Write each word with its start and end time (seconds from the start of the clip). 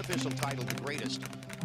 unofficial 0.00 0.30
title, 0.30 0.64
the 0.64 0.74
greatest, 0.82 1.20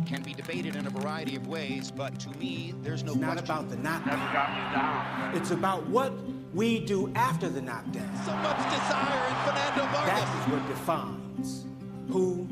can 0.05 0.21
be 0.21 0.33
debated 0.33 0.75
in 0.75 0.85
a 0.85 0.89
variety 0.89 1.37
of 1.37 1.47
ways, 1.47 1.89
but 1.89 2.19
to 2.19 2.29
me, 2.37 2.73
there's 2.83 3.01
no 3.03 3.13
It's 3.13 3.21
not 3.21 3.37
question. 3.37 3.45
about 3.45 3.69
the 3.69 3.77
knockdown. 3.77 4.19
Never 4.19 4.33
got 4.33 4.49
me 4.53 4.75
down. 4.75 5.35
It's 5.37 5.51
about 5.51 5.87
what 5.87 6.11
we 6.53 6.79
do 6.79 7.11
after 7.15 7.47
the 7.47 7.61
knockdown. 7.61 8.09
So 8.25 8.33
much 8.35 8.57
desire 8.57 9.27
in 9.29 9.35
Fernando 9.45 9.83
That 9.83 10.05
Vargas. 10.05 10.45
is 10.45 10.51
what 10.51 10.67
defines 10.67 11.65
who 12.11 12.47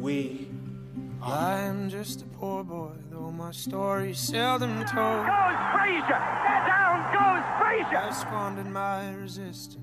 we 0.00 0.48
I'm 1.22 1.90
just 1.90 2.22
a 2.22 2.26
poor 2.26 2.62
boy, 2.64 2.92
though 3.10 3.30
my 3.32 3.50
story's 3.52 4.18
seldom 4.18 4.84
told. 4.84 5.26
Goes 5.26 5.58
Frazier! 5.74 6.22
Down 6.66 6.98
goes 7.12 7.44
Frazier! 7.60 7.98
I 7.98 8.10
squandered 8.12 8.66
my 8.66 9.10
resistance 9.14 9.76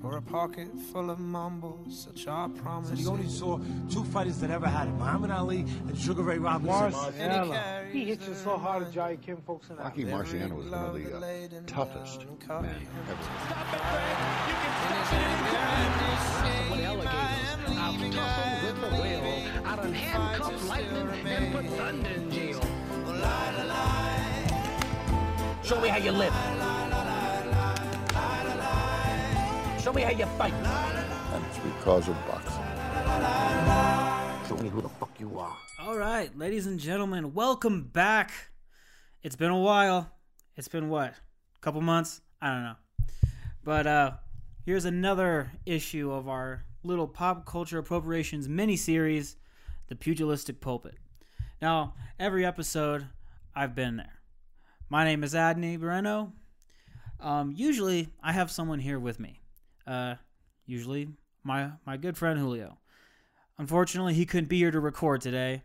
for 0.00 0.16
a 0.16 0.22
pocket 0.22 0.68
full 0.92 1.10
of 1.10 1.18
mumbles, 1.18 2.04
such 2.04 2.26
are 2.26 2.48
promises. 2.48 2.98
He 2.98 3.06
only 3.06 3.28
saw 3.28 3.58
two 3.90 4.04
fighters 4.04 4.38
that 4.40 4.50
ever 4.50 4.68
had 4.68 4.88
it, 4.88 4.92
Muhammad 4.92 5.30
Ali 5.30 5.60
and 5.60 5.98
Sugar 5.98 6.22
Ray 6.22 6.38
Robinson. 6.38 6.92
Marciano. 6.92 7.90
He 7.90 8.04
hits 8.04 8.26
you 8.28 8.34
so 8.34 8.56
hard, 8.56 8.92
Johnny 8.92 9.16
Kim 9.16 9.38
folks 9.38 9.70
and 9.70 9.78
Rocky 9.78 10.04
Marciano 10.04 10.56
was 10.56 10.70
one 10.70 10.84
of 10.84 10.94
the 10.94 11.16
uh, 11.16 11.60
toughest 11.66 12.20
men 12.20 12.36
ever. 12.50 13.18
Stop 13.46 13.74
it, 13.74 13.80
Fred. 13.80 14.08
You 14.48 14.54
can 14.62 14.78
stop 16.28 16.70
it 16.72 16.84
anytime. 16.84 17.44
I've 17.76 17.98
tussled 18.12 18.62
with 18.64 18.78
the 18.80 18.88
whale. 19.02 19.66
I 19.66 19.76
done 19.76 19.92
handcuffed 19.92 20.64
lightning 20.68 21.08
and 21.26 21.54
put 21.54 21.66
thunder 21.76 22.10
in 22.10 22.30
jail. 22.30 22.60
Show 25.62 25.80
me 25.80 25.88
how 25.88 25.96
you 25.96 26.12
live. 26.12 26.83
Show 29.84 29.92
me 29.92 30.00
how 30.00 30.12
you 30.12 30.24
fight. 30.38 30.54
And 30.54 31.44
it's 31.44 31.58
because 31.58 32.08
of 32.08 32.16
boxing. 32.26 32.64
Show 34.48 34.56
me 34.62 34.70
who 34.70 34.80
the 34.80 34.88
fuck 34.88 35.10
you 35.20 35.38
are. 35.38 35.54
All 35.78 35.98
right, 35.98 36.34
ladies 36.38 36.64
and 36.64 36.80
gentlemen, 36.80 37.34
welcome 37.34 37.82
back. 37.82 38.32
It's 39.22 39.36
been 39.36 39.50
a 39.50 39.58
while. 39.58 40.10
It's 40.56 40.68
been 40.68 40.88
what? 40.88 41.10
A 41.10 41.60
couple 41.60 41.82
months? 41.82 42.22
I 42.40 42.50
don't 42.50 42.62
know. 42.62 42.76
But 43.62 43.86
uh 43.86 44.12
here's 44.64 44.86
another 44.86 45.52
issue 45.66 46.10
of 46.12 46.28
our 46.30 46.64
little 46.82 47.06
pop 47.06 47.44
culture 47.44 47.76
appropriations 47.76 48.48
mini 48.48 48.76
series, 48.76 49.36
The 49.88 49.96
Pugilistic 49.96 50.62
Pulpit. 50.62 50.94
Now, 51.60 51.92
every 52.18 52.46
episode 52.46 53.08
I've 53.54 53.74
been 53.74 53.96
there. 53.96 54.18
My 54.88 55.04
name 55.04 55.22
is 55.22 55.34
Adney 55.34 55.78
Moreno. 55.78 56.32
Um, 57.20 57.52
usually 57.54 58.08
I 58.22 58.32
have 58.32 58.50
someone 58.50 58.78
here 58.78 58.98
with 58.98 59.20
me. 59.20 59.42
Uh, 59.86 60.14
usually 60.66 61.08
my 61.42 61.70
my 61.86 61.96
good 61.96 62.16
friend 62.16 62.38
Julio. 62.38 62.78
Unfortunately, 63.58 64.14
he 64.14 64.26
couldn't 64.26 64.48
be 64.48 64.58
here 64.58 64.70
to 64.70 64.80
record 64.80 65.20
today. 65.20 65.62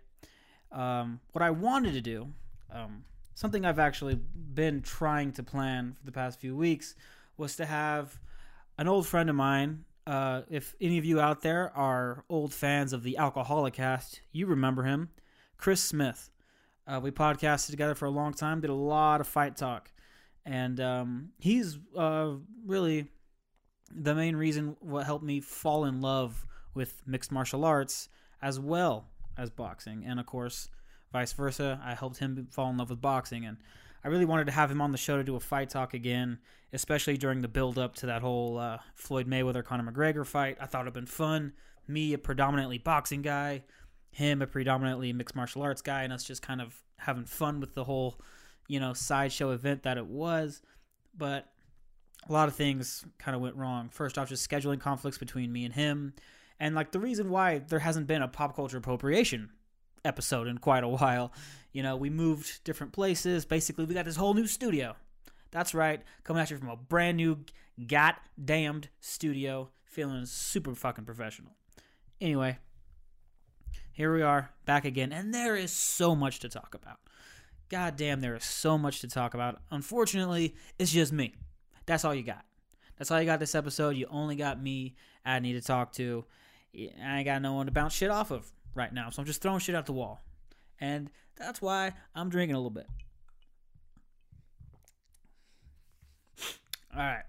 Um, 0.72 1.20
what 1.32 1.42
I 1.42 1.50
wanted 1.50 1.94
to 1.94 2.02
do, 2.02 2.28
um, 2.72 3.04
something 3.34 3.66
I've 3.66 3.80
actually 3.80 4.16
been 4.16 4.82
trying 4.82 5.32
to 5.34 5.44
plan 5.44 5.96
for 5.98 6.06
the 6.06 6.12
past 6.12 6.40
few 6.40 6.56
weeks, 6.56 6.94
was 7.38 7.56
to 7.56 7.66
have 7.66 8.20
an 8.78 8.88
old 8.88 9.08
friend 9.08 9.30
of 9.30 9.36
mine. 9.36 9.86
Uh, 10.06 10.42
if 10.50 10.76
any 10.80 10.98
of 10.98 11.06
you 11.06 11.20
out 11.20 11.42
there 11.42 11.76
are 11.76 12.26
old 12.30 12.54
fans 12.54 12.94
of 12.94 13.02
the 13.04 13.18
Alcoholic 13.18 13.74
Cast, 13.76 14.22
you 14.32 14.46
remember 14.46 14.84
him, 14.84 15.10
Chris 15.58 15.82
Smith. 15.82 16.30
Uh, 16.86 17.00
we 17.02 17.12
podcasted 17.12 17.72
together 17.72 17.96
for 17.96 18.06
a 18.06 18.12
long 18.12 18.34
time, 18.34 18.62
did 18.62 18.70
a 18.70 18.74
lot 18.76 19.22
of 19.22 19.28
fight 19.28 19.56
talk, 19.56 19.92
and 20.46 20.80
um, 20.80 21.30
he's 21.38 21.78
uh, 21.96 22.32
really 22.66 23.08
the 23.92 24.16
main 24.16 24.36
reason 24.36 24.76
what 24.80 25.06
helped 25.06 25.26
me 25.26 25.40
fall 25.40 25.86
in 25.86 26.02
love 26.02 26.46
with 26.74 27.02
mixed 27.06 27.32
martial 27.32 27.66
arts 27.66 28.10
as 28.42 28.60
well 28.60 29.08
as 29.38 29.50
boxing. 29.50 30.04
And 30.06 30.20
of 30.20 30.26
course 30.26 30.70
vice 31.12 31.34
versa 31.34 31.82
i 31.84 31.96
helped 31.96 32.20
him 32.20 32.48
fall 32.52 32.70
in 32.70 32.78
love 32.78 32.90
with 32.90 33.02
boxing. 33.02 33.46
And 33.46 33.58
i 34.04 34.08
really 34.08 34.26
wanted 34.26 34.46
to 34.46 34.52
have 34.52 34.72
him 34.72 34.82
on 34.82 34.92
the 34.92 34.98
show 34.98 35.18
to 35.18 35.24
do 35.24 35.36
a 35.36 35.40
fight 35.40 35.70
talk 35.70 35.94
again 35.94 36.40
especially 36.74 37.18
during 37.18 37.42
the 37.42 37.48
build 37.48 37.78
up 37.78 37.96
to 37.96 38.06
that 38.06 38.22
whole 38.22 38.58
uh, 38.58 38.78
floyd 38.96 39.28
mayweather 39.28 39.64
conor 39.64 39.92
mcgregor 39.92 40.26
fight. 40.26 40.58
I 40.60 40.66
thought 40.66 40.82
it'd 40.82 40.94
been 40.94 41.06
fun. 41.06 41.54
Me 41.88 42.14
a 42.14 42.18
predominantly 42.18 42.78
boxing 42.78 43.22
guy. 43.22 43.64
Him 44.12 44.42
a 44.42 44.48
predominantly 44.48 45.12
mixed 45.14 45.36
martial 45.36 45.62
arts 45.62 45.82
guy. 45.82 46.04
And 46.04 46.14
us 46.14 46.24
just 46.24 46.42
kind 46.42 46.62
of 46.62 46.76
having 46.98 47.26
fun 47.26 47.60
with 47.60 47.74
the 47.74 47.84
whole 47.84 48.20
you 48.68 48.80
know 48.80 48.94
sideshow 48.94 49.52
event 49.52 49.84
that 49.84 49.98
it 49.98 50.06
was. 50.06 50.62
But 51.18 51.48
a 52.28 52.32
lot 52.32 52.48
of 52.48 52.56
things 52.56 53.06
kind 53.18 53.36
of 53.36 53.42
went 53.42 53.56
wrong. 53.56 53.90
First 53.90 54.18
off, 54.18 54.30
just 54.30 54.50
scheduling 54.50 54.80
conflicts 54.80 55.18
between 55.18 55.52
me 55.52 55.66
and 55.66 55.74
him. 55.74 56.14
And 56.60 56.76
like 56.76 56.92
the 56.92 57.00
reason 57.00 57.30
why 57.30 57.60
there 57.60 57.80
hasn't 57.80 58.08
been 58.08 58.22
a 58.22 58.28
pop 58.28 58.56
culture 58.56 58.78
appropriation 58.78 59.50
episode 60.04 60.48
in 60.48 60.58
quite 60.58 60.84
a 60.84 60.88
while. 60.88 61.32
You 61.72 61.84
know, 61.84 61.96
we 61.96 62.10
moved 62.10 62.64
different 62.64 62.94
places. 62.94 63.46
Basically, 63.46 63.86
we 63.86 63.94
got 63.94 64.06
this 64.06 64.16
whole 64.16 64.34
new 64.34 64.48
studio. 64.48 64.96
That's 65.52 65.74
right, 65.74 66.02
coming 66.24 66.42
at 66.42 66.52
you 66.52 66.58
from 66.58 66.70
a 66.70 66.76
brand 66.76 67.18
new, 67.18 67.40
goddamned 67.88 68.90
studio, 69.00 69.70
feeling 69.84 70.26
super 70.26 70.76
fucking 70.76 71.06
professional. 71.06 71.54
Anyway, 72.22 72.60
here 73.92 74.14
we 74.14 74.22
are, 74.22 74.52
back 74.66 74.86
again, 74.86 75.12
and 75.12 75.34
there 75.34 75.56
is 75.56 75.72
so 75.72 76.16
much 76.16 76.40
to 76.40 76.50
talk 76.50 76.76
about. 76.76 77.00
God 77.70 77.96
damn, 77.98 78.22
there 78.22 78.36
is 78.36 78.44
so 78.44 78.78
much 78.78 79.02
to 79.02 79.08
talk 79.08 79.34
about. 79.34 79.62
Unfortunately, 79.72 80.56
it's 80.78 80.92
just 80.92 81.12
me. 81.12 81.34
That's 81.90 82.06
all 82.06 82.14
you 82.14 82.22
got. 82.22 82.46
That's 83.00 83.10
all 83.10 83.20
you 83.20 83.26
got 83.26 83.40
this 83.40 83.56
episode. 83.56 83.96
You 83.96 84.06
only 84.12 84.36
got 84.36 84.62
me. 84.62 84.94
I 85.26 85.40
need 85.40 85.54
to 85.54 85.62
talk 85.62 85.92
to. 85.94 86.24
I 86.76 87.18
ain't 87.18 87.26
got 87.26 87.42
no 87.42 87.54
one 87.54 87.66
to 87.66 87.72
bounce 87.72 87.96
shit 87.96 88.12
off 88.12 88.30
of 88.30 88.48
right 88.76 88.94
now, 88.94 89.10
so 89.10 89.24
I'm 89.24 89.26
just 89.26 89.42
throwing 89.42 89.58
shit 89.58 89.74
out 89.74 89.88
the 89.88 89.92
wall. 89.92 90.22
And 90.80 91.10
that's 91.36 91.64
why 91.64 91.94
I'm 92.14 92.30
drinking 92.30 92.54
a 92.54 92.60
little 92.60 92.70
bit. 92.70 92.86
All 96.96 97.00
right. 97.02 97.24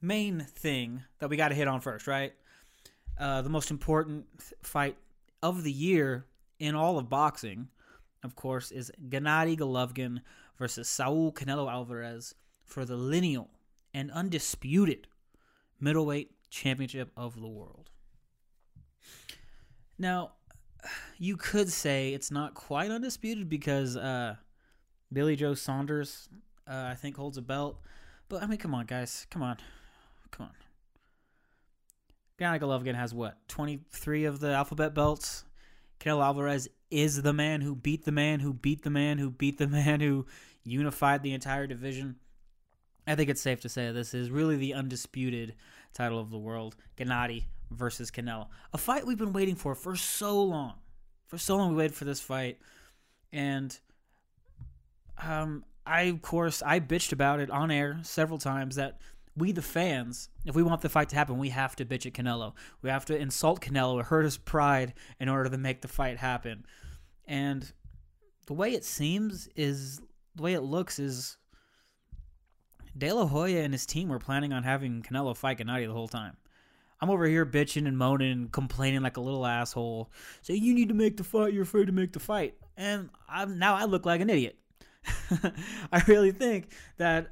Main 0.00 0.46
thing 0.48 1.02
that 1.18 1.28
we 1.28 1.36
got 1.36 1.48
to 1.48 1.56
hit 1.56 1.66
on 1.66 1.80
first, 1.80 2.06
right? 2.06 2.32
Uh, 3.18 3.42
the 3.42 3.50
most 3.50 3.72
important 3.72 4.26
fight 4.62 4.96
of 5.42 5.64
the 5.64 5.72
year 5.72 6.24
in 6.60 6.76
all 6.76 6.98
of 6.98 7.10
boxing, 7.10 7.66
of 8.22 8.36
course, 8.36 8.70
is 8.70 8.92
Gennady 9.08 9.58
Golovkin 9.58 10.20
versus 10.56 10.88
Saul 10.88 11.32
Canelo 11.32 11.68
Alvarez 11.68 12.36
for 12.70 12.84
the 12.84 12.96
lineal 12.96 13.50
and 13.92 14.10
undisputed 14.12 15.08
middleweight 15.80 16.30
championship 16.50 17.10
of 17.16 17.40
the 17.40 17.48
world. 17.48 17.90
Now, 19.98 20.32
you 21.18 21.36
could 21.36 21.70
say 21.70 22.14
it's 22.14 22.30
not 22.30 22.54
quite 22.54 22.90
undisputed 22.90 23.48
because 23.48 23.96
uh, 23.96 24.36
Billy 25.12 25.36
Joe 25.36 25.54
Saunders, 25.54 26.28
uh, 26.66 26.88
I 26.90 26.94
think, 26.94 27.16
holds 27.16 27.36
a 27.36 27.42
belt. 27.42 27.80
But 28.28 28.42
I 28.42 28.46
mean, 28.46 28.58
come 28.58 28.74
on, 28.74 28.86
guys, 28.86 29.26
come 29.30 29.42
on, 29.42 29.56
come 30.30 30.46
on. 30.46 30.52
Gennady 32.38 32.60
Golovkin 32.60 32.94
has 32.94 33.12
what 33.12 33.36
twenty 33.48 33.80
three 33.90 34.24
of 34.24 34.40
the 34.40 34.52
alphabet 34.52 34.94
belts. 34.94 35.44
Canelo 35.98 36.24
Alvarez 36.24 36.68
is 36.90 37.20
the 37.20 37.32
man 37.34 37.60
who 37.60 37.74
beat 37.74 38.04
the 38.04 38.12
man 38.12 38.40
who 38.40 38.54
beat 38.54 38.82
the 38.82 38.90
man 38.90 39.18
who 39.18 39.30
beat 39.30 39.58
the 39.58 39.66
man 39.66 40.00
who 40.00 40.24
unified 40.64 41.22
the 41.22 41.34
entire 41.34 41.66
division. 41.66 42.16
I 43.06 43.14
think 43.14 43.30
it's 43.30 43.40
safe 43.40 43.60
to 43.62 43.68
say 43.68 43.90
this 43.92 44.14
is 44.14 44.30
really 44.30 44.56
the 44.56 44.74
undisputed 44.74 45.54
title 45.92 46.18
of 46.18 46.30
the 46.30 46.38
world. 46.38 46.76
Gennady 46.96 47.44
versus 47.70 48.10
Canelo. 48.10 48.48
A 48.72 48.78
fight 48.78 49.06
we've 49.06 49.18
been 49.18 49.32
waiting 49.32 49.56
for 49.56 49.74
for 49.74 49.96
so 49.96 50.42
long. 50.42 50.74
For 51.26 51.38
so 51.38 51.56
long 51.56 51.70
we 51.70 51.76
waited 51.76 51.96
for 51.96 52.04
this 52.04 52.20
fight. 52.20 52.58
And 53.32 53.78
um 55.22 55.64
I 55.86 56.02
of 56.02 56.22
course 56.22 56.62
I 56.64 56.80
bitched 56.80 57.12
about 57.12 57.40
it 57.40 57.50
on 57.50 57.70
air 57.70 57.98
several 58.02 58.38
times 58.38 58.76
that 58.76 59.00
we 59.36 59.52
the 59.52 59.62
fans, 59.62 60.28
if 60.44 60.54
we 60.54 60.62
want 60.62 60.82
the 60.82 60.88
fight 60.88 61.08
to 61.10 61.16
happen, 61.16 61.38
we 61.38 61.50
have 61.50 61.76
to 61.76 61.84
bitch 61.84 62.04
at 62.06 62.12
Canelo. 62.12 62.52
We 62.82 62.90
have 62.90 63.04
to 63.06 63.16
insult 63.16 63.60
Canelo, 63.60 64.02
hurt 64.02 64.24
his 64.24 64.36
pride 64.36 64.94
in 65.18 65.28
order 65.28 65.48
to 65.48 65.56
make 65.56 65.82
the 65.82 65.88
fight 65.88 66.18
happen. 66.18 66.66
And 67.26 67.72
the 68.46 68.54
way 68.54 68.72
it 68.72 68.84
seems 68.84 69.48
is 69.54 70.00
the 70.34 70.42
way 70.42 70.54
it 70.54 70.62
looks 70.62 70.98
is 70.98 71.36
De 72.96 73.12
La 73.12 73.26
Hoya 73.26 73.60
and 73.60 73.72
his 73.72 73.86
team 73.86 74.08
were 74.08 74.18
planning 74.18 74.52
on 74.52 74.62
having 74.62 75.02
Canelo 75.02 75.36
fight 75.36 75.58
Gennady 75.58 75.86
the 75.86 75.92
whole 75.92 76.08
time. 76.08 76.36
I'm 77.00 77.10
over 77.10 77.26
here 77.26 77.46
bitching 77.46 77.86
and 77.86 77.96
moaning 77.96 78.32
and 78.32 78.52
complaining 78.52 79.00
like 79.00 79.16
a 79.16 79.20
little 79.20 79.46
asshole. 79.46 80.10
Saying 80.42 80.62
you 80.62 80.74
need 80.74 80.88
to 80.88 80.94
make 80.94 81.16
the 81.16 81.24
fight, 81.24 81.52
you're 81.52 81.62
afraid 81.62 81.86
to 81.86 81.92
make 81.92 82.12
the 82.12 82.20
fight. 82.20 82.54
And 82.76 83.08
I'm 83.28 83.58
now 83.58 83.74
I 83.74 83.84
look 83.84 84.04
like 84.04 84.20
an 84.20 84.28
idiot. 84.28 84.58
I 85.92 86.02
really 86.06 86.32
think 86.32 86.68
that 86.98 87.28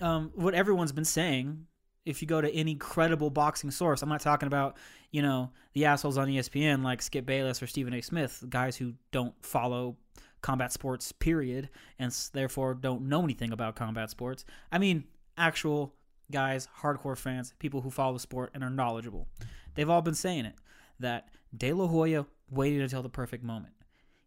um, 0.00 0.32
what 0.34 0.54
everyone's 0.54 0.92
been 0.92 1.04
saying, 1.04 1.66
if 2.04 2.20
you 2.20 2.26
go 2.26 2.40
to 2.40 2.52
any 2.52 2.74
credible 2.74 3.30
boxing 3.30 3.70
source, 3.70 4.02
I'm 4.02 4.08
not 4.08 4.20
talking 4.20 4.48
about, 4.48 4.76
you 5.12 5.22
know, 5.22 5.50
the 5.72 5.84
assholes 5.84 6.18
on 6.18 6.26
ESPN 6.26 6.82
like 6.82 7.00
Skip 7.00 7.24
Bayless 7.24 7.62
or 7.62 7.68
Stephen 7.68 7.94
A. 7.94 8.00
Smith, 8.00 8.42
guys 8.48 8.76
who 8.76 8.94
don't 9.12 9.34
follow 9.44 9.96
combat 10.42 10.72
sports, 10.72 11.12
period, 11.12 11.70
and 11.98 12.12
therefore 12.32 12.74
don't 12.74 13.08
know 13.08 13.24
anything 13.24 13.52
about 13.52 13.76
combat 13.76 14.10
sports. 14.10 14.44
I 14.70 14.78
mean, 14.78 15.04
actual 15.38 15.94
guys, 16.30 16.68
hardcore 16.80 17.16
fans, 17.16 17.54
people 17.58 17.80
who 17.80 17.90
follow 17.90 18.14
the 18.14 18.18
sport 18.18 18.50
and 18.54 18.62
are 18.62 18.70
knowledgeable. 18.70 19.28
They've 19.74 19.88
all 19.88 20.02
been 20.02 20.14
saying 20.14 20.44
it 20.44 20.56
that 20.98 21.28
De 21.56 21.72
La 21.72 21.86
Hoya 21.86 22.26
waited 22.50 22.82
until 22.82 23.02
the 23.02 23.08
perfect 23.08 23.44
moment. 23.44 23.74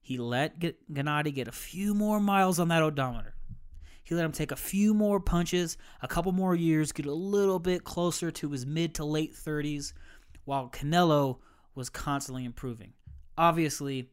He 0.02 0.18
let 0.18 0.60
Gennady 0.60 1.34
get 1.34 1.48
a 1.48 1.52
few 1.52 1.94
more 1.94 2.20
miles 2.20 2.60
on 2.60 2.68
that 2.70 2.84
odometer. 2.84 3.36
He 4.04 4.14
let 4.14 4.24
him 4.24 4.32
take 4.32 4.52
a 4.52 4.56
few 4.56 4.94
more 4.94 5.20
punches, 5.20 5.78
a 6.02 6.08
couple 6.08 6.32
more 6.32 6.54
years, 6.54 6.92
get 6.92 7.08
a 7.08 7.14
little 7.14 7.58
bit 7.58 7.84
closer 7.84 8.30
to 8.30 8.52
his 8.52 8.64
mid 8.66 8.94
to 8.96 9.04
late 9.04 9.34
30s, 9.34 9.94
while 10.44 10.70
Canelo 10.70 11.40
was 11.74 11.90
constantly 11.90 12.46
improving. 12.46 12.94
Obviously, 13.36 14.12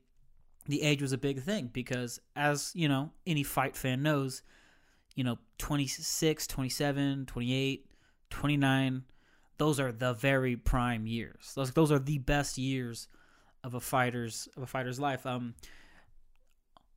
the 0.67 0.83
age 0.83 1.03
was 1.03 1.13
a 1.13 1.19
big 1.19 1.43
thing 1.43 1.71
because, 1.73 2.21
as 2.37 2.73
you 2.75 2.89
know, 2.89 3.11
any 3.27 3.43
fight 3.43 3.77
fan 3.77 4.03
knows, 4.03 4.43
you 5.15 5.25
know, 5.25 5.39
26, 5.59 6.47
27, 6.47 7.27
28, 7.27 7.87
29, 8.31 9.05
those 9.59 9.81
are 9.81 9.93
the 9.93 10.13
very 10.15 10.57
prime 10.57 11.07
years. 11.07 11.53
Those 11.55 11.73
those 11.73 11.93
are 11.93 11.99
the 11.99 12.19
best 12.19 12.59
years 12.59 13.09
of 13.65 13.75
a 13.75 13.81
fighter's 13.81 14.49
of 14.57 14.63
a 14.63 14.67
fighter's 14.67 14.99
life. 14.99 15.27
Um, 15.27 15.55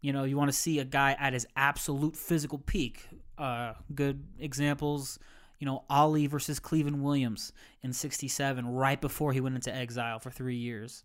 you 0.02 0.14
know, 0.14 0.24
you 0.24 0.38
want 0.38 0.50
to 0.50 0.58
see 0.58 0.80
a 0.80 0.86
guy 0.86 1.16
at 1.20 1.34
his 1.34 1.48
absolute 1.56 2.16
physical 2.16 2.60
peak. 2.60 3.08
Uh, 3.38 3.74
good 3.94 4.24
examples, 4.40 5.20
you 5.60 5.66
know, 5.66 5.84
Ali 5.90 6.28
versus 6.28 6.60
Cleveland 6.60 7.04
Williams 7.04 7.52
in 7.82 7.92
'67, 7.92 8.68
right 8.68 9.02
before 9.02 9.34
he 9.34 9.42
went 9.42 9.56
into 9.56 9.74
exile 9.74 10.20
for 10.20 10.30
three 10.30 10.58
years. 10.58 11.04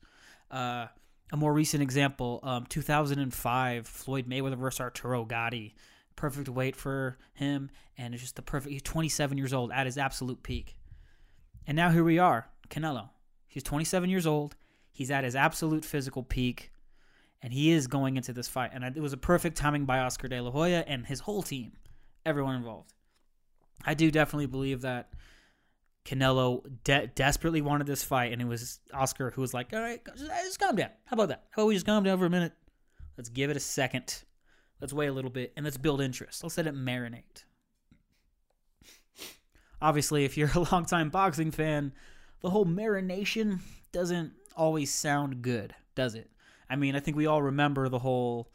Uh, 0.50 0.86
a 1.32 1.36
more 1.36 1.52
recent 1.52 1.82
example, 1.82 2.40
um, 2.42 2.66
2005, 2.66 3.86
Floyd 3.86 4.28
Mayweather 4.28 4.56
versus 4.56 4.80
Arturo 4.80 5.24
Gatti. 5.24 5.74
Perfect 6.16 6.48
weight 6.48 6.76
for 6.76 7.16
him, 7.32 7.70
and 7.96 8.12
it's 8.12 8.22
just 8.22 8.36
the 8.36 8.42
perfect. 8.42 8.72
He's 8.72 8.82
27 8.82 9.38
years 9.38 9.54
old 9.54 9.72
at 9.72 9.86
his 9.86 9.96
absolute 9.96 10.42
peak. 10.42 10.76
And 11.66 11.76
now 11.76 11.90
here 11.90 12.04
we 12.04 12.18
are, 12.18 12.48
Canelo. 12.68 13.10
He's 13.48 13.62
27 13.62 14.10
years 14.10 14.26
old. 14.26 14.56
He's 14.92 15.10
at 15.10 15.24
his 15.24 15.34
absolute 15.34 15.84
physical 15.84 16.22
peak, 16.22 16.72
and 17.40 17.52
he 17.52 17.70
is 17.70 17.86
going 17.86 18.16
into 18.16 18.32
this 18.32 18.48
fight. 18.48 18.72
And 18.74 18.84
it 18.84 19.00
was 19.00 19.12
a 19.12 19.16
perfect 19.16 19.56
timing 19.56 19.86
by 19.86 20.00
Oscar 20.00 20.28
De 20.28 20.40
La 20.40 20.50
Hoya 20.50 20.84
and 20.86 21.06
his 21.06 21.20
whole 21.20 21.42
team, 21.42 21.72
everyone 22.26 22.56
involved. 22.56 22.92
I 23.84 23.94
do 23.94 24.10
definitely 24.10 24.46
believe 24.46 24.82
that 24.82 25.10
Canelo 26.04 26.62
de- 26.84 27.08
desperately 27.08 27.60
wanted 27.60 27.86
this 27.86 28.02
fight, 28.02 28.32
and 28.32 28.40
it 28.40 28.46
was 28.46 28.80
Oscar 28.92 29.30
who 29.30 29.40
was 29.40 29.52
like, 29.52 29.72
"All 29.72 29.80
right, 29.80 30.00
just, 30.16 30.58
calm 30.58 30.76
down. 30.76 30.90
How 31.04 31.14
about 31.14 31.28
that? 31.28 31.44
How 31.50 31.62
about 31.62 31.68
we 31.68 31.74
just 31.74 31.86
calm 31.86 32.04
down 32.04 32.18
for 32.18 32.26
a 32.26 32.30
minute? 32.30 32.52
Let's 33.16 33.28
give 33.28 33.50
it 33.50 33.56
a 33.56 33.60
second. 33.60 34.24
Let's 34.80 34.92
wait 34.92 35.08
a 35.08 35.12
little 35.12 35.30
bit, 35.30 35.52
and 35.56 35.64
let's 35.64 35.76
build 35.76 36.00
interest. 36.00 36.42
Let's 36.42 36.56
let 36.56 36.66
it 36.66 36.74
marinate." 36.74 37.44
Obviously, 39.82 40.24
if 40.24 40.36
you're 40.36 40.50
a 40.54 40.60
longtime 40.72 41.10
boxing 41.10 41.50
fan, 41.50 41.92
the 42.40 42.50
whole 42.50 42.66
marination 42.66 43.60
doesn't 43.92 44.32
always 44.56 44.92
sound 44.92 45.42
good, 45.42 45.74
does 45.94 46.14
it? 46.14 46.30
I 46.68 46.76
mean, 46.76 46.94
I 46.94 47.00
think 47.00 47.16
we 47.16 47.26
all 47.26 47.42
remember 47.42 47.88
the 47.88 47.98
whole, 47.98 48.52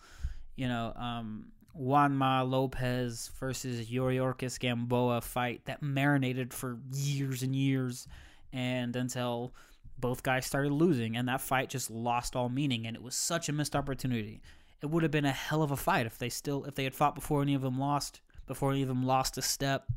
you 0.55 0.67
know, 0.67 0.93
um, 0.95 1.51
Juanma 1.79 2.49
Lopez 2.49 3.31
versus 3.39 3.87
Yuriorkis 3.87 4.59
Gamboa 4.59 5.21
fight 5.21 5.65
that 5.65 5.81
marinated 5.81 6.53
for 6.53 6.79
years 6.93 7.43
and 7.43 7.55
years, 7.55 8.07
and 8.53 8.95
until 8.95 9.53
both 9.97 10.23
guys 10.23 10.45
started 10.45 10.71
losing, 10.71 11.15
and 11.17 11.27
that 11.27 11.41
fight 11.41 11.69
just 11.69 11.89
lost 11.89 12.35
all 12.35 12.49
meaning, 12.49 12.85
and 12.87 12.95
it 12.95 13.03
was 13.03 13.15
such 13.15 13.49
a 13.49 13.53
missed 13.53 13.75
opportunity. 13.75 14.41
It 14.81 14.87
would 14.87 15.03
have 15.03 15.11
been 15.11 15.25
a 15.25 15.31
hell 15.31 15.63
of 15.63 15.71
a 15.71 15.77
fight 15.77 16.05
if 16.05 16.17
they 16.17 16.29
still 16.29 16.63
if 16.65 16.75
they 16.75 16.83
had 16.83 16.95
fought 16.95 17.15
before 17.15 17.41
any 17.41 17.55
of 17.55 17.61
them 17.61 17.79
lost, 17.79 18.21
before 18.45 18.71
any 18.71 18.81
of 18.81 18.87
them 18.87 19.03
lost 19.03 19.37
a 19.37 19.41
step. 19.41 19.87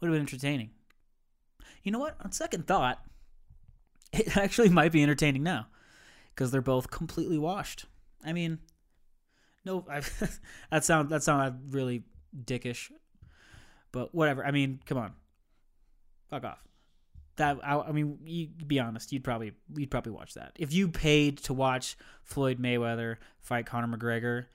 Would 0.00 0.08
have 0.08 0.14
been 0.14 0.22
entertaining. 0.22 0.70
You 1.82 1.92
know 1.92 1.98
what? 1.98 2.16
On 2.20 2.32
second 2.32 2.66
thought, 2.66 3.02
it 4.12 4.36
actually 4.36 4.68
might 4.68 4.92
be 4.92 5.02
entertaining 5.02 5.42
now 5.42 5.66
because 6.34 6.50
they're 6.50 6.60
both 6.60 6.90
completely 6.90 7.38
washed. 7.38 7.86
I 8.24 8.32
mean, 8.32 8.58
no, 9.68 9.84
I, 9.88 10.00
that 10.70 10.84
sound 10.84 11.10
that 11.10 11.22
sounded 11.22 11.74
really 11.74 12.02
dickish, 12.44 12.90
but 13.92 14.14
whatever. 14.14 14.44
I 14.44 14.50
mean, 14.50 14.80
come 14.86 14.98
on, 14.98 15.12
fuck 16.28 16.44
off. 16.44 16.64
That 17.36 17.58
I, 17.62 17.78
I 17.78 17.92
mean, 17.92 18.18
you 18.24 18.48
be 18.66 18.80
honest, 18.80 19.12
you'd 19.12 19.24
probably 19.24 19.52
you'd 19.76 19.90
probably 19.90 20.12
watch 20.12 20.34
that 20.34 20.52
if 20.58 20.72
you 20.72 20.88
paid 20.88 21.38
to 21.44 21.52
watch 21.52 21.96
Floyd 22.22 22.58
Mayweather 22.58 23.16
fight 23.40 23.66
Conor 23.66 23.96
McGregor 23.96 24.46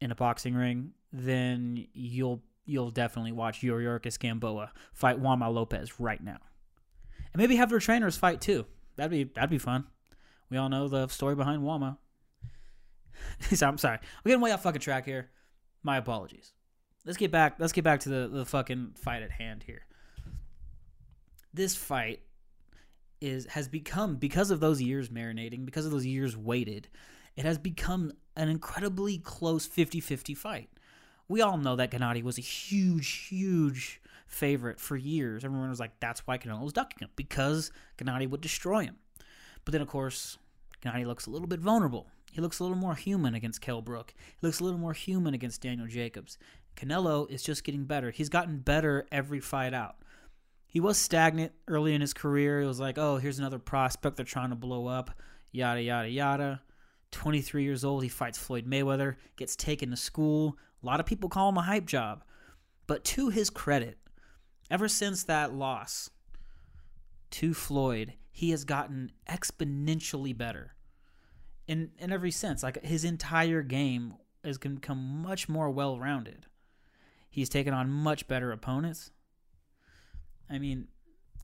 in 0.00 0.10
a 0.10 0.14
boxing 0.14 0.54
ring. 0.54 0.92
Then 1.12 1.86
you'll 1.92 2.42
you'll 2.66 2.90
definitely 2.90 3.32
watch 3.32 3.60
Yuriorkis 3.60 4.18
Gamboa 4.18 4.72
fight 4.92 5.22
Juanma 5.22 5.52
Lopez 5.52 6.00
right 6.00 6.22
now, 6.22 6.38
and 7.32 7.40
maybe 7.40 7.56
have 7.56 7.70
their 7.70 7.78
trainers 7.78 8.16
fight 8.16 8.40
too. 8.40 8.66
That'd 8.96 9.12
be 9.12 9.24
that'd 9.32 9.48
be 9.48 9.58
fun. 9.58 9.86
We 10.50 10.58
all 10.58 10.68
know 10.68 10.88
the 10.88 11.06
story 11.06 11.36
behind 11.36 11.62
Juanma. 11.62 11.98
so 13.54 13.66
I'm 13.66 13.78
sorry. 13.78 13.98
I'm 13.98 14.28
getting 14.28 14.40
way 14.40 14.52
off 14.52 14.62
fucking 14.62 14.80
track 14.80 15.04
here. 15.04 15.30
My 15.82 15.96
apologies. 15.96 16.52
Let's 17.04 17.18
get 17.18 17.30
back. 17.30 17.56
Let's 17.58 17.72
get 17.72 17.84
back 17.84 18.00
to 18.00 18.08
the 18.08 18.28
the 18.28 18.44
fucking 18.44 18.92
fight 18.96 19.22
at 19.22 19.30
hand 19.30 19.62
here. 19.64 19.82
This 21.52 21.76
fight 21.76 22.20
is 23.20 23.46
has 23.46 23.68
become 23.68 24.16
because 24.16 24.50
of 24.50 24.60
those 24.60 24.80
years 24.80 25.08
marinating, 25.08 25.64
because 25.64 25.86
of 25.86 25.92
those 25.92 26.06
years 26.06 26.36
waited, 26.36 26.88
it 27.36 27.44
has 27.44 27.58
become 27.58 28.12
an 28.36 28.48
incredibly 28.48 29.18
close 29.18 29.68
50-50 29.68 30.36
fight. 30.36 30.68
We 31.28 31.40
all 31.40 31.56
know 31.56 31.76
that 31.76 31.90
Gennady 31.90 32.22
was 32.22 32.38
a 32.38 32.42
huge, 32.42 33.28
huge 33.28 34.00
favorite 34.26 34.78
for 34.78 34.96
years. 34.96 35.44
Everyone 35.44 35.70
was 35.70 35.80
like, 35.80 35.98
that's 36.00 36.26
why 36.26 36.38
Canelo 36.38 36.62
was 36.62 36.72
ducking 36.72 36.98
him, 37.00 37.10
because 37.16 37.70
Gennady 37.96 38.28
would 38.28 38.40
destroy 38.40 38.84
him. 38.84 38.96
But 39.64 39.72
then, 39.72 39.80
of 39.80 39.88
course, 39.88 40.38
Gennady 40.84 41.06
looks 41.06 41.26
a 41.26 41.30
little 41.30 41.48
bit 41.48 41.60
vulnerable. 41.60 42.08
He 42.34 42.40
looks 42.40 42.58
a 42.58 42.64
little 42.64 42.76
more 42.76 42.96
human 42.96 43.36
against 43.36 43.60
Kell 43.60 43.80
Brook. 43.80 44.12
He 44.18 44.44
looks 44.44 44.58
a 44.58 44.64
little 44.64 44.80
more 44.80 44.92
human 44.92 45.34
against 45.34 45.60
Daniel 45.60 45.86
Jacobs. 45.86 46.36
Canelo 46.74 47.30
is 47.30 47.44
just 47.44 47.62
getting 47.62 47.84
better. 47.84 48.10
He's 48.10 48.28
gotten 48.28 48.58
better 48.58 49.06
every 49.12 49.38
fight 49.38 49.72
out. 49.72 49.98
He 50.66 50.80
was 50.80 50.98
stagnant 50.98 51.52
early 51.68 51.94
in 51.94 52.00
his 52.00 52.12
career. 52.12 52.60
It 52.60 52.66
was 52.66 52.80
like, 52.80 52.98
oh, 52.98 53.18
here's 53.18 53.38
another 53.38 53.60
prospect 53.60 54.16
they're 54.16 54.24
trying 54.24 54.50
to 54.50 54.56
blow 54.56 54.88
up, 54.88 55.12
yada, 55.52 55.80
yada, 55.80 56.08
yada. 56.08 56.60
23 57.12 57.62
years 57.62 57.84
old, 57.84 58.02
he 58.02 58.08
fights 58.08 58.36
Floyd 58.36 58.66
Mayweather, 58.66 59.14
gets 59.36 59.54
taken 59.54 59.90
to 59.90 59.96
school. 59.96 60.58
A 60.82 60.86
lot 60.86 60.98
of 60.98 61.06
people 61.06 61.28
call 61.28 61.50
him 61.50 61.56
a 61.56 61.62
hype 61.62 61.86
job. 61.86 62.24
But 62.88 63.04
to 63.04 63.28
his 63.28 63.48
credit, 63.48 63.96
ever 64.72 64.88
since 64.88 65.22
that 65.22 65.54
loss 65.54 66.10
to 67.30 67.54
Floyd, 67.54 68.14
he 68.32 68.50
has 68.50 68.64
gotten 68.64 69.12
exponentially 69.30 70.36
better 70.36 70.74
in 71.66 71.90
in 71.98 72.12
every 72.12 72.30
sense. 72.30 72.62
Like 72.62 72.84
his 72.84 73.04
entire 73.04 73.62
game 73.62 74.14
has 74.44 74.58
become 74.58 75.22
much 75.22 75.48
more 75.48 75.70
well 75.70 75.98
rounded. 75.98 76.46
He's 77.30 77.48
taken 77.48 77.74
on 77.74 77.90
much 77.90 78.28
better 78.28 78.52
opponents. 78.52 79.10
I 80.48 80.58
mean, 80.58 80.88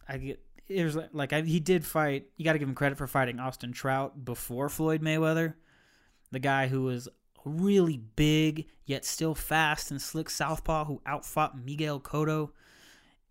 I 0.09 0.19
get 0.19 0.41
there's 0.69 0.97
like 1.13 1.33
I, 1.33 1.43
he 1.43 1.61
did 1.61 1.85
fight. 1.85 2.27
You 2.37 2.45
got 2.45 2.53
to 2.53 2.59
give 2.59 2.69
him 2.69 2.75
credit 2.75 2.99
for 2.99 3.07
fighting 3.07 3.41
Austin 3.41 3.73
Trout 3.73 4.25
before 4.25 4.69
Floyd 4.69 5.03
Mayweather, 5.03 5.55
the 6.31 6.39
guy 6.39 6.69
who 6.69 6.83
was 6.83 7.09
really 7.45 7.97
big 7.97 8.67
yet 8.85 9.05
still 9.05 9.35
fast 9.35 9.91
and 9.91 10.01
slick 10.01 10.29
southpaw 10.29 10.85
who 10.85 11.01
outfought 11.07 11.59
Miguel 11.59 11.99
Cotto, 11.99 12.51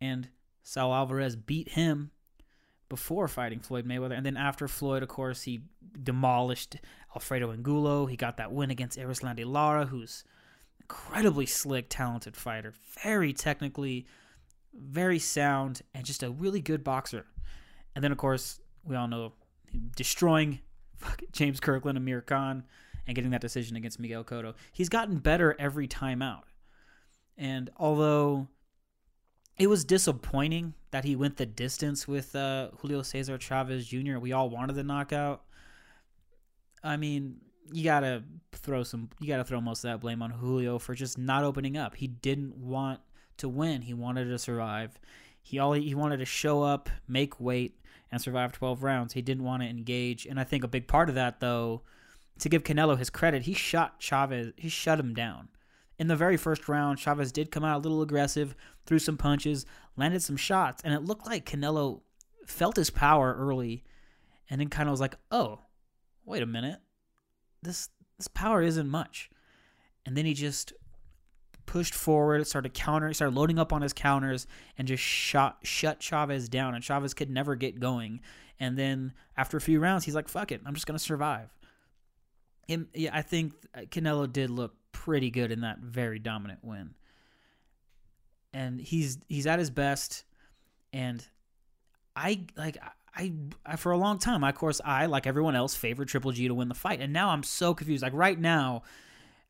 and 0.01 0.29
Sal 0.63 0.93
Alvarez 0.93 1.35
beat 1.35 1.69
him 1.69 2.11
before 2.89 3.27
fighting 3.27 3.59
Floyd 3.59 3.87
Mayweather. 3.87 4.17
And 4.17 4.25
then 4.25 4.35
after 4.35 4.67
Floyd, 4.67 5.03
of 5.03 5.09
course, 5.09 5.43
he 5.43 5.61
demolished 6.01 6.77
Alfredo 7.15 7.51
Angulo. 7.51 8.07
He 8.07 8.17
got 8.17 8.37
that 8.37 8.51
win 8.51 8.71
against 8.71 8.97
Erislandy 8.97 9.45
Lara, 9.45 9.85
who's 9.85 10.23
incredibly 10.81 11.45
slick, 11.45 11.85
talented 11.89 12.35
fighter, 12.35 12.73
very 13.03 13.31
technically, 13.31 14.07
very 14.73 15.19
sound, 15.19 15.81
and 15.93 16.05
just 16.05 16.23
a 16.23 16.31
really 16.31 16.61
good 16.61 16.83
boxer. 16.83 17.25
And 17.95 18.03
then, 18.03 18.11
of 18.11 18.17
course, 18.17 18.59
we 18.83 18.95
all 18.95 19.07
know 19.07 19.33
destroying 19.95 20.59
James 21.31 21.59
Kirkland, 21.59 21.97
Amir 21.97 22.21
Khan, 22.21 22.63
and 23.05 23.15
getting 23.15 23.31
that 23.31 23.41
decision 23.41 23.77
against 23.77 23.99
Miguel 23.99 24.23
Cotto. 24.23 24.55
He's 24.71 24.89
gotten 24.89 25.17
better 25.17 25.55
every 25.59 25.87
time 25.87 26.21
out. 26.21 26.45
And 27.37 27.69
although 27.77 28.47
it 29.59 29.67
was 29.67 29.83
disappointing 29.83 30.73
that 30.91 31.03
he 31.03 31.15
went 31.15 31.35
the 31.37 31.45
distance 31.45 32.07
with 32.07 32.35
uh, 32.35 32.69
Julio 32.79 33.01
Cesar 33.01 33.37
Chavez 33.37 33.85
Jr. 33.85 34.17
We 34.17 34.31
all 34.31 34.49
wanted 34.49 34.75
the 34.75 34.83
knockout. 34.83 35.43
I 36.81 36.95
mean, 36.95 37.41
you 37.71 37.83
gotta 37.83 38.23
throw 38.53 38.83
some, 38.83 39.09
you 39.19 39.27
gotta 39.27 39.43
throw 39.43 39.59
most 39.59 39.83
of 39.83 39.91
that 39.91 39.99
blame 39.99 40.21
on 40.21 40.31
Julio 40.31 40.79
for 40.79 40.95
just 40.95 41.17
not 41.17 41.43
opening 41.43 41.77
up. 41.77 41.95
He 41.95 42.07
didn't 42.07 42.55
want 42.55 43.01
to 43.37 43.49
win. 43.49 43.81
He 43.81 43.93
wanted 43.93 44.25
to 44.25 44.39
survive. 44.39 44.97
He 45.41 45.59
all 45.59 45.73
he 45.73 45.93
wanted 45.93 46.17
to 46.17 46.25
show 46.25 46.63
up, 46.63 46.89
make 47.07 47.39
weight, 47.39 47.79
and 48.11 48.21
survive 48.21 48.53
12 48.53 48.81
rounds. 48.81 49.13
He 49.13 49.21
didn't 49.21 49.43
want 49.43 49.61
to 49.61 49.69
engage. 49.69 50.25
And 50.25 50.39
I 50.39 50.45
think 50.45 50.63
a 50.63 50.69
big 50.69 50.87
part 50.87 51.09
of 51.09 51.15
that, 51.15 51.41
though, 51.41 51.81
to 52.39 52.49
give 52.49 52.63
Canelo 52.63 52.97
his 52.97 53.09
credit, 53.09 53.43
he 53.43 53.53
shot 53.53 53.99
Chavez. 53.99 54.53
He 54.55 54.69
shut 54.69 54.99
him 54.99 55.13
down. 55.13 55.49
In 55.99 56.07
the 56.07 56.15
very 56.15 56.37
first 56.37 56.69
round, 56.69 56.97
Chavez 56.97 57.33
did 57.33 57.51
come 57.51 57.65
out 57.65 57.77
a 57.77 57.83
little 57.83 58.01
aggressive, 58.01 58.55
threw 58.85 58.99
some 58.99 59.17
punches, 59.17 59.65
landed 59.97 60.21
some 60.21 60.37
shots, 60.37 60.81
and 60.83 60.93
it 60.93 61.03
looked 61.03 61.27
like 61.27 61.45
Canelo 61.45 62.01
felt 62.45 62.77
his 62.77 62.89
power 62.89 63.35
early 63.37 63.83
and 64.49 64.59
then 64.59 64.69
kind 64.69 64.87
of 64.87 64.91
was 64.91 65.01
like, 65.01 65.15
"Oh, 65.29 65.59
wait 66.25 66.41
a 66.41 66.47
minute, 66.47 66.79
this 67.61 67.89
this 68.17 68.29
power 68.29 68.61
isn't 68.61 68.87
much." 68.87 69.29
And 70.05 70.15
then 70.15 70.25
he 70.25 70.33
just 70.33 70.71
pushed 71.65 71.93
forward, 71.93 72.47
started 72.47 72.73
countering, 72.73 73.13
started 73.13 73.35
loading 73.35 73.59
up 73.59 73.71
on 73.73 73.81
his 73.81 73.93
counters, 73.93 74.47
and 74.77 74.87
just 74.87 75.03
shot 75.03 75.59
shut 75.63 75.99
Chavez 75.99 76.47
down. 76.47 76.73
And 76.73 76.83
Chavez 76.83 77.13
could 77.13 77.29
never 77.29 77.55
get 77.55 77.79
going. 77.79 78.21
And 78.57 78.77
then 78.77 79.13
after 79.37 79.57
a 79.57 79.61
few 79.61 79.79
rounds, 79.81 80.05
he's 80.05 80.15
like, 80.15 80.29
"Fuck 80.29 80.53
it, 80.53 80.61
I'm 80.65 80.73
just 80.73 80.87
gonna 80.87 80.97
survive." 80.97 81.53
And, 82.69 82.87
yeah, 82.93 83.09
I 83.13 83.21
think 83.21 83.53
uh, 83.75 83.81
Canelo 83.81 84.31
did 84.31 84.49
look 84.49 84.73
pretty 84.91 85.31
good 85.31 85.51
in 85.51 85.61
that 85.61 85.79
very 85.79 86.19
dominant 86.19 86.59
win. 86.63 86.93
And 88.53 88.79
he's 88.79 89.19
he's 89.27 89.45
at 89.45 89.59
his 89.59 89.69
best, 89.69 90.23
and 90.91 91.23
I 92.15 92.45
like 92.57 92.77
I, 93.15 93.33
I 93.63 93.75
for 93.75 93.91
a 93.91 93.97
long 93.97 94.17
time, 94.17 94.43
I, 94.43 94.49
of 94.49 94.55
course, 94.55 94.81
I 94.83 95.05
like 95.05 95.27
everyone 95.27 95.55
else 95.55 95.75
favored 95.75 96.07
Triple 96.07 96.31
G 96.31 96.47
to 96.47 96.53
win 96.55 96.67
the 96.67 96.75
fight, 96.75 96.99
and 96.99 97.13
now 97.13 97.29
I'm 97.29 97.43
so 97.43 97.75
confused. 97.75 98.01
Like 98.01 98.13
right 98.13 98.39
now, 98.39 98.81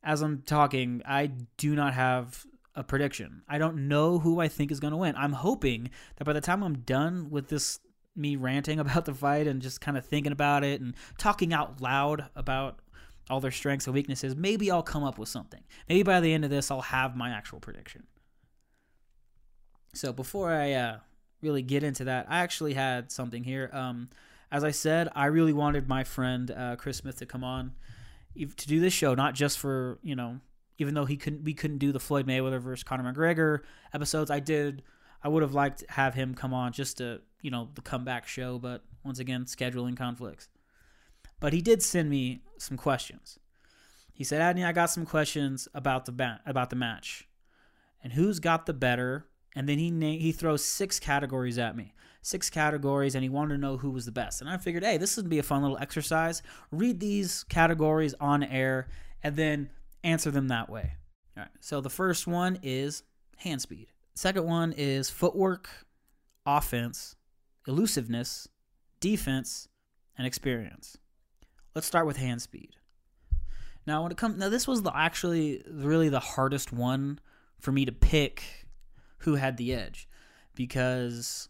as 0.04 0.22
I'm 0.22 0.42
talking, 0.42 1.02
I 1.06 1.32
do 1.58 1.76
not 1.76 1.94
have 1.94 2.46
a 2.76 2.84
prediction. 2.84 3.42
I 3.48 3.58
don't 3.58 3.88
know 3.88 4.20
who 4.20 4.40
I 4.40 4.48
think 4.48 4.72
is 4.72 4.80
going 4.80 4.92
to 4.92 4.98
win. 4.98 5.16
I'm 5.16 5.34
hoping 5.34 5.90
that 6.18 6.26
by 6.26 6.34
the 6.34 6.42
time 6.42 6.64
I'm 6.64 6.80
done 6.80 7.30
with 7.30 7.50
this, 7.50 7.80
me 8.16 8.36
ranting 8.36 8.80
about 8.82 9.06
the 9.06 9.14
fight 9.14 9.48
and 9.48 9.62
just 9.62 9.82
kind 9.82 9.98
of 9.98 10.06
thinking 10.06 10.32
about 10.32 10.64
it 10.64 10.82
and 10.82 10.96
talking 11.18 11.54
out 11.54 11.82
loud 11.82 12.30
about 12.36 12.80
all 13.29 13.39
their 13.39 13.51
strengths 13.51 13.88
and 13.88 13.93
weaknesses, 13.93 14.36
maybe 14.36 14.71
I'll 14.71 14.83
come 14.83 15.03
up 15.03 15.17
with 15.17 15.29
something. 15.29 15.62
Maybe 15.88 16.03
by 16.03 16.19
the 16.19 16.33
end 16.33 16.43
of 16.43 16.50
this, 16.50 16.71
I'll 16.71 16.81
have 16.81 17.15
my 17.15 17.29
actual 17.29 17.59
prediction. 17.59 18.03
So 19.93 20.13
before 20.13 20.51
I 20.51 20.74
uh, 20.74 20.98
really 21.41 21.62
get 21.62 21.83
into 21.83 22.03
that, 22.05 22.27
I 22.29 22.39
actually 22.39 22.74
had 22.74 23.12
something 23.12 23.43
here. 23.43 23.69
Um, 23.74 24.09
as 24.51 24.63
I 24.63 24.71
said, 24.71 25.09
I 25.15 25.25
really 25.25 25.53
wanted 25.53 25.88
my 25.88 26.03
friend 26.03 26.51
uh, 26.51 26.75
Chris 26.75 26.98
Smith 26.98 27.17
to 27.17 27.25
come 27.25 27.43
on 27.43 27.74
to 28.36 28.67
do 28.67 28.79
this 28.79 28.93
show, 28.93 29.15
not 29.15 29.33
just 29.36 29.59
for 29.59 30.00
you 30.01 30.15
know, 30.15 30.39
even 30.77 30.93
though 30.93 31.05
he 31.05 31.17
couldn't, 31.17 31.43
we 31.43 31.53
couldn't 31.53 31.79
do 31.79 31.91
the 31.91 32.00
Floyd 32.00 32.25
Mayweather 32.25 32.59
versus 32.59 32.83
Conor 32.83 33.12
McGregor 33.12 33.59
episodes. 33.93 34.31
I 34.31 34.39
did, 34.39 34.83
I 35.24 35.27
would 35.27 35.43
have 35.43 35.53
liked 35.53 35.79
to 35.79 35.91
have 35.91 36.13
him 36.13 36.33
come 36.33 36.53
on 36.53 36.71
just 36.71 36.98
to 36.98 37.21
you 37.41 37.51
know 37.51 37.69
the 37.75 37.81
comeback 37.81 38.27
show, 38.27 38.59
but 38.59 38.83
once 39.03 39.19
again, 39.19 39.45
scheduling 39.45 39.95
conflicts. 39.95 40.48
But 41.39 41.53
he 41.53 41.62
did 41.62 41.81
send 41.81 42.10
me 42.10 42.41
some 42.58 42.77
questions. 42.77 43.39
He 44.13 44.24
said, 44.24 44.41
"Adney, 44.41 44.65
I 44.65 44.72
got 44.72 44.89
some 44.89 45.05
questions 45.05 45.67
about 45.74 46.05
the 46.05 46.12
ba- 46.12 46.41
about 46.46 46.69
the 46.69 46.75
match, 46.75 47.27
and 48.03 48.13
who's 48.13 48.39
got 48.39 48.65
the 48.65 48.74
better." 48.74 49.25
And 49.55 49.67
then 49.67 49.79
he 49.79 49.89
na- 49.89 50.19
he 50.19 50.31
throws 50.31 50.63
six 50.63 51.00
categories 51.00 51.58
at 51.58 51.75
me 51.75 51.93
six 52.22 52.50
categories 52.50 53.15
and 53.15 53.24
he 53.24 53.29
wanted 53.29 53.55
to 53.55 53.60
know 53.60 53.77
who 53.77 53.91
was 53.91 54.05
the 54.05 54.12
best. 54.12 54.41
And 54.41 54.50
I 54.50 54.58
figured, 54.58 54.84
hey, 54.84 54.98
this 54.98 55.17
would 55.17 55.29
be 55.29 55.39
a 55.39 55.43
fun 55.43 55.62
little 55.62 55.77
exercise. 55.77 56.41
Read 56.72 57.00
these 57.00 57.43
categories 57.46 58.13
on 58.19 58.43
air 58.43 58.88
and 59.24 59.36
then 59.36 59.69
answer 60.03 60.31
them 60.31 60.48
that 60.50 60.69
way. 60.69 60.93
All 61.38 61.43
right. 61.43 61.51
So 61.60 61.81
the 61.81 61.89
first 61.89 62.27
one 62.27 62.60
is 62.62 63.03
hand 63.38 63.62
speed. 63.62 63.88
Second 64.15 64.46
one 64.46 64.74
is 64.74 65.10
footwork, 65.10 65.69
offense, 66.46 67.15
elusiveness, 67.67 68.48
defense, 69.00 69.67
and 70.17 70.27
experience. 70.27 70.98
Let's 71.79 71.88
start 71.88 72.05
with 72.05 72.17
hand 72.17 72.41
speed. 72.41 72.75
Now, 73.88 74.03
when 74.03 74.12
it 74.12 74.17
comes, 74.17 74.38
now 74.38 74.50
this 74.50 74.67
was 74.67 74.81
the, 74.81 74.91
actually 74.93 75.63
really 75.71 76.09
the 76.09 76.19
hardest 76.19 76.74
one 76.74 77.21
for 77.57 77.71
me 77.71 77.86
to 77.86 77.93
pick 77.93 78.67
who 79.19 79.36
had 79.36 79.55
the 79.55 79.74
edge 79.74 80.05
because 80.55 81.48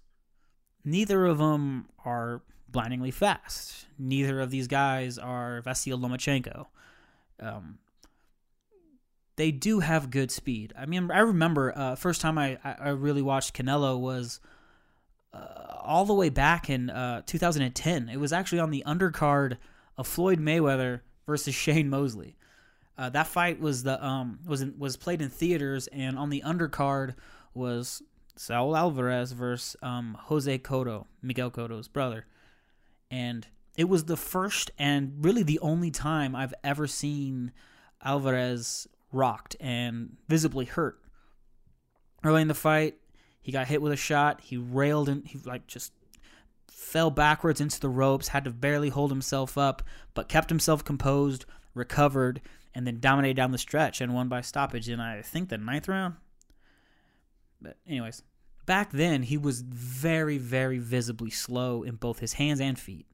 neither 0.86 1.26
of 1.26 1.40
them 1.40 1.90
are 2.06 2.44
blindingly 2.68 3.10
fast. 3.10 3.88
Neither 3.98 4.40
of 4.40 4.52
these 4.52 4.68
guys 4.68 5.18
are 5.18 5.64
Vasyl 5.64 6.00
Lomachenko. 6.00 6.68
Um, 7.40 7.80
they 9.36 9.50
do 9.50 9.80
have 9.80 10.12
good 10.12 10.30
speed. 10.30 10.74
I 10.78 10.86
mean, 10.86 11.10
I 11.10 11.22
remember 11.22 11.76
uh, 11.76 11.96
first 11.96 12.22
time 12.22 12.38
I, 12.38 12.60
I 12.64 12.90
really 12.90 13.24
watched 13.24 13.56
Canelo 13.56 14.00
was 14.00 14.40
uh, 15.34 15.74
all 15.82 16.06
the 16.06 16.14
way 16.14 16.30
back 16.30 16.70
in 16.70 16.92
uh, 16.92 17.24
2010. 17.26 18.10
It 18.10 18.18
was 18.18 18.32
actually 18.32 18.60
on 18.60 18.70
the 18.70 18.84
undercard 18.86 19.58
of 20.00 20.08
Floyd 20.08 20.40
Mayweather 20.40 21.02
versus 21.28 21.54
Shane 21.64 21.90
Mosley. 21.90 22.38
Uh, 22.98 23.10
that 23.10 23.28
fight 23.28 23.60
was 23.60 23.84
the 23.84 24.04
um 24.04 24.40
was 24.46 24.62
in, 24.62 24.74
was 24.78 24.98
played 24.98 25.22
in 25.22 25.30
theaters, 25.30 25.88
and 25.88 26.18
on 26.18 26.30
the 26.30 26.42
undercard 26.46 27.16
was 27.54 28.02
Saul 28.36 28.76
Alvarez 28.76 29.34
versus 29.34 29.76
um, 29.84 30.18
Jose 30.22 30.58
Cotto, 30.60 31.06
Miguel 31.22 31.52
Cotto's 31.52 31.90
brother. 31.90 32.26
And 33.12 33.46
it 33.76 33.90
was 33.90 34.06
the 34.06 34.18
first 34.18 34.72
and 34.80 35.14
really 35.20 35.44
the 35.44 35.60
only 35.60 35.92
time 35.92 36.36
I've 36.36 36.54
ever 36.64 36.88
seen 36.88 37.52
Alvarez 38.04 38.88
rocked 39.12 39.58
and 39.60 40.16
visibly 40.30 40.66
hurt. 40.66 41.00
Early 42.24 42.42
in 42.42 42.48
the 42.48 42.54
fight, 42.54 42.96
he 43.42 43.52
got 43.52 43.68
hit 43.68 43.82
with 43.82 43.92
a 43.92 43.98
shot. 43.98 44.42
He 44.42 44.56
railed 44.56 45.10
and 45.10 45.26
he 45.26 45.40
like 45.44 45.68
just 45.68 45.92
fell 46.90 47.12
backwards 47.12 47.62
into 47.62 47.80
the 47.80 47.90
ropes, 47.90 48.30
had 48.30 48.44
to 48.44 48.52
barely 48.52 48.90
hold 48.90 49.12
himself 49.12 49.58
up, 49.58 49.84
but 50.14 50.28
kept 50.28 50.50
himself 50.50 50.84
composed, 50.84 51.46
recovered, 51.74 52.42
and 52.74 52.86
then 52.88 53.00
dominated 53.00 53.36
down 53.36 53.52
the 53.52 53.58
stretch 53.58 54.02
and 54.02 54.14
won 54.14 54.28
by 54.28 54.42
stoppage 54.42 54.90
in 54.90 55.00
I 55.00 55.22
think 55.22 55.50
the 55.50 55.58
ninth 55.58 55.88
round. 55.88 56.16
But 57.62 57.78
anyways, 57.88 58.24
back 58.66 58.92
then 58.92 59.24
he 59.24 59.38
was 59.38 59.62
very, 59.62 60.38
very 60.38 60.78
visibly 60.78 61.30
slow 61.30 61.84
in 61.84 61.96
both 61.96 62.20
his 62.20 62.34
hands 62.34 62.62
and 62.62 62.78
feet. 62.78 63.08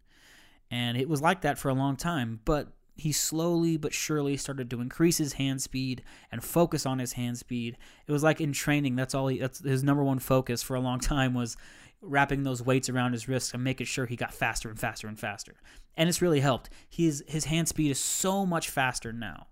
And 0.72 0.98
it 0.98 1.10
was 1.10 1.22
like 1.22 1.42
that 1.42 1.58
for 1.58 1.70
a 1.70 1.74
long 1.74 1.96
time, 1.96 2.40
but 2.46 2.70
he 2.98 3.12
slowly 3.12 3.76
but 3.76 3.94
surely 3.94 4.38
started 4.38 4.70
to 4.70 4.82
increase 4.82 5.18
his 5.18 5.34
hand 5.34 5.62
speed 5.62 6.02
and 6.32 6.44
focus 6.44 6.86
on 6.86 7.00
his 7.00 7.14
hand 7.14 7.38
speed. 7.38 7.78
It 8.08 8.12
was 8.12 8.24
like 8.24 8.40
in 8.40 8.54
training, 8.54 8.96
that's 8.96 9.14
all 9.14 9.28
he, 9.28 9.40
that's 9.40 9.60
his 9.60 9.84
number 9.84 10.04
one 10.04 10.20
focus 10.20 10.64
for 10.64 10.76
a 10.76 10.80
long 10.80 11.00
time 11.02 11.34
was 11.34 11.58
wrapping 12.06 12.44
those 12.44 12.62
weights 12.62 12.90
around 12.90 13.14
his 13.14 13.28
wrists 13.28 13.54
and 13.54 13.64
making 13.64 13.88
sure 13.88 14.06
he 14.06 14.16
got 14.16 14.34
faster 14.34 14.70
and 14.70 14.80
faster 14.80 15.08
and 15.08 15.20
faster. 15.20 15.56
And 15.96 16.08
it's 16.10 16.22
really 16.22 16.40
helped. 16.40 16.70
His 16.90 17.24
his 17.28 17.46
hand 17.46 17.68
speed 17.68 17.92
is 17.92 18.00
so 18.00 18.46
much 18.46 18.70
faster 18.70 19.12
now 19.12 19.48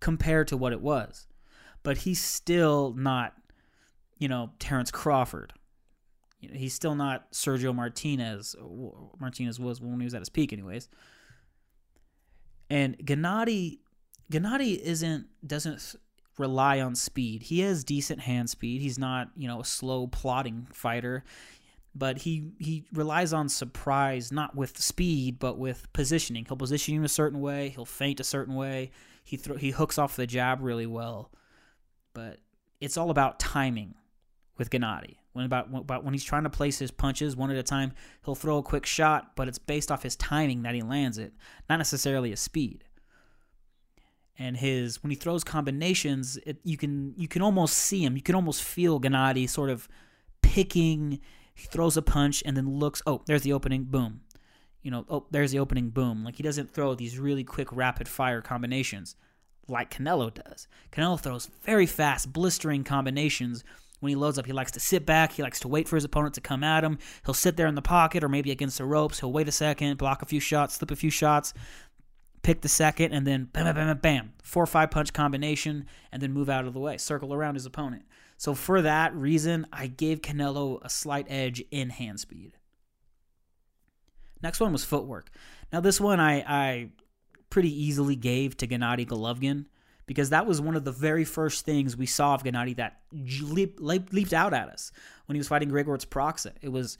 compared 0.00 0.48
to 0.48 0.56
what 0.56 0.72
it 0.72 0.80
was. 0.80 1.26
But 1.82 1.98
he's 1.98 2.20
still 2.20 2.94
not 2.96 3.34
you 4.18 4.28
know, 4.28 4.50
Terrence 4.58 4.90
Crawford. 4.90 5.52
You 6.40 6.50
know, 6.50 6.54
he's 6.56 6.74
still 6.74 6.94
not 6.94 7.32
Sergio 7.32 7.74
Martinez. 7.74 8.54
Martinez 9.18 9.58
was 9.58 9.80
when 9.80 10.00
he 10.00 10.04
was 10.04 10.14
at 10.14 10.20
his 10.20 10.28
peak, 10.28 10.52
anyways. 10.52 10.88
And 12.68 12.98
Gennady, 12.98 13.78
Gennady 14.30 14.78
isn't 14.78 15.26
doesn't 15.46 15.94
rely 16.38 16.80
on 16.80 16.94
speed. 16.94 17.44
He 17.44 17.60
has 17.60 17.84
decent 17.84 18.20
hand 18.20 18.50
speed. 18.50 18.82
He's 18.82 18.98
not 18.98 19.30
you 19.36 19.48
know 19.48 19.60
a 19.60 19.64
slow 19.64 20.06
plodding 20.06 20.66
fighter, 20.72 21.24
but 21.96 22.18
he 22.18 22.50
he 22.58 22.84
relies 22.92 23.32
on 23.32 23.48
surprise, 23.48 24.30
not 24.30 24.54
with 24.54 24.78
speed, 24.78 25.38
but 25.38 25.58
with 25.58 25.90
positioning. 25.92 26.44
He'll 26.44 26.56
position 26.56 26.94
you 26.94 27.00
in 27.00 27.04
a 27.04 27.08
certain 27.08 27.40
way. 27.40 27.70
He'll 27.70 27.84
feint 27.84 28.20
a 28.20 28.24
certain 28.24 28.54
way. 28.54 28.90
He 29.24 29.40
he 29.58 29.70
hooks 29.70 29.98
off 29.98 30.16
the 30.16 30.26
jab 30.26 30.60
really 30.60 30.86
well, 30.86 31.30
but 32.12 32.38
it's 32.80 32.96
all 32.96 33.10
about 33.10 33.40
timing 33.40 33.94
with 34.58 34.70
Gennady. 34.70 35.16
When 35.32 35.44
about, 35.44 35.68
about 35.74 36.02
when 36.02 36.14
he's 36.14 36.24
trying 36.24 36.44
to 36.44 36.50
place 36.50 36.78
his 36.78 36.90
punches 36.90 37.36
one 37.36 37.50
at 37.50 37.58
a 37.58 37.62
time, 37.62 37.92
he'll 38.24 38.34
throw 38.34 38.56
a 38.56 38.62
quick 38.62 38.86
shot, 38.86 39.36
but 39.36 39.48
it's 39.48 39.58
based 39.58 39.92
off 39.92 40.02
his 40.02 40.16
timing 40.16 40.62
that 40.62 40.74
he 40.74 40.80
lands 40.80 41.18
it, 41.18 41.34
not 41.68 41.76
necessarily 41.76 42.30
his 42.30 42.40
speed. 42.40 42.84
And 44.38 44.56
his 44.56 45.02
when 45.02 45.10
he 45.10 45.16
throws 45.16 45.44
combinations, 45.44 46.38
it, 46.46 46.58
you 46.64 46.76
can 46.76 47.14
you 47.16 47.28
can 47.28 47.42
almost 47.42 47.74
see 47.74 48.04
him. 48.04 48.16
You 48.16 48.22
can 48.22 48.34
almost 48.34 48.62
feel 48.62 49.00
Gennady 49.00 49.48
sort 49.48 49.70
of 49.70 49.88
picking. 50.42 51.20
He 51.56 51.66
throws 51.66 51.96
a 51.96 52.02
punch 52.02 52.44
and 52.46 52.56
then 52.56 52.78
looks. 52.78 53.02
Oh, 53.06 53.22
there's 53.26 53.42
the 53.42 53.52
opening. 53.52 53.84
Boom. 53.84 54.20
You 54.82 54.92
know. 54.92 55.04
Oh, 55.08 55.26
there's 55.32 55.50
the 55.50 55.58
opening. 55.58 55.90
Boom. 55.90 56.22
Like 56.22 56.36
he 56.36 56.44
doesn't 56.44 56.72
throw 56.72 56.94
these 56.94 57.18
really 57.18 57.42
quick, 57.42 57.72
rapid 57.72 58.06
fire 58.06 58.40
combinations 58.40 59.16
like 59.68 59.90
Canelo 59.90 60.32
does. 60.32 60.68
Canelo 60.92 61.18
throws 61.18 61.50
very 61.64 61.86
fast, 61.86 62.32
blistering 62.32 62.84
combinations 62.84 63.64
when 64.00 64.10
he 64.10 64.16
loads 64.16 64.38
up, 64.38 64.46
he 64.46 64.52
likes 64.52 64.72
to 64.72 64.80
sit 64.80 65.06
back. 65.06 65.32
He 65.32 65.42
likes 65.42 65.60
to 65.60 65.68
wait 65.68 65.88
for 65.88 65.96
his 65.96 66.04
opponent 66.04 66.34
to 66.34 66.40
come 66.40 66.62
at 66.62 66.84
him. 66.84 66.98
He'll 67.24 67.34
sit 67.34 67.56
there 67.56 67.66
in 67.66 67.74
the 67.74 67.82
pocket 67.82 68.22
or 68.22 68.28
maybe 68.28 68.50
against 68.50 68.78
the 68.78 68.84
ropes. 68.84 69.20
He'll 69.20 69.32
wait 69.32 69.48
a 69.48 69.52
second, 69.52 69.96
block 69.96 70.22
a 70.22 70.26
few 70.26 70.40
shots, 70.40 70.74
slip 70.74 70.90
a 70.90 70.96
few 70.96 71.10
shots, 71.10 71.54
pick 72.42 72.60
the 72.60 72.68
second, 72.68 73.12
and 73.12 73.26
then 73.26 73.48
bam, 73.52 73.64
bam, 73.64 73.74
bam, 73.74 73.98
bam, 73.98 74.32
four 74.42 74.62
or 74.62 74.66
five 74.66 74.90
punch 74.90 75.12
combination, 75.12 75.86
and 76.12 76.20
then 76.20 76.32
move 76.32 76.50
out 76.50 76.66
of 76.66 76.74
the 76.74 76.80
way, 76.80 76.98
circle 76.98 77.32
around 77.32 77.54
his 77.54 77.66
opponent. 77.66 78.04
So 78.36 78.54
for 78.54 78.82
that 78.82 79.14
reason, 79.14 79.66
I 79.72 79.86
gave 79.86 80.20
Canelo 80.20 80.78
a 80.82 80.90
slight 80.90 81.26
edge 81.28 81.64
in 81.70 81.90
hand 81.90 82.20
speed. 82.20 82.52
Next 84.42 84.60
one 84.60 84.72
was 84.72 84.84
footwork. 84.84 85.30
Now 85.72 85.80
this 85.80 86.00
one 86.00 86.20
I, 86.20 86.44
I 86.46 86.90
pretty 87.50 87.70
easily 87.70 88.16
gave 88.16 88.56
to 88.58 88.66
Gennady 88.66 89.06
Golovkin 89.06 89.66
because 90.06 90.30
that 90.30 90.46
was 90.46 90.60
one 90.60 90.76
of 90.76 90.84
the 90.84 90.92
very 90.92 91.24
first 91.24 91.64
things 91.64 91.96
we 91.96 92.06
saw 92.06 92.34
of 92.34 92.44
Gennady 92.44 92.76
that 92.76 93.00
leap, 93.12 93.78
leap, 93.80 94.12
leaped 94.12 94.32
out 94.32 94.54
at 94.54 94.68
us 94.68 94.92
when 95.26 95.34
he 95.34 95.38
was 95.38 95.48
fighting 95.48 95.70
Grzegorz 95.70 96.06
Proksa. 96.06 96.52
It 96.60 96.68
was 96.68 96.98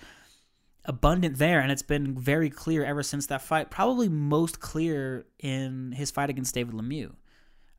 abundant 0.84 1.38
there, 1.38 1.60
and 1.60 1.70
it's 1.70 1.82
been 1.82 2.18
very 2.18 2.50
clear 2.50 2.84
ever 2.84 3.02
since 3.02 3.26
that 3.26 3.42
fight. 3.42 3.70
Probably 3.70 4.08
most 4.08 4.60
clear 4.60 5.26
in 5.38 5.92
his 5.92 6.10
fight 6.10 6.30
against 6.30 6.54
David 6.54 6.74
Lemieux. 6.74 7.14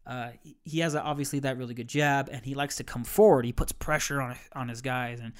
Uh, 0.07 0.29
he 0.63 0.79
has 0.79 0.95
obviously 0.95 1.39
that 1.39 1.57
really 1.57 1.73
good 1.73 1.89
jab, 1.89 2.29
and 2.31 2.45
he 2.45 2.55
likes 2.55 2.77
to 2.77 2.83
come 2.83 3.03
forward. 3.03 3.43
He 3.43 3.51
puts 3.51 3.73
pressure 3.73 4.21
on 4.21 4.37
on 4.53 4.69
his 4.69 4.81
guys, 4.81 5.19
and 5.19 5.33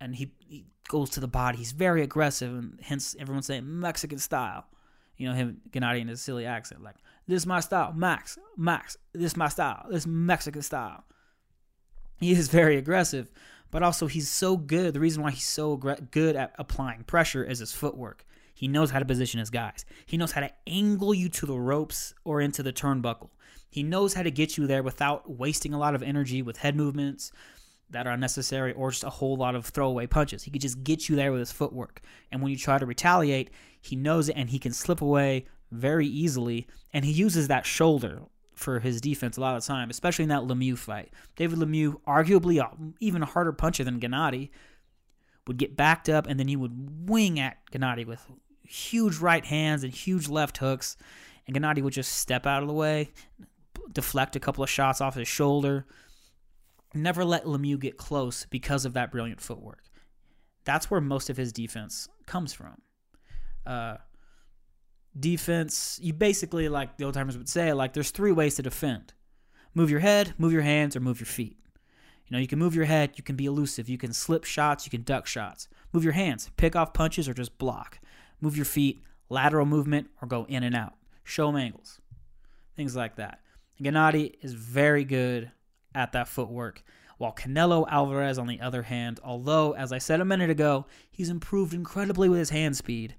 and 0.00 0.14
he, 0.14 0.30
he 0.38 0.66
goes 0.88 1.10
to 1.10 1.20
the 1.20 1.28
body. 1.28 1.58
He's 1.58 1.72
very 1.72 2.02
aggressive, 2.02 2.52
and 2.52 2.78
hence 2.82 3.16
everyone's 3.18 3.46
saying 3.46 3.64
Mexican 3.66 4.18
style. 4.18 4.66
You 5.16 5.28
know 5.28 5.34
him, 5.34 5.60
Gennady, 5.70 6.00
in 6.00 6.08
his 6.08 6.20
silly 6.20 6.46
accent, 6.46 6.82
like 6.82 6.96
this 7.26 7.38
is 7.42 7.46
my 7.46 7.60
style, 7.60 7.92
Max, 7.92 8.38
Max. 8.56 8.96
This 9.12 9.32
is 9.32 9.36
my 9.36 9.48
style. 9.48 9.86
This 9.90 10.06
Mexican 10.06 10.62
style. 10.62 11.04
He 12.20 12.32
is 12.32 12.48
very 12.48 12.76
aggressive, 12.76 13.30
but 13.70 13.82
also 13.82 14.06
he's 14.06 14.28
so 14.28 14.56
good. 14.56 14.94
The 14.94 15.00
reason 15.00 15.22
why 15.22 15.32
he's 15.32 15.46
so 15.46 15.76
good 15.76 16.36
at 16.36 16.54
applying 16.58 17.02
pressure 17.04 17.42
is 17.42 17.58
his 17.58 17.72
footwork. 17.72 18.24
He 18.54 18.68
knows 18.68 18.90
how 18.90 19.00
to 19.00 19.04
position 19.04 19.40
his 19.40 19.50
guys. 19.50 19.84
He 20.06 20.16
knows 20.16 20.32
how 20.32 20.40
to 20.42 20.52
angle 20.66 21.12
you 21.12 21.28
to 21.30 21.46
the 21.46 21.58
ropes 21.58 22.14
or 22.24 22.40
into 22.40 22.62
the 22.62 22.72
turnbuckle. 22.72 23.30
He 23.74 23.82
knows 23.82 24.14
how 24.14 24.22
to 24.22 24.30
get 24.30 24.56
you 24.56 24.68
there 24.68 24.84
without 24.84 25.28
wasting 25.28 25.74
a 25.74 25.78
lot 25.80 25.96
of 25.96 26.02
energy 26.04 26.42
with 26.42 26.58
head 26.58 26.76
movements 26.76 27.32
that 27.90 28.06
are 28.06 28.12
unnecessary 28.12 28.72
or 28.72 28.92
just 28.92 29.02
a 29.02 29.10
whole 29.10 29.34
lot 29.34 29.56
of 29.56 29.66
throwaway 29.66 30.06
punches. 30.06 30.44
He 30.44 30.52
could 30.52 30.60
just 30.60 30.84
get 30.84 31.08
you 31.08 31.16
there 31.16 31.32
with 31.32 31.40
his 31.40 31.50
footwork. 31.50 32.00
And 32.30 32.40
when 32.40 32.52
you 32.52 32.56
try 32.56 32.78
to 32.78 32.86
retaliate, 32.86 33.50
he 33.82 33.96
knows 33.96 34.28
it 34.28 34.34
and 34.34 34.48
he 34.48 34.60
can 34.60 34.72
slip 34.72 35.00
away 35.00 35.46
very 35.72 36.06
easily. 36.06 36.68
And 36.92 37.04
he 37.04 37.10
uses 37.10 37.48
that 37.48 37.66
shoulder 37.66 38.22
for 38.54 38.78
his 38.78 39.00
defense 39.00 39.36
a 39.36 39.40
lot 39.40 39.56
of 39.56 39.64
the 39.64 39.66
time, 39.66 39.90
especially 39.90 40.22
in 40.22 40.28
that 40.28 40.42
Lemieux 40.42 40.78
fight. 40.78 41.12
David 41.34 41.58
Lemieux, 41.58 42.00
arguably 42.06 42.64
even 43.00 43.22
a 43.24 43.26
harder 43.26 43.52
puncher 43.52 43.82
than 43.82 43.98
Gennady, 43.98 44.50
would 45.48 45.56
get 45.56 45.76
backed 45.76 46.08
up 46.08 46.28
and 46.28 46.38
then 46.38 46.46
he 46.46 46.54
would 46.54 47.08
wing 47.10 47.40
at 47.40 47.56
Gennady 47.72 48.06
with 48.06 48.24
huge 48.62 49.16
right 49.16 49.44
hands 49.44 49.82
and 49.82 49.92
huge 49.92 50.28
left 50.28 50.58
hooks. 50.58 50.96
And 51.48 51.56
Gennady 51.56 51.82
would 51.82 51.92
just 51.92 52.12
step 52.12 52.46
out 52.46 52.62
of 52.62 52.68
the 52.68 52.74
way, 52.74 53.10
deflect 53.92 54.36
a 54.36 54.40
couple 54.40 54.64
of 54.64 54.70
shots 54.70 55.00
off 55.00 55.14
his 55.14 55.28
shoulder. 55.28 55.86
Never 56.94 57.24
let 57.24 57.44
Lemieux 57.44 57.78
get 57.78 57.96
close 57.96 58.46
because 58.48 58.84
of 58.84 58.94
that 58.94 59.10
brilliant 59.10 59.40
footwork. 59.40 59.82
That's 60.64 60.90
where 60.90 61.00
most 61.00 61.28
of 61.28 61.36
his 61.36 61.52
defense 61.52 62.08
comes 62.26 62.52
from. 62.52 62.80
Uh, 63.66 63.96
defense, 65.18 65.98
you 66.02 66.12
basically, 66.12 66.68
like 66.68 66.96
the 66.96 67.04
old 67.04 67.14
timers 67.14 67.36
would 67.36 67.48
say, 67.48 67.72
like 67.72 67.92
there's 67.92 68.10
three 68.10 68.32
ways 68.32 68.54
to 68.56 68.62
defend 68.62 69.12
move 69.74 69.90
your 69.90 70.00
head, 70.00 70.34
move 70.38 70.52
your 70.52 70.62
hands, 70.62 70.94
or 70.94 71.00
move 71.00 71.18
your 71.18 71.26
feet. 71.26 71.58
You 72.26 72.36
know, 72.36 72.38
you 72.38 72.46
can 72.46 72.58
move 72.58 72.74
your 72.74 72.84
head, 72.84 73.12
you 73.16 73.24
can 73.24 73.36
be 73.36 73.46
elusive, 73.46 73.88
you 73.88 73.98
can 73.98 74.12
slip 74.12 74.44
shots, 74.44 74.86
you 74.86 74.90
can 74.90 75.02
duck 75.02 75.26
shots. 75.26 75.68
Move 75.92 76.04
your 76.04 76.12
hands, 76.12 76.50
pick 76.56 76.74
off 76.76 76.94
punches, 76.94 77.28
or 77.28 77.34
just 77.34 77.58
block. 77.58 77.98
Move 78.40 78.56
your 78.56 78.64
feet, 78.64 79.02
lateral 79.28 79.66
movement, 79.66 80.08
or 80.22 80.28
go 80.28 80.46
in 80.48 80.62
and 80.62 80.74
out. 80.74 80.94
Show 81.24 81.48
them 81.48 81.56
angles. 81.56 82.00
Things 82.76 82.96
like 82.96 83.16
that. 83.16 83.40
Gennady 83.80 84.34
is 84.42 84.52
very 84.52 85.04
good 85.04 85.50
at 85.94 86.12
that 86.12 86.28
footwork. 86.28 86.82
While 87.18 87.32
Canelo 87.32 87.86
Alvarez, 87.88 88.38
on 88.38 88.46
the 88.46 88.60
other 88.60 88.82
hand, 88.82 89.20
although, 89.22 89.72
as 89.72 89.92
I 89.92 89.98
said 89.98 90.20
a 90.20 90.24
minute 90.24 90.50
ago, 90.50 90.86
he's 91.10 91.30
improved 91.30 91.72
incredibly 91.72 92.28
with 92.28 92.40
his 92.40 92.50
hand 92.50 92.76
speed, 92.76 93.14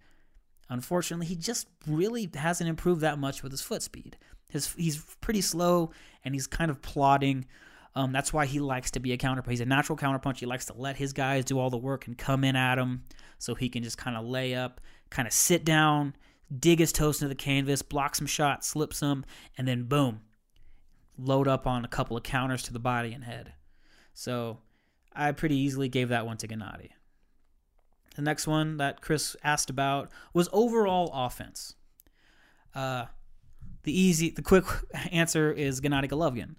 Unfortunately, 0.70 1.28
he 1.28 1.36
just 1.36 1.68
really 1.88 2.30
hasn't 2.34 2.70
improved 2.70 3.02
that 3.02 3.20
much 3.20 3.44
with 3.44 3.52
his 3.52 3.62
foot 3.62 3.82
speed. 3.82 4.18
His 4.50 4.74
he's 4.74 5.04
pretty 5.22 5.42
slow 5.42 5.92
and 6.24 6.34
he's 6.34 6.48
kind 6.48 6.72
of 6.72 6.82
plodding. 6.82 7.46
Um, 7.94 8.12
that's 8.12 8.34
why 8.34 8.46
he 8.46 8.60
likes 8.60 8.92
to 8.92 9.00
be 9.00 9.14
a 9.14 9.18
counterpuncher. 9.18 9.52
He's 9.52 9.62
a 9.62 9.66
natural 9.66 9.98
counterpuncher. 9.98 10.40
He 10.40 10.46
likes 10.46 10.66
to 10.66 10.74
let 10.74 10.98
his 10.98 11.14
guys 11.14 11.46
do 11.46 11.60
all 11.60 11.70
the 11.70 11.78
work 11.78 12.08
and 12.08 12.18
come 12.18 12.44
in 12.44 12.56
at 12.56 12.78
him 12.78 13.04
so 13.38 13.56
he 13.56 13.70
can 13.70 13.84
just 13.84 13.98
kind 13.98 14.18
of 14.18 14.26
lay 14.26 14.56
up, 14.56 14.82
kind 15.10 15.28
of 15.28 15.34
sit 15.34 15.64
down, 15.64 16.16
dig 16.60 16.80
his 16.80 16.92
toes 16.92 17.22
into 17.22 17.30
the 17.30 17.36
canvas, 17.36 17.82
block 17.82 18.16
some 18.16 18.28
shots, 18.28 18.68
slip 18.68 18.94
some, 18.94 19.24
and 19.58 19.68
then 19.68 19.84
boom, 19.84 20.22
load 21.18 21.48
up 21.48 21.66
on 21.66 21.86
a 21.86 21.88
couple 21.88 22.18
of 22.18 22.24
counters 22.24 22.64
to 22.64 22.74
the 22.74 22.80
body 22.80 23.14
and 23.14 23.24
head. 23.24 23.54
So 24.14 24.60
I 25.14 25.32
pretty 25.32 25.56
easily 25.56 25.90
gave 25.90 26.10
that 26.10 26.26
one 26.26 26.38
to 26.38 26.48
Gennady. 26.48 26.90
The 28.16 28.22
next 28.22 28.48
one 28.48 28.78
that 28.78 29.02
Chris 29.02 29.36
asked 29.44 29.70
about 29.70 30.10
was 30.34 30.48
overall 30.54 31.12
offense. 31.14 31.76
Uh, 32.74 33.06
the 33.84 33.98
easy, 33.98 34.30
the 34.30 34.42
quick 34.42 34.66
answer 35.12 35.52
is 35.52 35.82
Gennady 35.82 36.10
Golovkin, 36.10 36.56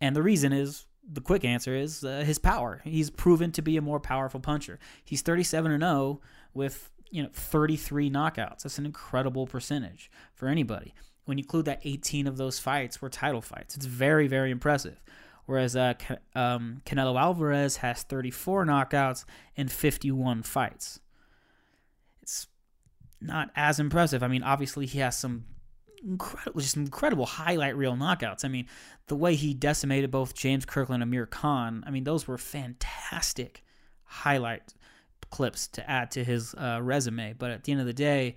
and 0.00 0.14
the 0.14 0.22
reason 0.22 0.52
is 0.52 0.86
the 1.10 1.20
quick 1.20 1.44
answer 1.44 1.74
is 1.74 2.04
uh, 2.04 2.22
his 2.26 2.38
power. 2.38 2.80
He's 2.84 3.10
proven 3.10 3.52
to 3.52 3.62
be 3.62 3.76
a 3.76 3.82
more 3.82 4.00
powerful 4.00 4.40
puncher. 4.40 4.78
He's 5.04 5.22
37 5.22 5.70
and 5.70 5.82
0 5.82 6.20
with 6.54 6.90
you 7.10 7.22
know 7.22 7.28
33 7.32 8.10
knockouts. 8.10 8.62
That's 8.62 8.78
an 8.78 8.86
incredible 8.86 9.46
percentage 9.46 10.10
for 10.34 10.48
anybody. 10.48 10.94
When 11.26 11.38
you 11.38 11.42
include 11.42 11.66
that 11.66 11.80
18 11.84 12.26
of 12.26 12.36
those 12.36 12.58
fights 12.58 13.02
were 13.02 13.10
title 13.10 13.42
fights, 13.42 13.76
it's 13.76 13.86
very 13.86 14.26
very 14.26 14.50
impressive 14.50 15.00
whereas 15.46 15.76
uh, 15.76 15.94
um, 16.34 16.82
Canelo 16.84 17.18
Alvarez 17.18 17.78
has 17.78 18.02
34 18.02 18.66
knockouts 18.66 19.24
in 19.54 19.68
51 19.68 20.42
fights. 20.42 21.00
It's 22.20 22.48
not 23.20 23.50
as 23.56 23.80
impressive. 23.80 24.22
I 24.22 24.28
mean, 24.28 24.42
obviously 24.42 24.86
he 24.86 24.98
has 24.98 25.16
some 25.16 25.44
incredible, 26.04 26.60
just 26.60 26.76
incredible 26.76 27.26
highlight 27.26 27.76
reel 27.76 27.94
knockouts. 27.94 28.44
I 28.44 28.48
mean, 28.48 28.66
the 29.06 29.16
way 29.16 29.34
he 29.36 29.54
decimated 29.54 30.10
both 30.10 30.34
James 30.34 30.64
Kirkland 30.64 31.02
and 31.02 31.08
Amir 31.08 31.26
Khan. 31.26 31.84
I 31.86 31.90
mean, 31.90 32.04
those 32.04 32.26
were 32.26 32.38
fantastic 32.38 33.62
highlight 34.04 34.74
clips 35.30 35.66
to 35.68 35.88
add 35.88 36.10
to 36.12 36.24
his 36.24 36.54
uh, 36.54 36.80
resume. 36.82 37.34
But 37.38 37.52
at 37.52 37.64
the 37.64 37.72
end 37.72 37.80
of 37.80 37.86
the 37.86 37.92
day, 37.92 38.34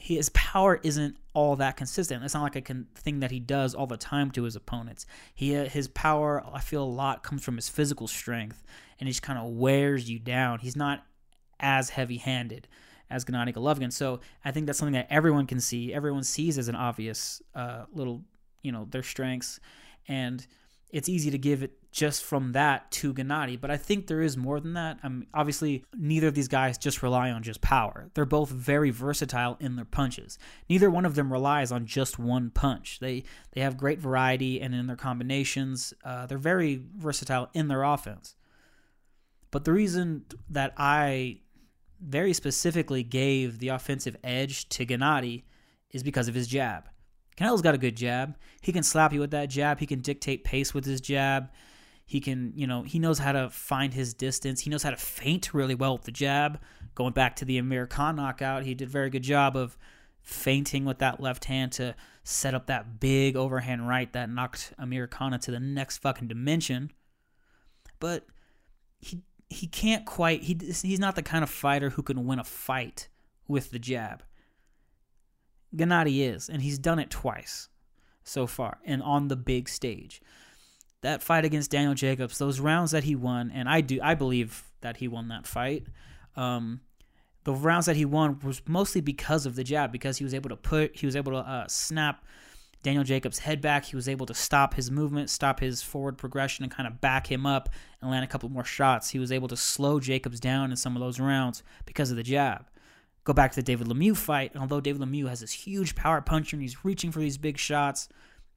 his 0.00 0.28
power 0.28 0.78
isn't 0.84 1.16
all 1.34 1.56
that 1.56 1.76
consistent. 1.76 2.22
It's 2.22 2.32
not 2.32 2.44
like 2.44 2.54
a 2.54 2.62
con- 2.62 2.86
thing 2.94 3.18
that 3.18 3.32
he 3.32 3.40
does 3.40 3.74
all 3.74 3.88
the 3.88 3.96
time 3.96 4.30
to 4.30 4.44
his 4.44 4.54
opponents. 4.54 5.06
He 5.34 5.56
uh, 5.56 5.68
his 5.68 5.88
power, 5.88 6.44
I 6.52 6.60
feel 6.60 6.84
a 6.84 6.84
lot 6.84 7.24
comes 7.24 7.42
from 7.44 7.56
his 7.56 7.68
physical 7.68 8.06
strength, 8.06 8.62
and 8.98 9.08
he 9.08 9.10
just 9.10 9.22
kind 9.22 9.40
of 9.40 9.46
wears 9.50 10.08
you 10.08 10.20
down. 10.20 10.60
He's 10.60 10.76
not 10.76 11.04
as 11.58 11.90
heavy-handed 11.90 12.68
as 13.10 13.24
Gennady 13.24 13.52
Golovkin. 13.52 13.92
So 13.92 14.20
I 14.44 14.52
think 14.52 14.66
that's 14.66 14.78
something 14.78 14.94
that 14.94 15.08
everyone 15.10 15.46
can 15.46 15.58
see. 15.60 15.92
Everyone 15.92 16.22
sees 16.22 16.58
as 16.58 16.68
an 16.68 16.76
obvious 16.76 17.42
uh, 17.56 17.86
little, 17.92 18.22
you 18.62 18.70
know, 18.70 18.86
their 18.88 19.02
strengths, 19.02 19.58
and 20.06 20.46
it's 20.90 21.08
easy 21.08 21.30
to 21.30 21.38
give 21.38 21.62
it 21.62 21.72
just 21.90 22.22
from 22.22 22.52
that 22.52 22.90
to 22.90 23.12
Gennady, 23.12 23.60
but 23.60 23.70
I 23.70 23.76
think 23.76 24.06
there 24.06 24.22
is 24.22 24.36
more 24.36 24.60
than 24.60 24.74
that. 24.74 24.98
I 25.02 25.08
mean, 25.08 25.26
obviously, 25.34 25.84
neither 25.96 26.28
of 26.28 26.34
these 26.34 26.48
guys 26.48 26.78
just 26.78 27.02
rely 27.02 27.30
on 27.30 27.42
just 27.42 27.60
power. 27.60 28.10
They're 28.14 28.24
both 28.24 28.50
very 28.50 28.90
versatile 28.90 29.56
in 29.60 29.76
their 29.76 29.84
punches. 29.84 30.38
Neither 30.68 30.90
one 30.90 31.04
of 31.04 31.14
them 31.14 31.32
relies 31.32 31.72
on 31.72 31.86
just 31.86 32.18
one 32.18 32.50
punch. 32.50 32.98
They 33.00 33.24
they 33.52 33.60
have 33.60 33.76
great 33.76 33.98
variety 33.98 34.60
and 34.60 34.74
in 34.74 34.86
their 34.86 34.96
combinations. 34.96 35.92
Uh, 36.04 36.26
they're 36.26 36.38
very 36.38 36.82
versatile 36.96 37.50
in 37.52 37.68
their 37.68 37.82
offense. 37.82 38.34
But 39.50 39.64
the 39.64 39.72
reason 39.72 40.24
that 40.50 40.72
I 40.76 41.40
very 42.00 42.32
specifically 42.32 43.02
gave 43.02 43.58
the 43.58 43.68
offensive 43.68 44.16
edge 44.22 44.68
to 44.70 44.86
Gennady 44.86 45.44
is 45.90 46.02
because 46.02 46.28
of 46.28 46.34
his 46.34 46.46
jab. 46.46 46.84
Canelo's 47.38 47.62
got 47.62 47.74
a 47.74 47.78
good 47.78 47.96
jab. 47.96 48.36
He 48.60 48.72
can 48.72 48.82
slap 48.82 49.12
you 49.12 49.20
with 49.20 49.30
that 49.30 49.48
jab. 49.48 49.78
He 49.78 49.86
can 49.86 50.00
dictate 50.00 50.42
pace 50.42 50.74
with 50.74 50.84
his 50.84 51.00
jab. 51.00 51.50
He 52.04 52.20
can, 52.20 52.52
you 52.56 52.66
know, 52.66 52.82
he 52.82 52.98
knows 52.98 53.20
how 53.20 53.30
to 53.30 53.48
find 53.50 53.94
his 53.94 54.12
distance. 54.12 54.62
He 54.62 54.70
knows 54.70 54.82
how 54.82 54.90
to 54.90 54.96
feint 54.96 55.54
really 55.54 55.76
well 55.76 55.92
with 55.92 56.02
the 56.02 56.10
jab. 56.10 56.58
Going 56.96 57.12
back 57.12 57.36
to 57.36 57.44
the 57.44 57.58
Amir 57.58 57.86
Khan 57.86 58.16
knockout, 58.16 58.64
he 58.64 58.74
did 58.74 58.88
a 58.88 58.90
very 58.90 59.08
good 59.08 59.22
job 59.22 59.56
of 59.56 59.78
feinting 60.20 60.84
with 60.84 60.98
that 60.98 61.20
left 61.20 61.44
hand 61.44 61.70
to 61.72 61.94
set 62.24 62.54
up 62.54 62.66
that 62.66 62.98
big 62.98 63.36
overhand 63.36 63.86
right 63.86 64.12
that 64.14 64.28
knocked 64.28 64.72
Amir 64.76 65.06
Khan 65.06 65.32
into 65.32 65.52
the 65.52 65.60
next 65.60 65.98
fucking 65.98 66.26
dimension. 66.26 66.90
But 68.00 68.26
he 68.98 69.22
he 69.48 69.66
can't 69.66 70.04
quite 70.04 70.42
he 70.42 70.58
he's 70.60 70.98
not 70.98 71.14
the 71.14 71.22
kind 71.22 71.44
of 71.44 71.50
fighter 71.50 71.90
who 71.90 72.02
can 72.02 72.26
win 72.26 72.38
a 72.38 72.44
fight 72.44 73.08
with 73.46 73.70
the 73.70 73.78
jab. 73.78 74.24
Gennady 75.76 76.20
is, 76.20 76.48
and 76.48 76.62
he's 76.62 76.78
done 76.78 76.98
it 76.98 77.10
twice 77.10 77.68
so 78.24 78.46
far, 78.46 78.78
and 78.84 79.02
on 79.02 79.28
the 79.28 79.36
big 79.36 79.68
stage. 79.68 80.20
That 81.02 81.22
fight 81.22 81.44
against 81.44 81.70
Daniel 81.70 81.94
Jacobs, 81.94 82.38
those 82.38 82.58
rounds 82.58 82.90
that 82.90 83.04
he 83.04 83.14
won, 83.14 83.52
and 83.54 83.68
I 83.68 83.80
do 83.80 84.00
I 84.02 84.14
believe 84.14 84.64
that 84.80 84.96
he 84.96 85.06
won 85.06 85.28
that 85.28 85.46
fight. 85.46 85.86
Um, 86.36 86.80
the 87.44 87.54
rounds 87.54 87.86
that 87.86 87.96
he 87.96 88.04
won 88.04 88.38
was 88.42 88.62
mostly 88.66 89.00
because 89.00 89.46
of 89.46 89.54
the 89.54 89.64
jab, 89.64 89.92
because 89.92 90.18
he 90.18 90.24
was 90.24 90.34
able 90.34 90.50
to 90.50 90.56
put, 90.56 90.96
he 90.96 91.06
was 91.06 91.16
able 91.16 91.32
to 91.32 91.38
uh, 91.38 91.68
snap 91.68 92.24
Daniel 92.82 93.04
Jacobs' 93.04 93.38
head 93.38 93.60
back. 93.60 93.84
He 93.84 93.96
was 93.96 94.08
able 94.08 94.26
to 94.26 94.34
stop 94.34 94.74
his 94.74 94.90
movement, 94.90 95.30
stop 95.30 95.60
his 95.60 95.82
forward 95.82 96.18
progression, 96.18 96.64
and 96.64 96.72
kind 96.72 96.86
of 96.86 97.00
back 97.00 97.30
him 97.30 97.46
up 97.46 97.68
and 98.00 98.10
land 98.10 98.24
a 98.24 98.28
couple 98.28 98.48
more 98.48 98.64
shots. 98.64 99.10
He 99.10 99.18
was 99.18 99.32
able 99.32 99.48
to 99.48 99.56
slow 99.56 100.00
Jacobs 100.00 100.40
down 100.40 100.70
in 100.70 100.76
some 100.76 100.96
of 100.96 101.00
those 101.00 101.18
rounds 101.20 101.62
because 101.86 102.10
of 102.10 102.16
the 102.16 102.22
jab. 102.22 102.66
Go 103.28 103.34
back 103.34 103.52
to 103.52 103.56
the 103.56 103.62
David 103.62 103.88
Lemieux 103.88 104.16
fight. 104.16 104.52
And 104.54 104.62
although 104.62 104.80
David 104.80 105.02
Lemieux 105.02 105.28
has 105.28 105.40
this 105.40 105.52
huge 105.52 105.94
power 105.94 106.22
puncher 106.22 106.56
and 106.56 106.62
he's 106.62 106.82
reaching 106.82 107.12
for 107.12 107.18
these 107.18 107.36
big 107.36 107.58
shots, 107.58 108.08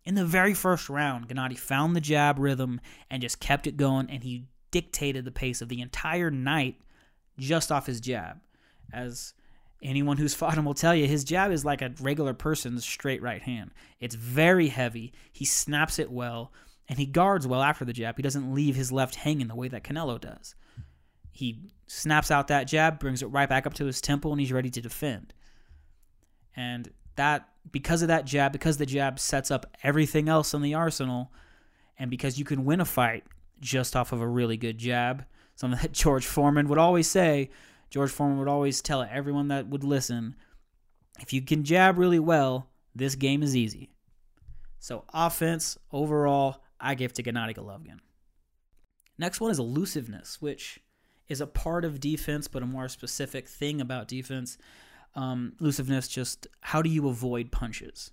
in 0.05 0.15
the 0.15 0.23
very 0.23 0.53
first 0.53 0.87
round, 0.87 1.27
Gennady 1.27 1.57
found 1.57 1.93
the 1.93 1.99
jab 1.99 2.39
rhythm 2.39 2.79
and 3.09 3.21
just 3.21 3.41
kept 3.41 3.67
it 3.67 3.75
going, 3.75 4.09
and 4.09 4.23
he 4.23 4.45
dictated 4.71 5.25
the 5.25 5.31
pace 5.31 5.61
of 5.61 5.67
the 5.67 5.81
entire 5.81 6.31
night 6.31 6.77
just 7.37 7.69
off 7.69 7.85
his 7.85 7.99
jab. 7.99 8.39
As 8.93 9.33
anyone 9.83 10.15
who's 10.15 10.33
fought 10.35 10.57
him 10.57 10.63
will 10.63 10.73
tell 10.73 10.95
you, 10.95 11.05
his 11.05 11.25
jab 11.25 11.51
is 11.51 11.65
like 11.65 11.81
a 11.81 11.93
regular 11.99 12.33
person's 12.33 12.85
straight 12.85 13.21
right 13.21 13.41
hand. 13.41 13.71
It's 13.99 14.15
very 14.15 14.69
heavy. 14.69 15.11
He 15.33 15.43
snaps 15.43 15.99
it 15.99 16.09
well, 16.09 16.53
and 16.87 16.97
he 16.97 17.05
guards 17.05 17.45
well 17.45 17.61
after 17.61 17.83
the 17.83 17.91
jab. 17.91 18.15
He 18.15 18.23
doesn't 18.23 18.55
leave 18.55 18.77
his 18.77 18.89
left 18.89 19.15
hanging 19.15 19.49
the 19.49 19.55
way 19.55 19.67
that 19.67 19.83
Canelo 19.83 20.17
does. 20.17 20.55
He 21.31 21.71
snaps 21.87 22.31
out 22.31 22.47
that 22.47 22.65
jab, 22.65 22.99
brings 22.99 23.21
it 23.21 23.27
right 23.27 23.49
back 23.49 23.65
up 23.65 23.73
to 23.75 23.85
his 23.85 24.01
temple, 24.01 24.31
and 24.31 24.39
he's 24.39 24.51
ready 24.51 24.69
to 24.69 24.81
defend. 24.81 25.33
And 26.55 26.89
that 27.15 27.47
because 27.71 28.01
of 28.01 28.07
that 28.07 28.25
jab, 28.25 28.51
because 28.51 28.77
the 28.77 28.85
jab 28.85 29.19
sets 29.19 29.51
up 29.51 29.65
everything 29.83 30.27
else 30.27 30.53
in 30.53 30.61
the 30.61 30.73
arsenal, 30.73 31.31
and 31.97 32.09
because 32.09 32.39
you 32.39 32.45
can 32.45 32.65
win 32.65 32.81
a 32.81 32.85
fight 32.85 33.23
just 33.59 33.95
off 33.95 34.11
of 34.11 34.21
a 34.21 34.27
really 34.27 34.57
good 34.57 34.77
jab, 34.77 35.25
something 35.55 35.79
that 35.81 35.91
George 35.91 36.25
Foreman 36.25 36.67
would 36.69 36.79
always 36.79 37.07
say. 37.07 37.49
George 37.89 38.11
Foreman 38.11 38.39
would 38.39 38.47
always 38.47 38.81
tell 38.81 39.03
everyone 39.03 39.49
that 39.49 39.67
would 39.67 39.83
listen, 39.83 40.35
if 41.19 41.33
you 41.33 41.41
can 41.41 41.63
jab 41.63 41.97
really 41.97 42.19
well, 42.19 42.69
this 42.95 43.15
game 43.15 43.43
is 43.43 43.55
easy. 43.55 43.91
So 44.79 45.03
offense 45.13 45.77
overall, 45.91 46.63
I 46.79 46.95
give 46.95 47.13
to 47.13 47.23
Gennady 47.23 47.55
Golovkin. 47.55 47.99
Next 49.17 49.39
one 49.39 49.51
is 49.51 49.59
elusiveness, 49.59 50.41
which 50.41 50.79
is 51.29 51.41
a 51.41 51.47
part 51.47 51.85
of 51.85 51.99
defense, 51.99 52.47
but 52.47 52.63
a 52.63 52.65
more 52.65 52.89
specific 52.89 53.47
thing 53.47 53.79
about 53.79 54.07
defense 54.07 54.57
um, 55.15 55.53
elusiveness, 55.59 56.07
just 56.07 56.47
how 56.61 56.81
do 56.81 56.89
you 56.89 57.07
avoid 57.07 57.51
punches? 57.51 58.11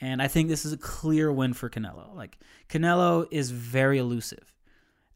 And 0.00 0.22
I 0.22 0.28
think 0.28 0.48
this 0.48 0.64
is 0.64 0.72
a 0.72 0.78
clear 0.78 1.32
win 1.32 1.54
for 1.54 1.68
Canelo. 1.68 2.14
Like 2.14 2.38
Canelo 2.68 3.26
is 3.30 3.50
very 3.50 3.98
elusive. 3.98 4.54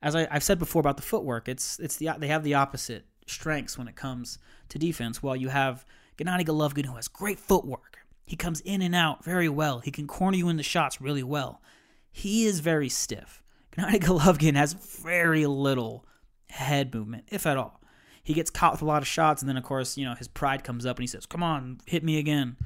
As 0.01 0.17
I, 0.17 0.27
have 0.33 0.43
said 0.43 0.59
before 0.59 0.81
about 0.81 0.97
the 0.97 1.03
footwork, 1.03 1.49
it's 1.49 1.79
it's 1.79 1.97
the 1.97 2.11
they 2.19 2.27
have 2.27 2.43
the 2.43 2.55
opposite 2.55 3.05
strengths 3.27 3.79
when 3.79 3.87
it 3.87 3.95
comes 3.95 4.39
to 4.71 4.79
defense. 4.79 5.23
While 5.23 5.37
you 5.37 5.49
have 5.49 5.85
Gennady 6.19 6.45
Golovkin 6.45 6.87
who 6.87 6.97
has 6.97 7.07
great 7.07 7.39
footwork, 7.39 7.99
he 8.27 8.35
comes 8.35 8.61
in 8.61 8.83
and 8.83 8.95
out 8.95 9.25
very 9.25 9.49
well. 9.49 9.79
He 9.79 9.93
can 9.93 10.09
corner 10.09 10.37
you 10.37 10.49
in 10.49 10.57
the 10.57 10.63
shots 10.65 11.01
really 11.01 11.23
well. 11.23 11.63
He 12.11 12.45
is 12.45 12.59
very 12.61 12.89
stiff. 12.89 13.43
Gennady 13.73 14.01
Golovkin 14.01 14.57
has 14.57 14.73
very 14.73 15.47
little 15.47 16.05
head 16.53 16.95
movement, 16.95 17.25
if 17.29 17.47
at 17.47 17.57
all 17.57 17.81
he 18.23 18.35
gets 18.35 18.51
caught 18.51 18.73
with 18.73 18.83
a 18.83 18.87
lot 18.87 19.03
of 19.03 19.09
shots, 19.09 19.43
and 19.43 19.49
then 19.49 19.57
of 19.57 19.65
course 19.65 19.97
you 19.97 20.05
know 20.05 20.15
his 20.15 20.29
pride 20.29 20.63
comes 20.63 20.87
up 20.87 20.97
and 20.97 21.03
he 21.03 21.09
says, 21.09 21.27
"Come 21.27 21.43
on, 21.43 21.81
hit 21.87 22.05
me 22.05 22.19
again," 22.19 22.57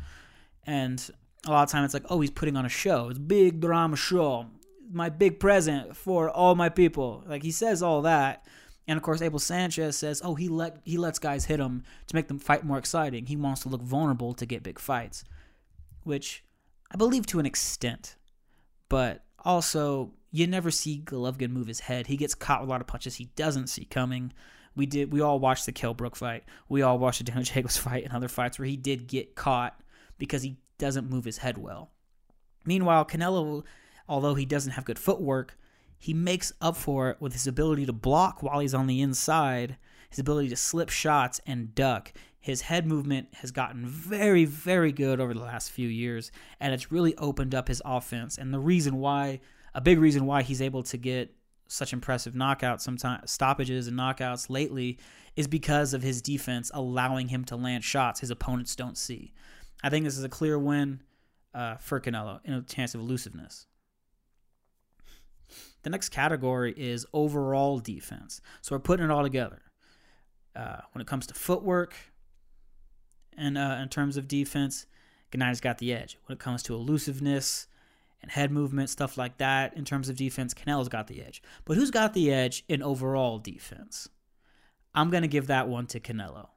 and 0.66 1.11
a 1.46 1.51
lot 1.51 1.62
of 1.62 1.70
time 1.70 1.85
it's 1.85 1.94
like, 1.94 2.05
oh, 2.11 2.20
he's 2.20 2.31
putting 2.31 2.57
on 2.57 2.66
a 2.66 2.70
show. 2.70 3.09
It's 3.09 3.18
big 3.18 3.61
drama 3.61 3.96
show. 3.96 4.46
My 4.90 5.09
big 5.09 5.40
present 5.40 5.96
for 5.96 6.29
all 6.31 6.55
my 6.55 6.68
people. 6.68 7.25
Like 7.27 7.42
he 7.42 7.51
says 7.51 7.83
all 7.83 8.03
that. 8.03 8.46
And 8.88 8.96
of 8.96 9.03
course, 9.03 9.20
Abel 9.20 9.40
Sanchez 9.40 9.96
says, 9.96 10.22
"Oh, 10.25 10.35
he 10.37 10.49
let 10.49 10.79
he 10.85 10.96
lets 10.96 11.18
guys 11.18 11.46
hit 11.46 11.59
him 11.59 11.83
to 12.07 12.14
make 12.14 12.29
them 12.29 12.38
fight 12.38 12.64
more 12.64 12.79
exciting. 12.79 13.27
He 13.27 13.37
wants 13.37 13.62
to 13.62 13.68
look 13.68 13.83
vulnerable 13.83 14.33
to 14.35 14.46
get 14.46 14.62
big 14.62 14.79
fights," 14.79 15.25
which 16.05 16.44
I 16.92 16.96
believe 16.96 17.27
to 17.27 17.40
an 17.40 17.46
extent, 17.46 18.16
but 18.88 19.25
also 19.44 20.12
you 20.37 20.46
never 20.46 20.70
see 20.70 21.03
Golovkin 21.05 21.51
move 21.51 21.66
his 21.66 21.81
head. 21.81 22.07
He 22.07 22.16
gets 22.16 22.35
caught 22.35 22.61
with 22.61 22.68
a 22.68 22.70
lot 22.70 22.81
of 22.81 22.87
punches 22.87 23.16
he 23.16 23.31
doesn't 23.37 23.68
see 23.68 23.85
coming 23.85 24.33
we 24.77 24.87
did 24.87 25.12
we 25.12 25.20
all 25.20 25.40
watched 25.40 25.66
the 25.66 25.72
Kell 25.72 25.94
Brook 25.94 26.14
fight. 26.14 26.44
We 26.68 26.83
all 26.83 26.99
watched 26.99 27.18
the 27.18 27.25
Daniel 27.33 27.44
Jacobs 27.44 27.77
fight 27.77 28.05
and 28.05 28.12
other 28.12 28.29
fights 28.29 28.59
where 28.59 28.68
he 28.68 28.77
did 28.77 29.09
get 29.09 29.35
caught 29.35 29.81
because 30.18 30.42
he 30.42 30.59
doesn't 30.79 31.11
move 31.11 31.25
his 31.25 31.38
head 31.38 31.59
well. 31.59 31.90
Meanwhile, 32.64 33.07
Canelo, 33.07 33.64
although 34.09 34.35
he 34.35 34.44
doesn't 34.44 34.72
have 34.72 34.85
good 34.85 34.99
footwork, 34.99 35.59
he 35.99 36.12
makes 36.12 36.53
up 36.61 36.77
for 36.77 37.11
it 37.11 37.16
with 37.20 37.33
his 37.33 37.46
ability 37.46 37.87
to 37.87 37.92
block 37.92 38.42
while 38.42 38.61
he's 38.61 38.75
on 38.75 38.87
the 38.87 39.01
inside, 39.01 39.79
his 40.11 40.18
ability 40.18 40.51
to 40.51 40.57
slip 40.57 40.90
shots 40.90 41.40
and 41.46 41.75
duck. 41.75 42.12
His 42.38 42.62
head 42.62 42.87
movement 42.87 43.29
has 43.37 43.51
gotten 43.51 43.87
very, 43.87 44.44
very 44.44 44.92
good 44.92 45.20
over 45.20 45.35
the 45.35 45.40
last 45.40 45.72
few 45.72 45.88
years, 45.88 46.31
and 46.61 46.72
it's 46.72 46.92
really 46.92 47.16
opened 47.16 47.55
up 47.55 47.68
his 47.68 47.83
offense. 47.85 48.37
And 48.38 48.53
the 48.53 48.61
reason 48.61 48.99
why, 48.99 49.40
a 49.77 49.81
big 49.83 49.99
reason 49.99 50.25
why 50.25 50.43
he's 50.43 50.62
able 50.62 50.83
to 50.83 50.97
get 50.97 51.33
such 51.69 51.93
impressive 51.93 52.33
knockouts, 52.33 52.81
sometimes 52.81 53.31
stoppages 53.31 53.87
and 53.87 53.97
knockouts 53.97 54.49
lately, 54.49 54.99
is 55.37 55.47
because 55.47 55.93
of 55.93 56.03
his 56.03 56.23
defense 56.23 56.71
allowing 56.73 57.29
him 57.29 57.45
to 57.45 57.57
land 57.57 57.85
shots 57.85 58.21
his 58.21 58.31
opponents 58.31 58.75
don't 58.75 58.97
see. 58.97 59.35
I 59.85 59.91
think 59.91 60.05
this 60.05 60.17
is 60.17 60.25
a 60.25 60.31
clear 60.31 60.59
win 60.59 61.03
uh, 61.55 61.77
for 61.77 62.01
Canelo 62.01 62.41
in 62.45 62.55
a 62.55 62.62
chance 62.62 62.95
of 62.95 63.03
elusiveness. 63.03 63.67
The 65.83 65.91
next 65.91 66.09
category 66.09 66.73
is 66.75 67.07
overall 67.12 67.79
defense. 67.79 68.41
So 68.62 68.75
we're 68.75 68.81
putting 68.81 69.05
it 69.05 69.12
all 69.12 69.23
together. 69.23 69.61
Uh, 70.55 70.81
when 70.93 71.03
it 71.03 71.07
comes 71.07 71.27
to 71.27 71.35
footwork 71.35 71.95
and 73.37 73.59
uh, 73.59 73.79
in 73.83 73.91
terms 73.91 74.17
of 74.17 74.27
defense, 74.27 74.87
Gennady's 75.31 75.61
got 75.61 75.77
the 75.79 75.93
edge. 75.93 76.17
When 76.25 76.35
it 76.35 76.39
comes 76.39 76.62
to 76.62 76.75
elusiveness, 76.75 77.67
and 78.23 78.31
head 78.31 78.51
movement, 78.51 78.91
stuff 78.91 79.17
like 79.17 79.39
that. 79.39 79.77
In 79.77 79.85
terms 79.85 80.09
of 80.09 80.17
defense, 80.17 80.55
Canelo's 80.55 80.89
got 80.89 81.07
the 81.07 81.23
edge. 81.23 81.43
But 81.65 81.77
who's 81.77 81.91
got 81.91 82.15
the 82.15 82.33
edge 82.33 82.65
in 82.69 82.83
overall 82.83 83.39
defense? 83.39 84.09
I'm 84.95 85.11
going 85.11 85.23
to 85.23 85.29
give 85.29 85.49
that 85.49 85.69
one 85.69 85.87
to 85.89 86.01
Canelo. 86.01 86.49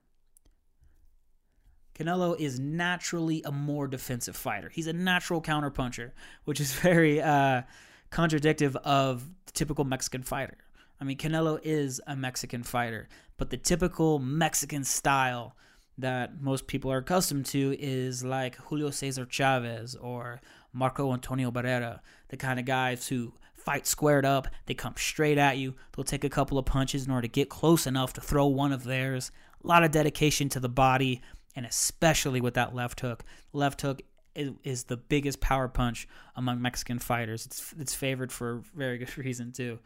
Canelo 1.99 2.39
is 2.39 2.59
naturally 2.59 3.43
a 3.43 3.51
more 3.51 3.85
defensive 3.85 4.35
fighter. 4.37 4.69
He's 4.69 4.87
a 4.87 4.93
natural 4.93 5.41
counterpuncher, 5.41 6.11
which 6.45 6.61
is 6.61 6.73
very 6.81 7.21
uh, 7.21 7.63
contradictive 8.09 8.75
of 8.77 9.29
the 9.45 9.51
typical 9.51 9.83
Mexican 9.83 10.23
fighter. 10.23 10.57
I 11.01 11.03
mean, 11.03 11.17
Canelo 11.17 11.59
is 11.63 12.01
a 12.07 12.15
Mexican 12.15 12.63
fighter, 12.63 13.09
but 13.37 13.49
the 13.49 13.57
typical 13.57 14.19
Mexican 14.19 14.83
style 14.83 15.55
that 15.97 16.41
most 16.41 16.67
people 16.67 16.91
are 16.91 16.97
accustomed 16.97 17.45
to 17.47 17.75
is 17.77 18.23
like 18.23 18.55
Julio 18.55 18.89
Cesar 18.89 19.25
Chavez 19.25 19.95
or 19.95 20.41
Marco 20.73 21.13
Antonio 21.13 21.51
Barrera, 21.51 21.99
the 22.29 22.37
kind 22.37 22.59
of 22.59 22.65
guys 22.65 23.07
who 23.07 23.33
fight 23.55 23.85
squared 23.85 24.25
up, 24.25 24.47
they 24.65 24.73
come 24.73 24.95
straight 24.97 25.37
at 25.37 25.57
you, 25.57 25.75
they'll 25.95 26.03
take 26.03 26.23
a 26.23 26.29
couple 26.29 26.57
of 26.57 26.65
punches 26.65 27.05
in 27.05 27.11
order 27.11 27.27
to 27.27 27.31
get 27.31 27.49
close 27.49 27.85
enough 27.85 28.13
to 28.13 28.21
throw 28.21 28.47
one 28.47 28.71
of 28.71 28.83
theirs. 28.83 29.31
A 29.63 29.67
lot 29.67 29.83
of 29.83 29.91
dedication 29.91 30.49
to 30.49 30.59
the 30.59 30.69
body, 30.69 31.21
and 31.55 31.65
especially 31.65 32.39
with 32.41 32.53
that 32.53 32.73
left 32.73 33.01
hook. 33.01 33.23
Left 33.51 33.81
hook 33.81 34.01
is, 34.35 34.83
the 34.85 34.97
biggest 34.97 35.41
power 35.41 35.67
punch 35.67 36.07
among 36.35 36.61
Mexican 36.61 36.99
fighters. 36.99 37.45
It's 37.45 37.73
it's 37.77 37.95
favored 37.95 38.31
for 38.31 38.57
a 38.57 38.61
very 38.75 38.97
good 38.97 39.17
reason 39.17 39.51
too. 39.51 39.79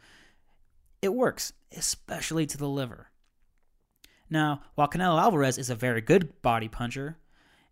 It 1.02 1.12
works, 1.12 1.52
especially 1.76 2.46
to 2.46 2.56
the 2.56 2.68
liver. 2.68 3.08
Now, 4.30 4.62
while 4.74 4.88
Canelo 4.88 5.20
Alvarez 5.20 5.58
is 5.58 5.68
a 5.68 5.74
very 5.74 6.00
good 6.00 6.40
body 6.40 6.68
puncher, 6.68 7.18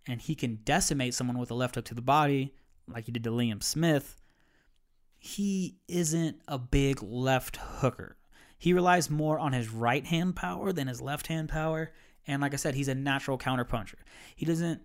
and 0.07 0.20
he 0.20 0.35
can 0.35 0.59
decimate 0.64 1.14
someone 1.14 1.38
with 1.38 1.51
a 1.51 1.55
left 1.55 1.77
hook 1.77 1.87
to 1.87 1.94
the 1.94 2.03
body, 2.03 2.53
like 2.88 3.07
he 3.07 3.12
did 3.12 3.25
to 3.25 3.31
Liam 3.31 3.62
Smith, 3.62 4.16
he 5.18 5.77
isn't 5.88 6.40
a 6.49 6.59
big 6.59 7.03
left 7.03 7.57
hooker. 7.57 8.16
He 8.59 8.73
relies 8.73 9.11
more 9.11 9.38
on 9.38 9.53
his 9.53 9.71
right 9.71 10.05
hand 10.05 10.37
power 10.37 10.73
than 10.73 10.88
his 10.88 11.01
left 11.01 11.27
hand 11.27 11.49
power. 11.49 11.92
And 12.27 12.42
like 12.42 12.55
I 12.55 12.57
said, 12.57 12.75
he's 12.75 12.88
a 12.88 12.95
natural 12.95 13.38
counterpuncher. 13.38 13.97
He 14.37 14.47
doesn't 14.47 14.83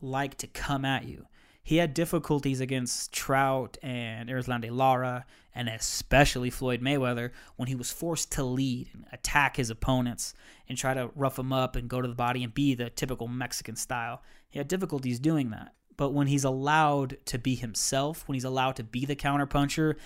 like 0.00 0.36
to 0.38 0.46
come 0.46 0.84
at 0.84 1.04
you. 1.04 1.26
He 1.64 1.76
had 1.76 1.94
difficulties 1.94 2.60
against 2.60 3.12
Trout 3.12 3.78
and 3.82 4.28
Erislandy 4.28 4.70
Lara, 4.70 5.24
and 5.54 5.68
especially 5.68 6.50
Floyd 6.50 6.80
Mayweather, 6.80 7.30
when 7.56 7.68
he 7.68 7.76
was 7.76 7.92
forced 7.92 8.32
to 8.32 8.44
lead 8.44 8.90
and 8.92 9.06
attack 9.12 9.56
his 9.56 9.70
opponents 9.70 10.34
and 10.68 10.76
try 10.76 10.92
to 10.92 11.10
rough 11.14 11.36
them 11.36 11.52
up 11.52 11.76
and 11.76 11.88
go 11.88 12.02
to 12.02 12.08
the 12.08 12.14
body 12.14 12.42
and 12.42 12.52
be 12.52 12.74
the 12.74 12.90
typical 12.90 13.28
Mexican 13.28 13.76
style. 13.76 14.22
He 14.50 14.58
had 14.58 14.66
difficulties 14.66 15.20
doing 15.20 15.50
that. 15.50 15.74
But 15.96 16.10
when 16.10 16.26
he's 16.26 16.44
allowed 16.44 17.18
to 17.26 17.38
be 17.38 17.54
himself, 17.54 18.26
when 18.26 18.34
he's 18.34 18.44
allowed 18.44 18.76
to 18.76 18.84
be 18.84 19.04
the 19.04 19.16
counterpuncher 19.16 19.96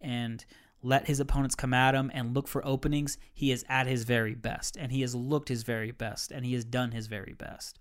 and 0.00 0.44
let 0.82 1.06
his 1.06 1.20
opponents 1.20 1.54
come 1.54 1.74
at 1.74 1.94
him 1.94 2.10
and 2.14 2.34
look 2.34 2.48
for 2.48 2.64
openings, 2.66 3.18
he 3.34 3.50
is 3.50 3.64
at 3.68 3.86
his 3.86 4.04
very 4.04 4.34
best. 4.34 4.76
And 4.76 4.92
he 4.92 5.00
has 5.02 5.14
looked 5.14 5.48
his 5.48 5.62
very 5.62 5.90
best. 5.90 6.30
And 6.30 6.44
he 6.44 6.54
has 6.54 6.64
done 6.64 6.92
his 6.92 7.06
very 7.06 7.34
best. 7.34 7.78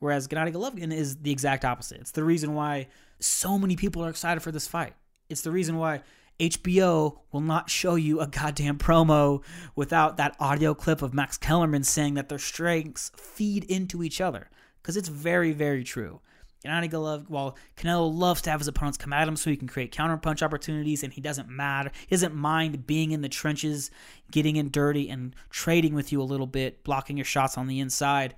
Whereas 0.00 0.26
Gennady 0.28 0.52
Golovkin 0.52 0.92
is 0.92 1.18
the 1.18 1.30
exact 1.30 1.64
opposite. 1.64 2.00
It's 2.00 2.10
the 2.10 2.24
reason 2.24 2.54
why 2.54 2.88
so 3.20 3.58
many 3.58 3.76
people 3.76 4.04
are 4.04 4.10
excited 4.10 4.40
for 4.40 4.50
this 4.50 4.66
fight. 4.66 4.94
It's 5.28 5.42
the 5.42 5.50
reason 5.50 5.76
why 5.76 6.02
HBO 6.40 7.18
will 7.30 7.42
not 7.42 7.68
show 7.68 7.96
you 7.96 8.20
a 8.20 8.26
goddamn 8.26 8.78
promo 8.78 9.42
without 9.76 10.16
that 10.16 10.36
audio 10.40 10.72
clip 10.72 11.02
of 11.02 11.12
Max 11.12 11.36
Kellerman 11.36 11.84
saying 11.84 12.14
that 12.14 12.30
their 12.30 12.38
strengths 12.38 13.12
feed 13.14 13.64
into 13.64 14.02
each 14.02 14.20
other. 14.20 14.48
Because 14.80 14.96
it's 14.96 15.10
very, 15.10 15.52
very 15.52 15.84
true. 15.84 16.20
Gennady 16.64 16.90
Golovkin, 16.90 17.30
well, 17.30 17.56
Canelo 17.76 18.12
loves 18.12 18.42
to 18.42 18.50
have 18.50 18.60
his 18.60 18.68
opponents 18.68 18.98
come 18.98 19.14
at 19.14 19.26
him 19.26 19.36
so 19.36 19.48
he 19.48 19.56
can 19.56 19.68
create 19.68 19.94
counterpunch 19.94 20.42
opportunities, 20.42 21.02
and 21.02 21.12
he 21.12 21.20
doesn't 21.20 21.48
matter, 21.48 21.90
he 22.06 22.14
doesn't 22.14 22.34
mind 22.34 22.86
being 22.86 23.12
in 23.12 23.22
the 23.22 23.30
trenches, 23.30 23.90
getting 24.30 24.56
in 24.56 24.70
dirty, 24.70 25.08
and 25.08 25.34
trading 25.48 25.94
with 25.94 26.12
you 26.12 26.20
a 26.20 26.24
little 26.24 26.46
bit, 26.46 26.84
blocking 26.84 27.16
your 27.16 27.24
shots 27.24 27.56
on 27.56 27.66
the 27.66 27.80
inside. 27.80 28.34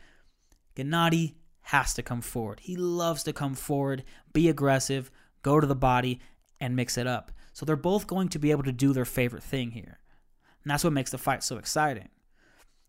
Gennady 0.76 1.34
has 1.62 1.94
to 1.94 2.02
come 2.02 2.20
forward. 2.20 2.60
He 2.60 2.76
loves 2.76 3.24
to 3.24 3.32
come 3.32 3.54
forward, 3.54 4.04
be 4.32 4.48
aggressive, 4.48 5.10
go 5.42 5.58
to 5.58 5.66
the 5.66 5.74
body, 5.74 6.20
and 6.60 6.76
mix 6.76 6.96
it 6.96 7.06
up. 7.06 7.32
So 7.52 7.66
they're 7.66 7.76
both 7.76 8.06
going 8.06 8.28
to 8.28 8.38
be 8.38 8.50
able 8.50 8.62
to 8.64 8.72
do 8.72 8.92
their 8.92 9.04
favorite 9.04 9.42
thing 9.42 9.72
here. 9.72 9.98
And 10.62 10.70
that's 10.70 10.84
what 10.84 10.92
makes 10.92 11.10
the 11.10 11.18
fight 11.18 11.42
so 11.42 11.58
exciting. 11.58 12.08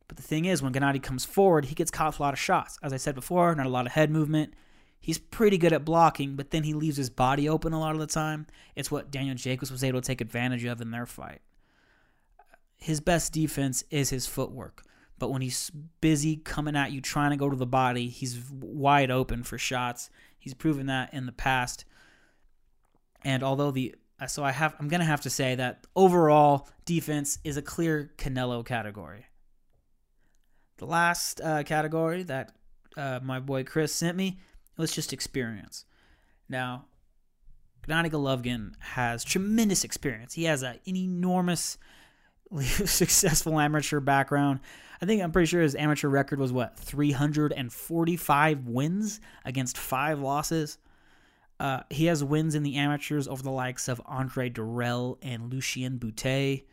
But 0.08 0.18
the 0.18 0.24
thing 0.24 0.46
is, 0.46 0.62
when 0.62 0.74
Gennady 0.74 1.02
comes 1.02 1.26
forward, 1.26 1.66
he 1.66 1.76
gets 1.76 1.92
caught 1.92 2.14
with 2.14 2.20
a 2.20 2.24
lot 2.24 2.34
of 2.34 2.40
shots. 2.40 2.78
As 2.84 2.94
I 2.94 2.98
said 2.98 3.16
before, 3.16 3.54
not 3.56 3.66
a 3.66 3.70
lot 3.70 3.88
of 3.88 3.94
head 3.94 4.12
movement. 4.12 4.54
He's 5.04 5.18
pretty 5.18 5.58
good 5.58 5.74
at 5.74 5.84
blocking, 5.84 6.38
but 6.38 6.52
then 6.52 6.64
he 6.64 6.74
leaves 6.74 6.96
his 6.96 7.10
body 7.10 7.50
open 7.50 7.74
a 7.74 7.80
lot 7.80 7.94
of 7.94 8.00
the 8.00 8.08
time. 8.08 8.48
It's 8.74 8.90
what 8.90 9.12
Daniel 9.12 9.36
Jacobs 9.36 9.70
was 9.70 9.84
able 9.84 10.00
to 10.00 10.08
take 10.08 10.22
advantage 10.22 10.64
of 10.64 10.80
in 10.80 10.92
their 10.92 11.06
fight. 11.06 11.42
His 12.78 13.02
best 13.02 13.34
defense 13.34 13.84
is 13.90 14.12
his 14.12 14.28
footwork, 14.28 14.86
but 15.20 15.30
when 15.30 15.42
he's 15.42 15.70
busy 16.00 16.38
coming 16.38 16.78
at 16.78 16.94
you 16.94 17.02
trying 17.02 17.32
to 17.32 17.36
go 17.36 17.50
to 17.50 17.56
the 17.58 17.66
body, 17.66 18.08
he's 18.08 18.40
wide 18.50 19.12
open 19.12 19.44
for 19.44 19.58
shots. 19.58 20.10
He's 20.40 20.54
proven 20.54 20.86
that 20.86 21.14
in 21.14 21.26
the 21.26 21.34
past. 21.34 21.84
And 23.26 23.44
although 23.44 23.72
the 23.72 23.96
so 24.30 24.42
I 24.42 24.52
have 24.54 24.74
I'm 24.80 24.88
going 24.88 25.02
to 25.02 25.06
have 25.06 25.22
to 25.22 25.30
say 25.30 25.56
that 25.56 25.86
overall 25.98 26.70
defense 26.86 27.40
is 27.44 27.58
a 27.58 27.62
clear 27.62 28.14
Canelo 28.18 28.66
category. 28.66 29.26
The 30.78 30.86
last 30.86 31.42
uh, 31.42 31.64
category 31.64 32.24
that 32.24 32.56
uh, 32.96 33.20
my 33.22 33.42
boy 33.42 33.66
Chris 33.66 33.94
sent 33.94 34.16
me 34.16 34.40
it 34.78 34.82
was 34.82 34.94
just 34.94 35.14
experience. 35.14 35.86
Now, 36.50 36.86
Gennady 37.88 38.12
Golovkin 38.12 38.74
has 38.80 39.24
tremendous 39.24 39.84
experience. 39.84 40.34
He 40.34 40.46
has 40.46 40.64
a, 40.64 40.80
an 40.86 40.96
enormous 40.96 41.78
successful 42.86 43.60
amateur 43.60 44.00
background. 44.00 44.60
I 45.02 45.06
think 45.06 45.22
I'm 45.22 45.32
pretty 45.32 45.48
sure 45.48 45.62
his 45.62 45.76
amateur 45.76 46.08
record 46.08 46.40
was 46.40 46.54
what 46.54 46.78
345 46.78 48.68
wins 48.68 49.20
against 49.44 49.78
five 49.78 50.20
losses. 50.20 50.78
Uh, 51.60 51.82
he 51.90 52.06
has 52.06 52.24
wins 52.24 52.56
in 52.56 52.64
the 52.64 52.76
amateurs 52.76 53.28
over 53.28 53.44
the 53.44 53.52
likes 53.52 53.88
of 53.88 54.02
Andre 54.06 54.50
Dirrell 54.50 55.18
and 55.22 55.52
Lucian 55.52 55.98
Bute. 55.98 56.66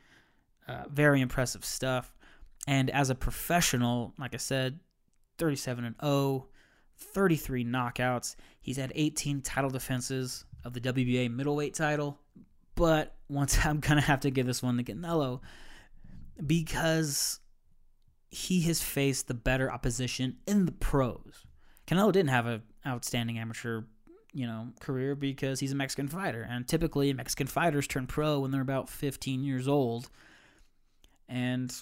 Uh, 0.69 0.85
very 0.89 1.21
impressive 1.21 1.65
stuff. 1.65 2.15
And 2.67 2.91
as 2.91 3.11
a 3.11 3.15
professional, 3.15 4.15
like 4.19 4.35
I 4.35 4.39
said, 4.39 4.79
37 5.39 5.85
and 5.85 5.95
0, 6.01 6.47
33 7.01 7.65
knockouts. 7.65 8.37
He's 8.61 8.77
had 8.77 8.93
18 8.95 9.43
title 9.43 9.71
defenses 9.71 10.45
of 10.65 10.73
the 10.73 10.81
WBA 10.81 11.31
middleweight 11.31 11.75
title. 11.75 12.19
But 12.75 13.15
once 13.29 13.59
I'm 13.65 13.81
going 13.81 13.97
to 13.97 14.07
have 14.07 14.21
to 14.21 14.31
give 14.31 14.47
this 14.47 14.63
one 14.63 14.77
to 14.77 14.85
Canelo 14.85 15.41
because 16.47 17.41
he 18.31 18.63
has 18.63 18.81
faced 18.81 19.29
the 19.29 19.35
better 19.35 19.71
opposition 19.71 20.37
in 20.47 20.67
the 20.67 20.73
pros. 20.73 21.45
Canelo 21.87 22.13
didn't 22.13 22.31
have 22.31 22.47
an 22.47 22.63
outstanding 22.87 23.39
amateur, 23.39 23.83
you 24.33 24.47
know, 24.47 24.69
career 24.81 25.17
because 25.17 25.59
he's 25.59 25.73
a 25.73 25.77
Mexican 25.77 26.07
fighter, 26.07 26.47
and 26.49 26.67
typically 26.67 27.13
Mexican 27.13 27.49
fighters 27.49 27.89
turn 27.89 28.07
pro 28.07 28.39
when 28.39 28.53
they're 28.53 28.61
about 28.61 28.89
15 28.89 29.43
years 29.43 29.67
old, 29.67 30.09
and 31.29 31.75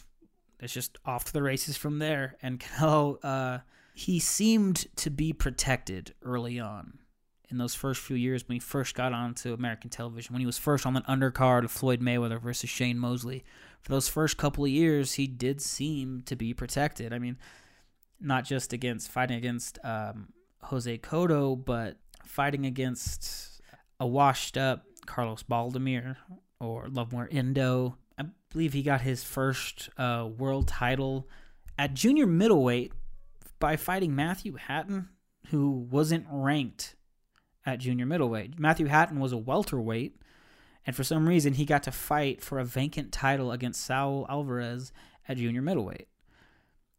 it's 0.59 0.73
just 0.73 0.97
off 1.05 1.25
to 1.27 1.33
the 1.33 1.43
races 1.43 1.77
from 1.77 1.99
there. 1.99 2.37
And 2.43 2.59
Canelo 2.61 3.19
uh, 3.23 3.59
he 3.99 4.21
seemed 4.21 4.87
to 4.95 5.11
be 5.11 5.33
protected 5.33 6.15
early 6.23 6.61
on 6.61 6.99
in 7.51 7.59
those 7.59 7.75
first 7.75 8.01
few 8.01 8.15
years 8.15 8.47
when 8.47 8.55
he 8.55 8.61
first 8.61 8.95
got 8.95 9.13
onto 9.13 9.53
American 9.53 9.91
television, 9.91 10.33
when 10.33 10.39
he 10.39 10.47
was 10.47 10.57
first 10.57 10.87
on 10.87 10.95
the 10.95 11.01
undercard 11.01 11.65
of 11.65 11.73
Floyd 11.73 12.01
Mayweather 12.01 12.41
versus 12.41 12.71
Shane 12.71 12.97
Mosley. 12.97 13.43
For 13.81 13.91
those 13.91 14.09
first 14.09 14.37
couple 14.37 14.65
of 14.65 14.71
years, 14.71 15.15
he 15.15 15.27
did 15.27 15.61
seem 15.61 16.23
to 16.27 16.37
be 16.37 16.55
protected. 16.55 17.13
I 17.13 17.19
mean, 17.19 17.39
not 18.21 18.45
just 18.45 18.73
against 18.73 19.11
fighting 19.11 19.37
against 19.37 19.81
um, 19.83 20.29
Jose 20.63 20.99
Cotto, 20.99 21.57
but 21.57 21.97
fighting 22.25 22.67
against 22.67 23.61
a 23.99 24.07
washed 24.07 24.57
up 24.57 24.85
Carlos 25.07 25.43
Baldomir 25.43 26.15
or 26.61 26.87
Lovemore 26.89 27.31
N'dou. 27.33 27.97
I 28.17 28.27
believe 28.53 28.75
he 28.75 28.85
got 28.85 29.01
his 29.01 29.25
first 29.25 29.89
uh, 29.99 30.29
world 30.39 30.69
title 30.69 31.29
at 31.77 31.95
junior 31.95 32.29
middleweight 32.29 32.93
by 33.59 33.77
fighting 33.77 34.15
Matthew 34.15 34.57
Hatton, 34.57 35.09
who 35.49 35.71
wasn't 35.71 36.27
ranked 36.31 36.97
at 37.65 37.81
junior 37.81 38.07
middleweight. 38.07 38.59
Matthew 38.59 38.87
Hatton 38.87 39.21
was 39.21 39.33
a 39.33 39.39
welterweight, 39.39 40.17
and 40.87 40.95
for 40.95 41.05
some 41.05 41.29
reason 41.29 41.55
he 41.55 41.65
got 41.65 41.83
to 41.85 41.93
fight 41.93 42.43
for 42.43 42.59
a 42.59 42.65
vacant 42.65 43.13
title 43.13 43.53
against 43.53 43.85
Saul 43.85 44.27
Alvarez 44.29 44.93
at 45.29 45.37
junior 45.37 45.63
middleweight. 45.63 46.09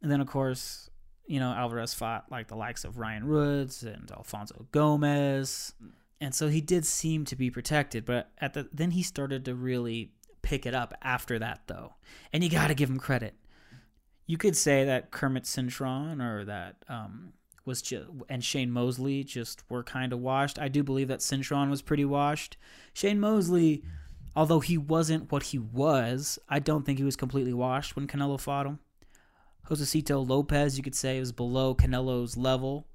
And 0.01 0.11
then, 0.11 0.21
of 0.21 0.27
course, 0.27 0.89
you 1.25 1.39
know, 1.39 1.51
Alvarez 1.51 1.93
fought 1.93 2.25
like 2.31 2.47
the 2.47 2.55
likes 2.55 2.85
of 2.85 2.97
Ryan 2.97 3.25
Rhodes 3.25 3.83
and 3.83 4.09
Alfonso 4.11 4.65
Gomez. 4.71 5.73
And 6.21 6.33
so 6.33 6.47
he 6.47 6.61
did 6.61 6.85
seem 6.85 7.25
to 7.25 7.35
be 7.35 7.49
protected, 7.49 8.05
but 8.05 8.31
at 8.39 8.53
the 8.53 8.67
then 8.73 8.91
he 8.91 9.03
started 9.03 9.45
to 9.45 9.55
really 9.55 10.11
pick 10.41 10.65
it 10.65 10.73
up 10.73 10.93
after 11.01 11.39
that 11.39 11.61
though. 11.67 11.93
And 12.33 12.43
you 12.43 12.49
got 12.49 12.67
to 12.67 12.73
give 12.73 12.89
him 12.89 12.99
credit 12.99 13.35
you 14.29 14.37
could 14.37 14.55
say 14.55 14.85
that 14.85 15.09
Kermit 15.09 15.45
Cintron 15.45 16.21
or 16.21 16.45
that 16.45 16.75
um, 16.87 17.33
was 17.65 17.81
just 17.81 18.05
and 18.29 18.43
Shane 18.43 18.69
Mosley 18.69 19.23
just 19.23 19.63
were 19.71 19.81
kind 19.81 20.13
of 20.13 20.19
washed. 20.19 20.59
I 20.59 20.67
do 20.67 20.83
believe 20.83 21.07
that 21.07 21.21
Cintron 21.21 21.71
was 21.71 21.81
pretty 21.81 22.05
washed. 22.05 22.55
Shane 22.93 23.19
Mosley, 23.19 23.83
although 24.35 24.59
he 24.59 24.77
wasn't 24.77 25.31
what 25.31 25.41
he 25.41 25.57
was, 25.57 26.37
I 26.47 26.59
don't 26.59 26.85
think 26.85 26.99
he 26.99 27.03
was 27.03 27.15
completely 27.15 27.53
washed 27.53 27.95
when 27.95 28.05
Canelo 28.05 28.39
fought 28.39 28.67
him. 28.67 28.77
Josesito 29.67 30.23
Lopez, 30.27 30.77
you 30.77 30.83
could 30.83 30.93
say, 30.93 31.19
was 31.19 31.31
below 31.31 31.73
Canelo's 31.73 32.37
level. 32.37 32.85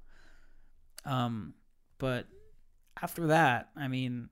Um, 1.03 1.55
but 1.97 2.27
after 3.01 3.27
that, 3.27 3.71
I 3.75 3.89
mean, 3.89 4.29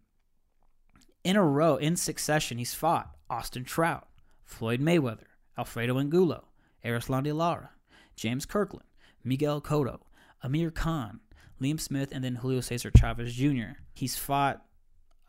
in 1.25 1.35
a 1.35 1.43
row, 1.43 1.75
in 1.75 1.97
succession, 1.97 2.59
he's 2.59 2.73
fought 2.73 3.13
Austin 3.29 3.65
Trout, 3.65 4.07
Floyd 4.45 4.79
Mayweather, 4.79 5.27
Alfredo 5.57 5.99
Angulo, 5.99 6.45
Erislandy 6.85 7.35
Lara, 7.35 7.71
James 8.15 8.45
Kirkland, 8.45 8.85
Miguel 9.23 9.61
Cotto, 9.61 9.99
Amir 10.41 10.71
Khan, 10.71 11.19
Liam 11.61 11.79
Smith, 11.79 12.09
and 12.11 12.23
then 12.23 12.35
Julio 12.35 12.61
Cesar 12.61 12.91
Chavez 12.95 13.33
Jr. 13.33 13.79
He's 13.93 14.17
fought 14.17 14.65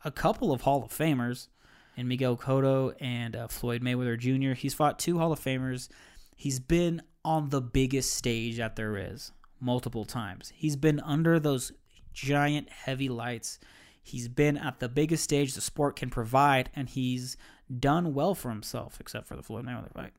a 0.03 0.11
couple 0.11 0.51
of 0.51 0.61
Hall 0.61 0.83
of 0.83 0.91
Famers 0.91 1.47
in 1.95 2.07
Miguel 2.07 2.37
Cotto 2.37 2.93
and 2.99 3.35
uh, 3.35 3.47
Floyd 3.47 3.81
Mayweather 3.81 4.19
Jr. 4.19 4.53
He's 4.53 4.73
fought 4.73 4.99
two 4.99 5.17
Hall 5.17 5.31
of 5.31 5.39
Famers. 5.39 5.87
He's 6.35 6.59
been 6.59 7.01
on 7.23 7.49
the 7.49 7.61
biggest 7.61 8.13
stage 8.13 8.57
that 8.57 8.75
there 8.75 8.97
is 8.97 9.31
multiple 9.59 10.05
times. 10.05 10.51
He's 10.55 10.75
been 10.75 10.99
under 10.99 11.39
those 11.39 11.71
giant 12.13 12.69
heavy 12.69 13.09
lights. 13.09 13.59
He's 14.01 14.27
been 14.27 14.57
at 14.57 14.79
the 14.79 14.89
biggest 14.89 15.23
stage 15.23 15.55
the 15.55 15.61
sport 15.61 15.95
can 15.95 16.09
provide, 16.09 16.69
and 16.75 16.89
he's 16.89 17.37
done 17.79 18.13
well 18.13 18.35
for 18.35 18.49
himself, 18.49 18.97
except 18.99 19.25
for 19.27 19.35
the 19.35 19.41
Floyd 19.41 19.65
Mayweather 19.65 19.91
fight. 19.93 20.13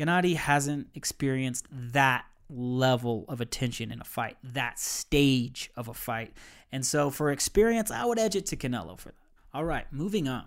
Gennady 0.00 0.34
hasn't 0.34 0.88
experienced 0.94 1.66
that 1.70 2.24
level 2.48 3.26
of 3.28 3.40
attention 3.40 3.92
in 3.92 4.00
a 4.00 4.04
fight, 4.04 4.38
that 4.42 4.78
stage 4.78 5.70
of 5.76 5.88
a 5.88 5.94
fight. 5.94 6.32
And 6.72 6.86
so 6.86 7.10
for 7.10 7.30
experience, 7.30 7.90
I 7.90 8.06
would 8.06 8.18
edge 8.18 8.34
it 8.34 8.46
to 8.46 8.56
Canelo 8.56 8.98
for 8.98 9.10
that. 9.10 9.14
All 9.52 9.64
right, 9.64 9.86
moving 9.92 10.26
on. 10.26 10.46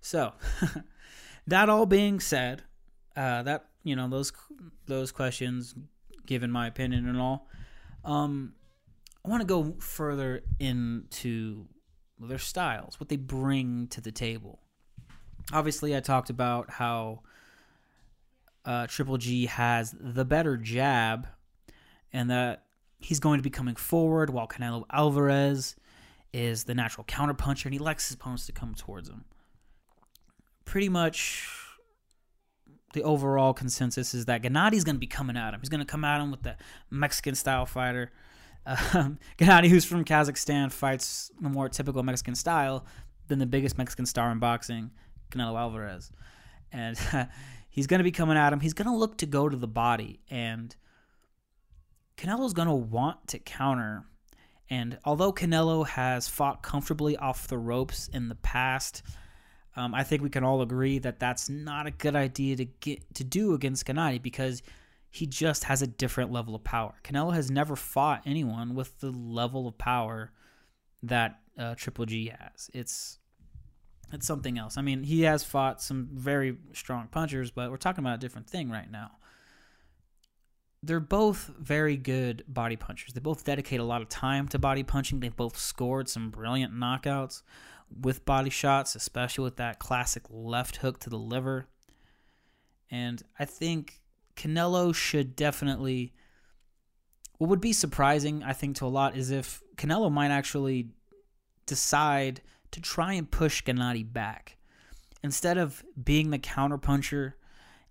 So, 0.00 0.32
that 1.46 1.68
all 1.68 1.86
being 1.86 2.18
said, 2.18 2.62
uh, 3.16 3.42
that 3.44 3.66
you 3.84 3.94
know 3.94 4.08
those 4.08 4.32
those 4.86 5.12
questions, 5.12 5.74
given 6.26 6.50
my 6.50 6.66
opinion 6.66 7.08
and 7.08 7.20
all, 7.20 7.46
um, 8.04 8.54
I 9.24 9.28
want 9.28 9.42
to 9.42 9.46
go 9.46 9.74
further 9.78 10.42
into 10.58 11.66
their 12.18 12.38
styles, 12.38 12.98
what 12.98 13.08
they 13.08 13.16
bring 13.16 13.88
to 13.88 14.00
the 14.00 14.12
table. 14.12 14.60
Obviously, 15.52 15.96
I 15.96 16.00
talked 16.00 16.30
about 16.30 16.70
how 16.70 17.22
uh, 18.68 18.86
Triple 18.86 19.16
G 19.16 19.46
has 19.46 19.94
the 19.98 20.26
better 20.26 20.58
jab, 20.58 21.26
and 22.12 22.30
that 22.30 22.64
he's 22.98 23.18
going 23.18 23.38
to 23.38 23.42
be 23.42 23.48
coming 23.48 23.74
forward 23.74 24.28
while 24.28 24.46
Canelo 24.46 24.84
Alvarez 24.92 25.74
is 26.34 26.64
the 26.64 26.74
natural 26.74 27.04
counterpuncher, 27.06 27.64
and 27.64 27.72
he 27.72 27.78
likes 27.78 28.08
his 28.08 28.16
opponents 28.16 28.44
to 28.44 28.52
come 28.52 28.74
towards 28.74 29.08
him. 29.08 29.24
Pretty 30.66 30.90
much, 30.90 31.48
the 32.92 33.02
overall 33.04 33.54
consensus 33.54 34.12
is 34.12 34.26
that 34.26 34.42
Gennady's 34.42 34.84
going 34.84 34.96
to 34.96 35.00
be 35.00 35.06
coming 35.06 35.38
at 35.38 35.54
him. 35.54 35.60
He's 35.60 35.70
going 35.70 35.80
to 35.80 35.86
come 35.86 36.04
at 36.04 36.20
him 36.20 36.30
with 36.30 36.42
the 36.42 36.56
Mexican 36.90 37.34
style 37.34 37.66
fighter. 37.66 38.12
Um, 38.92 39.18
Gennady, 39.38 39.68
who's 39.68 39.86
from 39.86 40.04
Kazakhstan, 40.04 40.70
fights 40.70 41.30
the 41.40 41.48
more 41.48 41.70
typical 41.70 42.02
Mexican 42.02 42.34
style 42.34 42.84
than 43.28 43.38
the 43.38 43.46
biggest 43.46 43.78
Mexican 43.78 44.04
star 44.04 44.30
in 44.30 44.40
boxing, 44.40 44.90
Canelo 45.30 45.58
Alvarez. 45.58 46.12
And 46.70 46.98
He's 47.78 47.86
going 47.86 48.00
to 48.00 48.04
be 48.04 48.10
coming 48.10 48.36
at 48.36 48.52
him. 48.52 48.58
He's 48.58 48.74
going 48.74 48.90
to 48.90 48.96
look 48.96 49.18
to 49.18 49.26
go 49.26 49.48
to 49.48 49.56
the 49.56 49.68
body, 49.68 50.18
and 50.28 50.74
Canelo's 52.16 52.52
going 52.52 52.66
to 52.66 52.74
want 52.74 53.28
to 53.28 53.38
counter. 53.38 54.04
And 54.68 54.98
although 55.04 55.32
Canelo 55.32 55.86
has 55.86 56.26
fought 56.26 56.64
comfortably 56.64 57.16
off 57.16 57.46
the 57.46 57.56
ropes 57.56 58.08
in 58.08 58.28
the 58.28 58.34
past, 58.34 59.04
um, 59.76 59.94
I 59.94 60.02
think 60.02 60.22
we 60.22 60.28
can 60.28 60.42
all 60.42 60.60
agree 60.60 60.98
that 60.98 61.20
that's 61.20 61.48
not 61.48 61.86
a 61.86 61.92
good 61.92 62.16
idea 62.16 62.56
to 62.56 62.64
get 62.64 63.14
to 63.14 63.22
do 63.22 63.54
against 63.54 63.86
Gennady 63.86 64.20
because 64.20 64.60
he 65.08 65.26
just 65.26 65.62
has 65.62 65.80
a 65.80 65.86
different 65.86 66.32
level 66.32 66.56
of 66.56 66.64
power. 66.64 66.96
Canelo 67.04 67.32
has 67.32 67.48
never 67.48 67.76
fought 67.76 68.22
anyone 68.26 68.74
with 68.74 68.98
the 68.98 69.12
level 69.12 69.68
of 69.68 69.78
power 69.78 70.32
that 71.04 71.38
uh, 71.56 71.76
Triple 71.76 72.06
G 72.06 72.32
has. 72.36 72.72
It's 72.74 73.20
it's 74.12 74.26
something 74.26 74.58
else. 74.58 74.76
I 74.78 74.82
mean, 74.82 75.02
he 75.02 75.22
has 75.22 75.44
fought 75.44 75.82
some 75.82 76.08
very 76.12 76.56
strong 76.72 77.08
punchers, 77.08 77.50
but 77.50 77.70
we're 77.70 77.76
talking 77.76 78.04
about 78.04 78.16
a 78.16 78.18
different 78.18 78.48
thing 78.48 78.70
right 78.70 78.90
now. 78.90 79.12
they're 80.82 81.00
both 81.00 81.50
very 81.58 81.96
good 81.96 82.44
body 82.46 82.76
punchers. 82.76 83.12
They 83.12 83.20
both 83.20 83.44
dedicate 83.44 83.80
a 83.80 83.84
lot 83.84 84.02
of 84.02 84.08
time 84.08 84.48
to 84.48 84.58
body 84.58 84.82
punching. 84.82 85.20
They 85.20 85.28
both 85.28 85.58
scored 85.58 86.08
some 86.08 86.30
brilliant 86.30 86.72
knockouts 86.72 87.42
with 88.00 88.24
body 88.24 88.50
shots, 88.50 88.94
especially 88.94 89.44
with 89.44 89.56
that 89.56 89.78
classic 89.78 90.22
left 90.30 90.76
hook 90.76 91.00
to 91.00 91.10
the 91.10 91.18
liver. 91.18 91.66
And 92.90 93.22
I 93.38 93.44
think 93.44 94.00
Canelo 94.36 94.94
should 94.94 95.34
definitely. 95.34 96.12
What 97.38 97.50
would 97.50 97.60
be 97.60 97.72
surprising, 97.72 98.42
I 98.42 98.52
think, 98.52 98.76
to 98.76 98.86
a 98.86 98.88
lot 98.88 99.16
is 99.16 99.30
if 99.30 99.62
Canelo 99.76 100.10
might 100.10 100.30
actually 100.30 100.88
decide 101.66 102.40
to 102.70 102.80
try 102.80 103.14
and 103.14 103.30
push 103.30 103.62
Gennady 103.62 104.10
back. 104.10 104.56
Instead 105.22 105.58
of 105.58 105.84
being 106.02 106.30
the 106.30 106.38
counterpuncher 106.38 107.34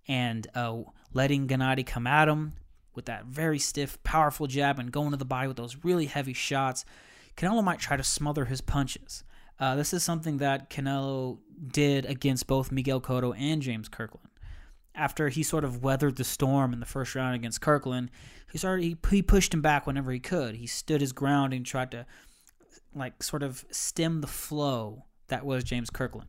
and 0.06 0.46
uh, 0.54 0.78
letting 1.12 1.46
Gennady 1.46 1.84
come 1.84 2.06
at 2.06 2.28
him 2.28 2.54
with 2.94 3.04
that 3.06 3.26
very 3.26 3.58
stiff, 3.58 4.02
powerful 4.02 4.46
jab 4.46 4.78
and 4.78 4.90
going 4.90 5.10
to 5.10 5.16
the 5.16 5.24
body 5.24 5.48
with 5.48 5.56
those 5.56 5.84
really 5.84 6.06
heavy 6.06 6.32
shots, 6.32 6.84
Canelo 7.36 7.62
might 7.62 7.78
try 7.78 7.96
to 7.96 8.02
smother 8.02 8.46
his 8.46 8.60
punches. 8.60 9.22
Uh, 9.60 9.74
this 9.74 9.92
is 9.92 10.02
something 10.02 10.38
that 10.38 10.70
Canelo 10.70 11.38
did 11.66 12.06
against 12.06 12.46
both 12.46 12.72
Miguel 12.72 13.00
Cotto 13.00 13.34
and 13.38 13.60
James 13.60 13.88
Kirkland. 13.88 14.28
After 14.94 15.28
he 15.28 15.42
sort 15.42 15.64
of 15.64 15.82
weathered 15.82 16.16
the 16.16 16.24
storm 16.24 16.72
in 16.72 16.80
the 16.80 16.86
first 16.86 17.14
round 17.14 17.36
against 17.36 17.60
Kirkland, 17.60 18.10
he 18.50 18.58
started 18.58 18.82
he, 18.82 18.96
he 19.10 19.22
pushed 19.22 19.54
him 19.54 19.60
back 19.60 19.86
whenever 19.86 20.10
he 20.10 20.18
could. 20.18 20.56
He 20.56 20.66
stood 20.66 21.00
his 21.00 21.12
ground 21.12 21.52
and 21.52 21.64
tried 21.64 21.90
to 21.92 22.06
like 22.98 23.22
sort 23.22 23.42
of 23.42 23.64
stem 23.70 24.20
the 24.20 24.26
flow 24.26 25.04
that 25.28 25.44
was 25.44 25.64
James 25.64 25.90
Kirkland. 25.90 26.28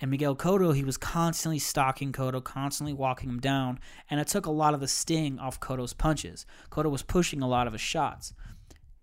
And 0.00 0.10
Miguel 0.10 0.34
Cotto, 0.34 0.74
he 0.74 0.84
was 0.84 0.96
constantly 0.96 1.58
stalking 1.58 2.12
Cotto, 2.12 2.42
constantly 2.42 2.94
walking 2.94 3.28
him 3.28 3.38
down, 3.38 3.78
and 4.08 4.18
it 4.18 4.28
took 4.28 4.46
a 4.46 4.50
lot 4.50 4.72
of 4.72 4.80
the 4.80 4.88
sting 4.88 5.38
off 5.38 5.60
Cotto's 5.60 5.92
punches. 5.92 6.46
Cotto 6.70 6.90
was 6.90 7.02
pushing 7.02 7.42
a 7.42 7.48
lot 7.48 7.66
of 7.66 7.74
his 7.74 7.82
shots. 7.82 8.32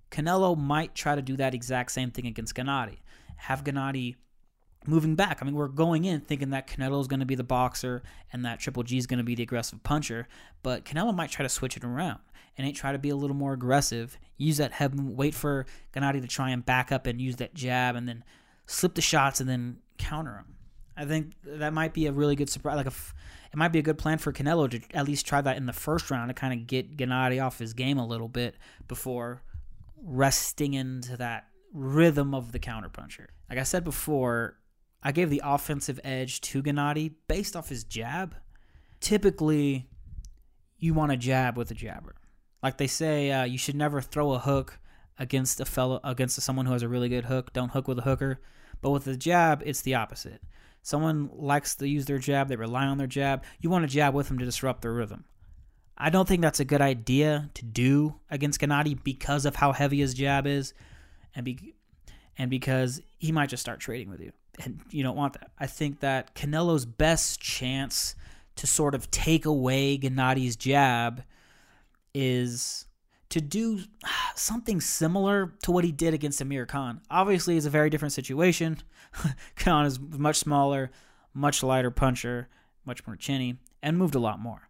Canelo 0.10 0.58
might 0.58 0.96
try 0.96 1.16
to 1.16 1.22
do 1.22 1.38
that 1.38 1.54
exact 1.54 1.92
same 1.92 2.10
thing 2.10 2.26
against 2.26 2.56
Gennady. 2.56 2.98
Have 3.36 3.64
Gennady 3.64 4.16
moving 4.88 5.16
back. 5.16 5.40
I 5.42 5.46
mean, 5.46 5.56
we're 5.56 5.68
going 5.68 6.06
in 6.06 6.22
thinking 6.22 6.50
that 6.52 6.68
Canelo 6.68 7.00
is 7.02 7.08
going 7.08 7.20
to 7.20 7.26
be 7.26 7.36
the 7.36 7.44
boxer 7.44 8.02
and 8.32 8.44
that 8.46 8.60
Triple 8.60 8.84
G 8.84 8.98
is 8.98 9.06
going 9.06 9.18
to 9.18 9.24
be 9.24 9.36
the 9.36 9.44
aggressive 9.44 9.84
puncher, 9.84 10.28
but 10.64 10.86
Canelo 10.86 11.14
might 11.14 11.30
try 11.30 11.44
to 11.44 11.50
switch 11.50 11.78
it 11.78 11.84
around 11.84 12.20
and 12.58 12.76
try 12.76 12.92
to 12.92 12.98
be 12.98 13.10
a 13.10 13.16
little 13.16 13.36
more 13.36 13.54
aggressive. 13.54 14.18
Use 14.38 14.58
that 14.58 14.74
head, 14.74 15.00
wait 15.00 15.36
for 15.36 15.66
Gennady 15.94 16.22
to 16.22 16.28
try 16.28 16.50
and 16.50 16.66
back 16.66 16.92
up 16.92 17.06
and 17.06 17.22
use 17.22 17.36
that 17.38 17.54
jab, 17.54 17.96
and 17.96 18.08
then 18.08 18.24
slip 18.66 18.96
the 18.96 19.02
shots 19.02 19.40
and 19.40 19.50
then 19.50 19.78
counter 19.98 20.36
him. 20.38 20.56
I 20.96 21.06
think 21.06 21.34
that 21.44 21.74
might 21.74 21.94
be 21.94 22.08
a 22.08 22.12
really 22.12 22.36
good 22.36 22.50
surprise. 22.50 22.78
Like, 22.78 22.88
a, 22.88 22.94
it 23.54 23.56
might 23.56 23.68
be 23.68 23.80
a 23.80 23.84
good 23.84 24.00
plan 24.00 24.18
for 24.18 24.34
Canelo 24.34 24.70
to 24.70 24.82
at 24.96 25.06
least 25.06 25.28
try 25.28 25.42
that 25.42 25.58
in 25.58 25.68
the 25.68 25.74
first 25.74 26.10
round 26.10 26.30
to 26.30 26.34
kind 26.34 26.60
of 26.60 26.66
get 26.66 26.98
Gennady 26.98 27.44
off 27.44 27.60
his 27.60 27.74
game 27.74 28.00
a 28.00 28.06
little 28.06 28.28
bit 28.28 28.56
before 28.88 29.44
resting 30.02 30.74
into 30.74 31.18
that 31.18 31.46
rhythm 31.74 32.34
of 32.34 32.52
the 32.52 32.60
counterpuncher. 32.60 33.28
Like 33.50 33.60
I 33.60 33.64
said 33.64 33.84
before, 33.84 34.58
I 35.04 35.12
gave 35.12 35.30
the 35.30 35.42
offensive 35.44 36.00
edge 36.04 36.42
to 36.42 36.64
Gennady 36.64 37.14
based 37.28 37.56
off 37.56 37.70
his 37.70 37.84
jab. 37.84 38.36
Typically, 39.00 39.88
you 40.80 40.94
want 40.94 41.12
to 41.12 41.18
jab 41.18 41.58
with 41.58 41.70
a 41.72 41.76
jabber. 41.76 42.16
Like 42.62 42.78
they 42.78 42.88
say, 42.88 43.32
uh, 43.32 43.44
you 43.44 43.58
should 43.58 43.76
never 43.76 44.02
throw 44.02 44.34
a 44.34 44.40
hook 44.40 44.80
against 45.20 45.60
a 45.60 45.66
fellow 45.66 46.00
against 46.04 46.42
someone 46.42 46.66
who 46.66 46.74
has 46.74 46.84
a 46.84 46.88
really 46.90 47.10
good 47.10 47.26
hook. 47.26 47.54
Don't 47.54 47.72
hook 47.72 47.88
with 47.88 48.00
a 48.00 48.04
hooker. 48.04 48.40
But 48.82 48.92
with 48.92 49.06
the 49.06 49.18
jab, 49.18 49.64
it's 49.66 49.82
the 49.82 49.96
opposite. 49.96 50.42
Someone 50.84 51.30
likes 51.34 51.76
to 51.76 51.88
use 51.88 52.06
their 52.06 52.20
jab, 52.20 52.48
they 52.48 52.56
rely 52.56 52.86
on 52.86 52.98
their 52.98 53.08
jab. 53.08 53.44
You 53.60 53.70
want 53.70 53.84
to 53.84 53.94
jab 53.94 54.14
with 54.14 54.28
them 54.28 54.40
to 54.40 54.46
disrupt 54.46 54.82
their 54.82 54.94
rhythm. 54.94 55.26
I 55.98 56.10
don't 56.10 56.28
think 56.28 56.42
that's 56.42 56.60
a 56.60 56.66
good 56.66 56.82
idea 56.82 57.50
to 57.56 57.66
do 57.66 58.20
against 58.30 58.62
Gennady 58.62 59.04
because 59.04 59.46
of 59.46 59.56
how 59.56 59.72
heavy 59.72 59.98
his 60.00 60.14
jab 60.14 60.46
is 60.46 60.74
and 61.36 61.44
be 61.44 61.74
and 62.38 62.52
because 62.52 63.02
he 63.18 63.32
might 63.32 63.50
just 63.50 63.62
start 63.62 63.80
trading 63.80 64.10
with 64.10 64.22
you. 64.22 64.32
And 64.64 64.80
you 64.92 65.04
don't 65.04 65.16
want 65.16 65.34
that. 65.34 65.52
I 65.60 65.66
think 65.66 66.02
that 66.02 66.36
Canelo's 66.36 66.86
best 66.86 67.42
chance 67.42 68.16
to 68.58 68.68
sort 68.68 68.94
of 68.96 69.10
take 69.12 69.46
away 69.46 69.98
Gennady's 69.98 70.56
jab 70.56 71.24
is 72.18 72.86
to 73.30 73.40
do 73.40 73.80
something 74.36 74.82
similar 74.82 75.54
to 75.62 75.72
what 75.72 75.84
he 75.84 75.92
did 75.92 76.16
against 76.16 76.42
Amir 76.42 76.66
Khan. 76.66 77.02
Obviously, 77.12 77.58
it's 77.58 77.68
a 77.68 77.70
very 77.70 77.92
different 77.92 78.14
situation. 78.14 78.78
Khan 79.56 79.86
is 79.86 80.00
much 80.00 80.38
smaller, 80.38 80.90
much 81.34 81.62
lighter 81.62 81.92
puncher, 81.92 82.50
much 82.86 83.06
more 83.06 83.16
chinny, 83.16 83.60
and 83.84 83.98
moved 84.00 84.16
a 84.16 84.20
lot 84.20 84.40
more. 84.40 84.70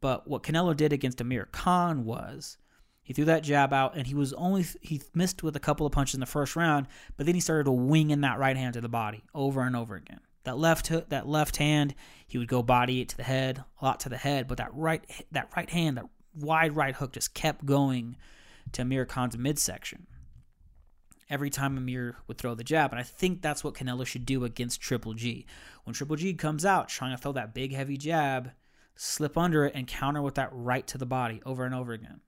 But 0.00 0.28
what 0.28 0.44
Canelo 0.44 0.76
did 0.76 0.92
against 0.92 1.20
Amir 1.20 1.48
Khan 1.50 2.04
was 2.04 2.56
he 3.02 3.12
threw 3.12 3.24
that 3.24 3.42
jab 3.42 3.72
out, 3.72 3.96
and 3.96 4.06
he 4.06 4.14
was 4.14 4.32
only 4.34 4.64
he 4.80 5.02
missed 5.12 5.42
with 5.42 5.56
a 5.56 5.60
couple 5.60 5.86
of 5.86 5.92
punches 5.92 6.14
in 6.14 6.20
the 6.20 6.26
first 6.26 6.54
round, 6.54 6.86
but 7.16 7.26
then 7.26 7.34
he 7.34 7.40
started 7.40 7.64
to 7.64 7.72
wing 7.72 8.10
in 8.10 8.20
that 8.20 8.38
right 8.38 8.56
hand 8.56 8.74
to 8.74 8.80
the 8.80 8.88
body 8.88 9.24
over 9.34 9.62
and 9.62 9.74
over 9.74 9.96
again. 9.96 10.20
That 10.44 10.58
left 10.58 10.86
hook, 10.86 11.08
that 11.08 11.26
left 11.26 11.56
hand, 11.56 11.96
he 12.28 12.38
would 12.38 12.48
go 12.48 12.62
body 12.62 13.00
it 13.00 13.08
to 13.08 13.16
the 13.16 13.24
head, 13.24 13.64
a 13.80 13.84
lot 13.84 13.98
to 14.00 14.08
the 14.08 14.16
head, 14.16 14.46
but 14.46 14.58
that 14.58 14.72
right 14.72 15.02
that 15.32 15.50
right 15.56 15.68
hand, 15.68 15.96
that 15.96 16.06
wide 16.34 16.76
right 16.76 16.94
hook 16.94 17.12
just 17.12 17.34
kept 17.34 17.66
going 17.66 18.16
to 18.72 18.82
Amir 18.82 19.04
Khan's 19.04 19.36
midsection 19.36 20.06
every 21.30 21.48
time 21.48 21.78
Amir 21.78 22.16
would 22.26 22.38
throw 22.38 22.54
the 22.54 22.64
jab. 22.64 22.90
And 22.90 23.00
I 23.00 23.04
think 23.04 23.40
that's 23.40 23.62
what 23.62 23.74
Canelo 23.74 24.04
should 24.04 24.26
do 24.26 24.44
against 24.44 24.80
Triple 24.80 25.14
G. 25.14 25.46
When 25.84 25.94
Triple 25.94 26.16
G 26.16 26.34
comes 26.34 26.64
out 26.64 26.88
trying 26.88 27.16
to 27.16 27.22
throw 27.22 27.32
that 27.32 27.54
big, 27.54 27.72
heavy 27.72 27.96
jab, 27.96 28.50
slip 28.96 29.38
under 29.38 29.64
it 29.64 29.74
and 29.74 29.86
counter 29.86 30.20
with 30.20 30.34
that 30.34 30.50
right 30.52 30.86
to 30.88 30.98
the 30.98 31.06
body 31.06 31.40
over 31.46 31.64
and 31.64 31.74
over 31.74 31.92
again. 31.92 32.20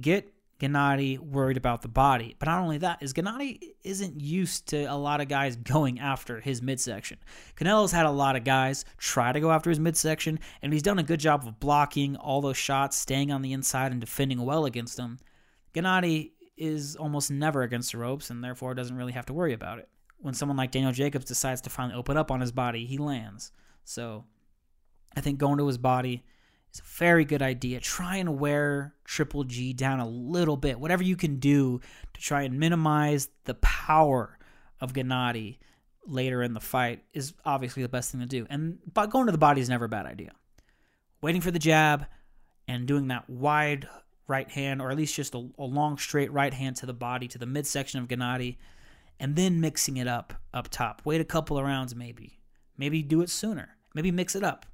Get 0.00 0.32
Gennady 0.60 1.18
worried 1.18 1.56
about 1.56 1.82
the 1.82 1.88
body. 1.88 2.34
But 2.38 2.46
not 2.46 2.60
only 2.60 2.78
that, 2.78 3.02
is 3.02 3.12
Gennady 3.12 3.60
isn't 3.84 4.20
used 4.20 4.68
to 4.68 4.84
a 4.84 4.96
lot 4.96 5.20
of 5.20 5.28
guys 5.28 5.56
going 5.56 6.00
after 6.00 6.40
his 6.40 6.60
midsection. 6.60 7.18
Canelo's 7.56 7.92
had 7.92 8.06
a 8.06 8.10
lot 8.10 8.36
of 8.36 8.44
guys 8.44 8.84
try 8.96 9.32
to 9.32 9.40
go 9.40 9.50
after 9.52 9.70
his 9.70 9.78
midsection, 9.78 10.40
and 10.60 10.72
he's 10.72 10.82
done 10.82 10.98
a 10.98 11.04
good 11.04 11.20
job 11.20 11.46
of 11.46 11.60
blocking 11.60 12.16
all 12.16 12.40
those 12.40 12.56
shots, 12.56 12.96
staying 12.96 13.30
on 13.30 13.42
the 13.42 13.52
inside, 13.52 13.92
and 13.92 14.00
defending 14.00 14.44
well 14.44 14.64
against 14.64 14.96
them. 14.96 15.18
Gennady 15.74 16.32
is 16.56 16.96
almost 16.96 17.30
never 17.30 17.62
against 17.62 17.92
the 17.92 17.98
ropes, 17.98 18.30
and 18.30 18.42
therefore 18.42 18.74
doesn't 18.74 18.96
really 18.96 19.12
have 19.12 19.26
to 19.26 19.32
worry 19.32 19.52
about 19.52 19.78
it. 19.78 19.88
When 20.18 20.34
someone 20.34 20.56
like 20.56 20.72
Daniel 20.72 20.90
Jacobs 20.90 21.26
decides 21.26 21.60
to 21.62 21.70
finally 21.70 21.94
open 21.94 22.16
up 22.16 22.32
on 22.32 22.40
his 22.40 22.50
body, 22.50 22.84
he 22.84 22.98
lands. 22.98 23.52
So 23.84 24.24
I 25.16 25.20
think 25.20 25.38
going 25.38 25.58
to 25.58 25.66
his 25.68 25.78
body 25.78 26.24
is 26.72 26.80
a 26.80 26.98
very 26.98 27.24
good 27.24 27.42
idea. 27.42 27.80
Try 27.80 28.16
and 28.16 28.38
wear 28.38 28.94
Triple 29.04 29.44
G 29.44 29.72
down 29.72 30.00
a 30.00 30.08
little 30.08 30.56
bit. 30.56 30.78
Whatever 30.78 31.02
you 31.02 31.16
can 31.16 31.38
do 31.38 31.80
to 32.14 32.20
try 32.20 32.42
and 32.42 32.58
minimize 32.58 33.28
the 33.44 33.54
power 33.54 34.38
of 34.80 34.92
Gennady 34.92 35.58
later 36.06 36.42
in 36.42 36.54
the 36.54 36.60
fight 36.60 37.04
is 37.12 37.34
obviously 37.44 37.82
the 37.82 37.88
best 37.88 38.10
thing 38.10 38.20
to 38.20 38.26
do. 38.26 38.46
And 38.48 38.78
but 38.92 39.10
going 39.10 39.26
to 39.26 39.32
the 39.32 39.38
body 39.38 39.60
is 39.60 39.68
never 39.68 39.86
a 39.86 39.88
bad 39.88 40.06
idea. 40.06 40.32
Waiting 41.20 41.40
for 41.40 41.50
the 41.50 41.58
jab 41.58 42.06
and 42.66 42.86
doing 42.86 43.08
that 43.08 43.28
wide 43.28 43.88
right 44.26 44.50
hand, 44.50 44.82
or 44.82 44.90
at 44.90 44.96
least 44.96 45.14
just 45.14 45.34
a, 45.34 45.48
a 45.58 45.64
long 45.64 45.96
straight 45.96 46.30
right 46.32 46.52
hand 46.52 46.76
to 46.76 46.86
the 46.86 46.92
body, 46.92 47.28
to 47.28 47.38
the 47.38 47.46
midsection 47.46 48.00
of 48.00 48.08
Gennady, 48.08 48.58
and 49.18 49.34
then 49.36 49.60
mixing 49.60 49.96
it 49.96 50.06
up 50.06 50.34
up 50.52 50.68
top. 50.68 51.02
Wait 51.04 51.20
a 51.20 51.24
couple 51.24 51.58
of 51.58 51.64
rounds, 51.64 51.94
maybe. 51.94 52.40
Maybe 52.76 53.02
do 53.02 53.22
it 53.22 53.30
sooner. 53.30 53.70
Maybe 53.94 54.12
mix 54.12 54.36
it 54.36 54.44
up, 54.44 54.66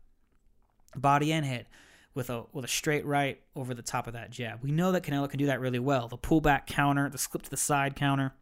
body 0.96 1.32
and 1.32 1.46
head 1.46 1.66
with 2.14 2.30
a 2.30 2.44
with 2.52 2.64
a 2.64 2.68
straight 2.68 3.04
right 3.04 3.40
over 3.56 3.74
the 3.74 3.82
top 3.82 4.06
of 4.06 4.12
that 4.12 4.30
jab. 4.30 4.62
We 4.62 4.70
know 4.70 4.92
that 4.92 5.02
Canelo 5.02 5.28
can 5.28 5.38
do 5.38 5.46
that 5.46 5.60
really 5.60 5.78
well. 5.78 6.08
The 6.08 6.18
pullback 6.18 6.66
counter, 6.66 7.08
the 7.08 7.18
slip 7.18 7.42
to 7.42 7.50
the 7.50 7.56
side 7.56 7.96
counter 7.96 8.32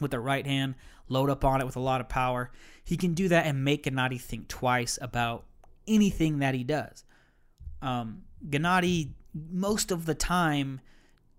with 0.00 0.10
the 0.10 0.20
right 0.20 0.46
hand, 0.46 0.74
load 1.08 1.30
up 1.30 1.44
on 1.44 1.60
it 1.60 1.64
with 1.64 1.76
a 1.76 1.80
lot 1.80 2.00
of 2.00 2.08
power. 2.08 2.50
He 2.84 2.96
can 2.96 3.14
do 3.14 3.28
that 3.28 3.46
and 3.46 3.64
make 3.64 3.84
Gennady 3.84 4.20
think 4.20 4.48
twice 4.48 4.98
about 5.00 5.44
anything 5.86 6.38
that 6.38 6.54
he 6.54 6.64
does. 6.64 7.04
Um, 7.82 8.22
Gennady 8.48 9.12
most 9.50 9.90
of 9.90 10.06
the 10.06 10.14
time 10.14 10.80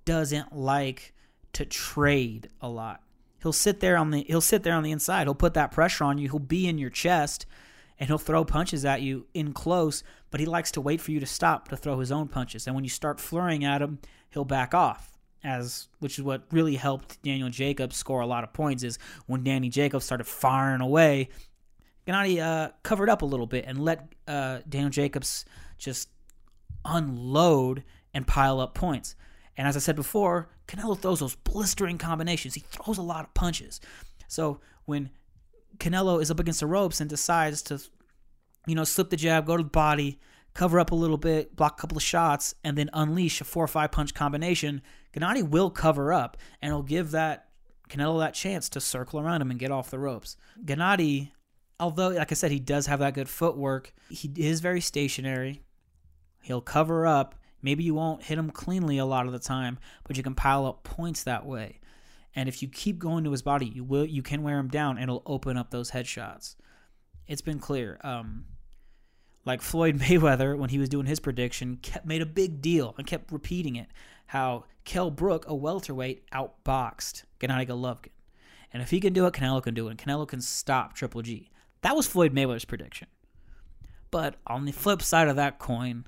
doesn't 0.05 0.55
like 0.55 1.13
to 1.53 1.65
trade 1.65 2.49
a 2.61 2.69
lot. 2.69 3.03
He'll 3.41 3.53
sit 3.53 3.79
there 3.79 3.95
on 3.95 4.11
the 4.11 4.23
he'll 4.23 4.41
sit 4.41 4.63
there 4.63 4.73
on 4.73 4.83
the 4.83 4.91
inside. 4.91 5.27
He'll 5.27 5.35
put 5.35 5.53
that 5.53 5.71
pressure 5.71 6.03
on 6.03 6.17
you. 6.17 6.29
He'll 6.29 6.39
be 6.39 6.67
in 6.67 6.77
your 6.77 6.89
chest 6.89 7.45
and 7.99 8.07
he'll 8.07 8.17
throw 8.17 8.45
punches 8.45 8.85
at 8.85 9.01
you 9.01 9.27
in 9.33 9.53
close, 9.53 10.03
but 10.31 10.39
he 10.39 10.45
likes 10.45 10.71
to 10.71 10.81
wait 10.81 11.01
for 11.01 11.11
you 11.11 11.19
to 11.19 11.25
stop 11.25 11.67
to 11.67 11.77
throw 11.77 11.99
his 11.99 12.11
own 12.11 12.27
punches. 12.27 12.65
And 12.65 12.75
when 12.75 12.85
you 12.85 12.89
start 12.89 13.19
flurrying 13.19 13.65
at 13.65 13.81
him, 13.81 13.99
he'll 14.29 14.45
back 14.45 14.73
off. 14.73 15.17
As 15.41 15.87
which 15.99 16.17
is 16.19 16.23
what 16.23 16.43
really 16.51 16.75
helped 16.75 17.21
Daniel 17.21 17.49
Jacobs 17.49 17.95
score 17.95 18.19
a 18.19 18.27
lot 18.27 18.43
of 18.43 18.51
points 18.51 18.83
is 18.83 18.99
when 19.25 19.43
Danny 19.43 19.69
Jacobs 19.69 20.03
started 20.03 20.25
firing 20.25 20.81
away, 20.81 21.29
Gennady 22.05 22.41
uh, 22.41 22.71
covered 22.83 23.09
up 23.09 23.21
a 23.21 23.25
little 23.25 23.47
bit 23.47 23.63
and 23.65 23.79
let 23.79 24.13
uh, 24.27 24.59
Daniel 24.67 24.89
Jacobs 24.89 25.45
just 25.77 26.09
unload 26.83 27.83
and 28.13 28.27
pile 28.27 28.59
up 28.59 28.73
points. 28.73 29.15
And 29.55 29.67
as 29.67 29.75
I 29.75 29.79
said 29.79 29.95
before, 29.95 30.49
Canelo 30.67 30.97
throws 30.97 31.19
those 31.19 31.35
blistering 31.35 31.97
combinations. 31.97 32.53
He 32.53 32.61
throws 32.61 32.97
a 32.97 33.01
lot 33.01 33.25
of 33.25 33.33
punches. 33.33 33.79
So 34.27 34.59
when 34.85 35.09
Canelo 35.77 36.21
is 36.21 36.31
up 36.31 36.39
against 36.39 36.59
the 36.59 36.67
ropes 36.67 36.99
and 36.99 37.09
decides 37.09 37.61
to, 37.63 37.81
you 38.67 38.75
know, 38.75 38.83
slip 38.83 39.09
the 39.09 39.17
jab, 39.17 39.45
go 39.45 39.57
to 39.57 39.63
the 39.63 39.69
body, 39.69 40.19
cover 40.53 40.79
up 40.79 40.91
a 40.91 40.95
little 40.95 41.17
bit, 41.17 41.55
block 41.55 41.77
a 41.77 41.81
couple 41.81 41.97
of 41.97 42.03
shots, 42.03 42.55
and 42.63 42.77
then 42.77 42.89
unleash 42.93 43.41
a 43.41 43.43
four 43.43 43.63
or 43.63 43.67
five 43.67 43.91
punch 43.91 44.13
combination, 44.13 44.81
Gennady 45.13 45.47
will 45.47 45.69
cover 45.69 46.11
up 46.11 46.37
and 46.61 46.69
it'll 46.69 46.83
give 46.83 47.11
that 47.11 47.47
Canelo 47.89 48.19
that 48.19 48.33
chance 48.33 48.69
to 48.69 48.81
circle 48.81 49.19
around 49.19 49.41
him 49.41 49.51
and 49.51 49.59
get 49.59 49.71
off 49.71 49.89
the 49.89 49.99
ropes. 49.99 50.37
Gennady, 50.63 51.31
although 51.79 52.09
like 52.09 52.31
I 52.31 52.35
said, 52.35 52.51
he 52.51 52.59
does 52.59 52.87
have 52.87 52.99
that 52.99 53.13
good 53.13 53.29
footwork, 53.29 53.93
he 54.09 54.31
is 54.35 54.59
very 54.59 54.81
stationary. 54.81 55.63
He'll 56.41 56.61
cover 56.61 57.07
up. 57.07 57.35
Maybe 57.61 57.83
you 57.83 57.93
won't 57.93 58.23
hit 58.23 58.37
him 58.37 58.51
cleanly 58.51 58.97
a 58.97 59.05
lot 59.05 59.25
of 59.25 59.33
the 59.33 59.39
time, 59.39 59.79
but 60.05 60.15
you 60.15 60.23
can 60.23 60.35
pile 60.35 60.65
up 60.65 60.83
points 60.83 61.23
that 61.23 61.45
way. 61.45 61.79
And 62.35 62.47
if 62.47 62.61
you 62.61 62.67
keep 62.67 62.99
going 62.99 63.23
to 63.23 63.31
his 63.31 63.41
body, 63.41 63.65
you 63.65 63.83
will 63.83 64.05
you 64.05 64.21
can 64.21 64.43
wear 64.43 64.57
him 64.57 64.67
down 64.67 64.97
and 64.97 65.03
it'll 65.03 65.23
open 65.25 65.57
up 65.57 65.71
those 65.71 65.91
headshots. 65.91 66.55
It's 67.27 67.41
been 67.41 67.59
clear. 67.59 67.99
Um, 68.03 68.45
like 69.45 69.61
Floyd 69.61 69.97
Mayweather 69.99 70.57
when 70.57 70.69
he 70.69 70.77
was 70.77 70.89
doing 70.89 71.05
his 71.05 71.19
prediction 71.19 71.77
kept 71.77 72.05
made 72.05 72.21
a 72.21 72.25
big 72.25 72.61
deal 72.61 72.93
and 72.97 73.07
kept 73.07 73.31
repeating 73.31 73.75
it 73.75 73.87
how 74.27 74.65
Kell 74.85 75.09
Brook, 75.09 75.45
a 75.47 75.55
welterweight, 75.55 76.29
outboxed 76.31 77.23
Gennady 77.39 77.67
Golovkin. 77.67 78.11
And 78.71 78.83
if 78.83 78.91
he 78.91 78.99
can 78.99 79.13
do 79.13 79.25
it, 79.25 79.33
Canelo 79.33 79.63
can 79.63 79.73
do 79.73 79.87
it. 79.87 79.91
And 79.91 79.99
Canelo 79.99 80.27
can 80.27 80.41
stop 80.41 80.93
Triple 80.93 81.23
G. 81.23 81.49
That 81.81 81.95
was 81.95 82.05
Floyd 82.05 82.33
Mayweather's 82.33 82.65
prediction. 82.65 83.07
But 84.11 84.35
on 84.45 84.65
the 84.65 84.71
flip 84.71 85.01
side 85.01 85.27
of 85.27 85.35
that 85.37 85.57
coin, 85.57 86.05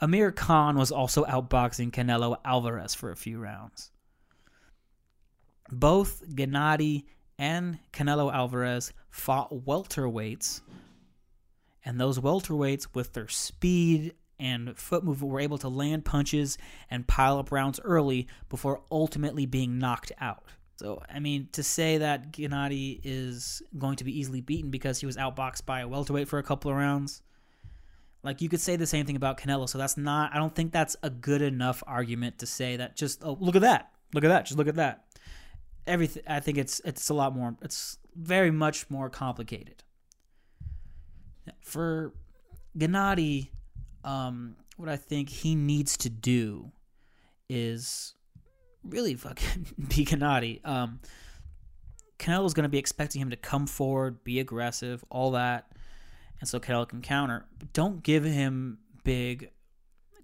Amir 0.00 0.30
Khan 0.32 0.76
was 0.76 0.92
also 0.92 1.24
outboxing 1.24 1.90
Canelo 1.90 2.36
Alvarez 2.44 2.94
for 2.94 3.10
a 3.10 3.16
few 3.16 3.38
rounds. 3.38 3.90
Both 5.72 6.28
Gennady 6.28 7.04
and 7.38 7.78
Canelo 7.92 8.32
Alvarez 8.32 8.92
fought 9.08 9.50
welterweights, 9.50 10.60
and 11.84 12.00
those 12.00 12.18
welterweights, 12.18 12.88
with 12.94 13.12
their 13.14 13.28
speed 13.28 14.14
and 14.38 14.76
foot 14.76 15.04
movement, 15.04 15.32
were 15.32 15.40
able 15.40 15.58
to 15.58 15.68
land 15.68 16.04
punches 16.04 16.58
and 16.90 17.06
pile 17.06 17.38
up 17.38 17.52
rounds 17.52 17.80
early 17.82 18.28
before 18.48 18.82
ultimately 18.90 19.46
being 19.46 19.78
knocked 19.78 20.12
out. 20.20 20.44
So, 20.76 21.02
I 21.12 21.20
mean, 21.20 21.48
to 21.52 21.62
say 21.62 21.98
that 21.98 22.32
Gennady 22.32 23.00
is 23.04 23.62
going 23.76 23.96
to 23.96 24.04
be 24.04 24.18
easily 24.18 24.40
beaten 24.40 24.70
because 24.70 24.98
he 24.98 25.06
was 25.06 25.16
outboxed 25.16 25.66
by 25.66 25.80
a 25.80 25.88
welterweight 25.88 26.26
for 26.26 26.38
a 26.38 26.42
couple 26.42 26.70
of 26.70 26.76
rounds, 26.76 27.22
like 28.22 28.40
you 28.40 28.48
could 28.48 28.60
say 28.60 28.76
the 28.76 28.86
same 28.86 29.04
thing 29.04 29.16
about 29.16 29.38
Canelo. 29.38 29.68
So 29.68 29.78
that's 29.78 29.96
not. 29.96 30.34
I 30.34 30.38
don't 30.38 30.54
think 30.54 30.72
that's 30.72 30.96
a 31.02 31.10
good 31.10 31.42
enough 31.42 31.82
argument 31.86 32.38
to 32.38 32.46
say 32.46 32.76
that. 32.76 32.96
Just 32.96 33.22
oh, 33.22 33.36
look 33.40 33.56
at 33.56 33.62
that, 33.62 33.90
look 34.14 34.24
at 34.24 34.28
that, 34.28 34.46
just 34.46 34.58
look 34.58 34.68
at 34.68 34.76
that. 34.76 35.04
Everything. 35.90 36.22
I 36.26 36.40
think 36.40 36.58
it's 36.58 36.80
it's 36.84 37.10
a 37.10 37.14
lot 37.14 37.34
more. 37.34 37.56
It's 37.62 37.98
very 38.14 38.50
much 38.50 38.88
more 38.90 39.10
complicated. 39.10 39.82
For 41.62 42.12
Gennady, 42.78 43.50
um, 44.04 44.56
what 44.76 44.88
I 44.88 44.96
think 44.96 45.28
he 45.28 45.54
needs 45.54 45.96
to 45.98 46.08
do 46.08 46.70
is 47.48 48.14
really 48.84 49.14
fucking 49.14 49.66
be 49.88 50.04
Gennady. 50.04 50.66
Um, 50.66 51.00
Canelo's 52.18 52.54
going 52.54 52.64
to 52.64 52.70
be 52.70 52.78
expecting 52.78 53.20
him 53.20 53.30
to 53.30 53.36
come 53.36 53.66
forward, 53.66 54.22
be 54.24 54.40
aggressive, 54.40 55.04
all 55.10 55.32
that 55.32 55.72
and 56.40 56.48
so 56.48 56.58
Canelo 56.58 56.88
can 56.88 57.02
counter. 57.02 57.46
But 57.58 57.72
don't 57.72 58.02
give 58.02 58.24
him 58.24 58.78
big 59.04 59.50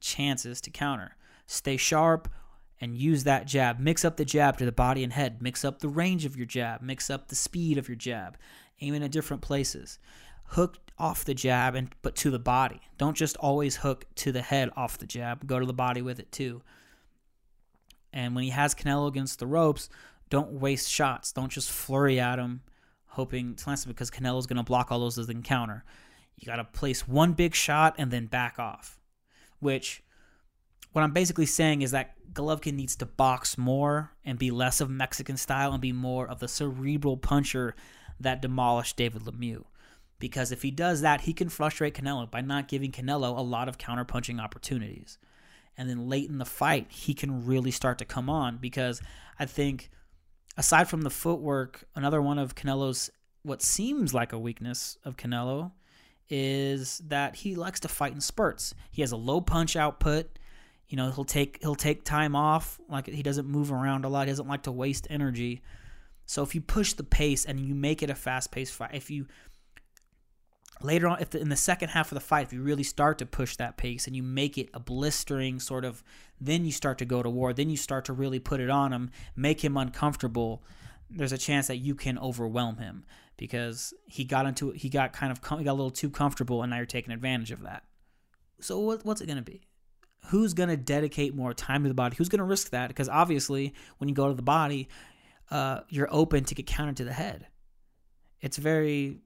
chances 0.00 0.60
to 0.62 0.70
counter. 0.70 1.16
Stay 1.46 1.76
sharp 1.76 2.28
and 2.80 2.96
use 2.96 3.24
that 3.24 3.46
jab. 3.46 3.78
Mix 3.78 4.04
up 4.04 4.16
the 4.16 4.24
jab 4.24 4.58
to 4.58 4.64
the 4.64 4.72
body 4.72 5.02
and 5.02 5.12
head. 5.12 5.40
Mix 5.40 5.64
up 5.64 5.80
the 5.80 5.88
range 5.88 6.24
of 6.24 6.36
your 6.36 6.46
jab. 6.46 6.82
Mix 6.82 7.10
up 7.10 7.28
the 7.28 7.34
speed 7.34 7.78
of 7.78 7.88
your 7.88 7.96
jab. 7.96 8.36
Aim 8.80 8.94
in 8.94 9.02
at 9.02 9.10
different 9.10 9.42
places. 9.42 9.98
Hook 10.50 10.78
off 10.98 11.24
the 11.24 11.34
jab 11.34 11.74
and 11.74 11.94
but 12.02 12.14
to 12.16 12.30
the 12.30 12.38
body. 12.38 12.80
Don't 12.98 13.16
just 13.16 13.36
always 13.38 13.76
hook 13.76 14.06
to 14.16 14.32
the 14.32 14.42
head 14.42 14.70
off 14.76 14.98
the 14.98 15.06
jab. 15.06 15.46
Go 15.46 15.58
to 15.58 15.66
the 15.66 15.72
body 15.72 16.02
with 16.02 16.18
it 16.18 16.30
too. 16.30 16.62
And 18.12 18.34
when 18.34 18.44
he 18.44 18.50
has 18.50 18.74
Canelo 18.74 19.08
against 19.08 19.38
the 19.38 19.46
ropes, 19.46 19.88
don't 20.30 20.52
waste 20.52 20.90
shots. 20.90 21.32
Don't 21.32 21.52
just 21.52 21.70
flurry 21.70 22.18
at 22.18 22.38
him, 22.38 22.62
hoping 23.06 23.54
to 23.56 23.68
last 23.68 23.86
because 23.86 24.10
Canelo's 24.10 24.46
going 24.46 24.56
to 24.56 24.62
block 24.62 24.90
all 24.90 25.00
those 25.00 25.18
as 25.18 25.28
an 25.28 25.42
counter. 25.42 25.84
You 26.36 26.46
got 26.46 26.56
to 26.56 26.64
place 26.64 27.06
one 27.06 27.32
big 27.32 27.54
shot 27.54 27.94
and 27.98 28.10
then 28.10 28.26
back 28.26 28.58
off. 28.58 28.98
Which, 29.60 30.02
what 30.92 31.02
I'm 31.02 31.12
basically 31.12 31.46
saying 31.46 31.82
is 31.82 31.92
that 31.92 32.15
Golovkin 32.36 32.74
needs 32.74 32.94
to 32.96 33.06
box 33.06 33.58
more 33.58 34.12
and 34.24 34.38
be 34.38 34.50
less 34.50 34.80
of 34.80 34.90
Mexican 34.90 35.36
style 35.36 35.72
and 35.72 35.80
be 35.80 35.92
more 35.92 36.28
of 36.28 36.38
the 36.38 36.48
cerebral 36.48 37.16
puncher 37.16 37.74
that 38.20 38.42
demolished 38.42 38.96
David 38.96 39.22
Lemieux. 39.22 39.64
Because 40.18 40.52
if 40.52 40.62
he 40.62 40.70
does 40.70 41.00
that, 41.00 41.22
he 41.22 41.32
can 41.32 41.48
frustrate 41.48 41.94
Canelo 41.94 42.30
by 42.30 42.40
not 42.40 42.68
giving 42.68 42.92
Canelo 42.92 43.36
a 43.36 43.42
lot 43.42 43.68
of 43.68 43.78
counterpunching 43.78 44.40
opportunities. 44.40 45.18
And 45.76 45.90
then 45.90 46.08
late 46.08 46.30
in 46.30 46.38
the 46.38 46.44
fight, 46.44 46.90
he 46.90 47.12
can 47.12 47.44
really 47.44 47.70
start 47.70 47.98
to 47.98 48.04
come 48.04 48.30
on 48.30 48.56
because 48.56 49.02
I 49.38 49.44
think, 49.44 49.90
aside 50.56 50.88
from 50.88 51.02
the 51.02 51.10
footwork, 51.10 51.84
another 51.94 52.22
one 52.22 52.38
of 52.38 52.54
Canelo's, 52.54 53.10
what 53.42 53.62
seems 53.62 54.14
like 54.14 54.32
a 54.32 54.38
weakness 54.38 54.96
of 55.04 55.16
Canelo, 55.16 55.72
is 56.28 57.02
that 57.06 57.36
he 57.36 57.54
likes 57.54 57.80
to 57.80 57.88
fight 57.88 58.12
in 58.12 58.20
spurts. 58.20 58.74
He 58.90 59.02
has 59.02 59.12
a 59.12 59.16
low 59.16 59.40
punch 59.40 59.76
output. 59.76 60.38
You 60.88 60.96
know, 60.96 61.10
he'll 61.10 61.24
take 61.24 61.58
he'll 61.60 61.74
take 61.74 62.04
time 62.04 62.36
off. 62.36 62.80
Like 62.88 63.06
he 63.06 63.22
doesn't 63.22 63.46
move 63.46 63.72
around 63.72 64.04
a 64.04 64.08
lot. 64.08 64.26
He 64.26 64.32
doesn't 64.32 64.48
like 64.48 64.62
to 64.62 64.72
waste 64.72 65.06
energy. 65.10 65.62
So 66.26 66.42
if 66.42 66.54
you 66.54 66.60
push 66.60 66.92
the 66.92 67.04
pace 67.04 67.44
and 67.44 67.60
you 67.60 67.74
make 67.74 68.02
it 68.02 68.10
a 68.10 68.14
fast 68.14 68.50
paced 68.50 68.74
fight, 68.74 68.90
if 68.94 69.10
you 69.10 69.26
later 70.82 71.08
on, 71.08 71.20
if 71.20 71.30
the, 71.30 71.40
in 71.40 71.48
the 71.48 71.56
second 71.56 71.90
half 71.90 72.10
of 72.10 72.16
the 72.16 72.20
fight, 72.20 72.46
if 72.46 72.52
you 72.52 72.62
really 72.62 72.82
start 72.82 73.18
to 73.18 73.26
push 73.26 73.56
that 73.56 73.76
pace 73.76 74.06
and 74.06 74.14
you 74.14 74.22
make 74.22 74.58
it 74.58 74.68
a 74.74 74.80
blistering 74.80 75.60
sort 75.60 75.84
of, 75.84 76.02
then 76.40 76.64
you 76.64 76.72
start 76.72 76.98
to 76.98 77.04
go 77.04 77.22
to 77.22 77.30
war. 77.30 77.52
Then 77.52 77.70
you 77.70 77.76
start 77.76 78.04
to 78.06 78.12
really 78.12 78.38
put 78.38 78.60
it 78.60 78.70
on 78.70 78.92
him, 78.92 79.10
make 79.34 79.64
him 79.64 79.76
uncomfortable. 79.76 80.62
There's 81.08 81.32
a 81.32 81.38
chance 81.38 81.68
that 81.68 81.76
you 81.76 81.94
can 81.94 82.18
overwhelm 82.18 82.78
him 82.78 83.04
because 83.36 83.94
he 84.06 84.24
got 84.24 84.46
into 84.46 84.70
he 84.70 84.88
got 84.88 85.12
kind 85.12 85.30
of 85.30 85.38
he 85.58 85.64
got 85.64 85.72
a 85.72 85.74
little 85.74 85.90
too 85.90 86.10
comfortable, 86.10 86.62
and 86.62 86.70
now 86.70 86.76
you're 86.76 86.86
taking 86.86 87.12
advantage 87.12 87.52
of 87.52 87.62
that. 87.62 87.84
So 88.60 88.78
what, 88.80 89.04
what's 89.04 89.20
it 89.20 89.26
going 89.26 89.36
to 89.36 89.42
be? 89.42 89.62
Who's 90.28 90.54
going 90.54 90.68
to 90.68 90.76
dedicate 90.76 91.34
more 91.34 91.54
time 91.54 91.82
to 91.82 91.88
the 91.88 91.94
body? 91.94 92.16
Who's 92.16 92.28
going 92.28 92.38
to 92.38 92.44
risk 92.44 92.70
that? 92.70 92.88
Because 92.88 93.08
obviously, 93.08 93.74
when 93.98 94.08
you 94.08 94.14
go 94.14 94.28
to 94.28 94.34
the 94.34 94.42
body, 94.42 94.88
uh, 95.50 95.80
you're 95.88 96.08
open 96.10 96.44
to 96.44 96.54
get 96.54 96.66
countered 96.66 96.96
to 96.98 97.04
the 97.04 97.12
head. 97.12 97.46
It's 98.40 98.56
very 98.56 99.18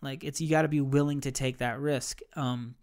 like 0.00 0.24
it's 0.24 0.40
you 0.40 0.50
got 0.50 0.62
to 0.62 0.68
be 0.68 0.80
willing 0.80 1.20
to 1.22 1.30
take 1.30 1.58
that 1.58 1.78
risk. 1.80 2.20
Um, 2.36 2.74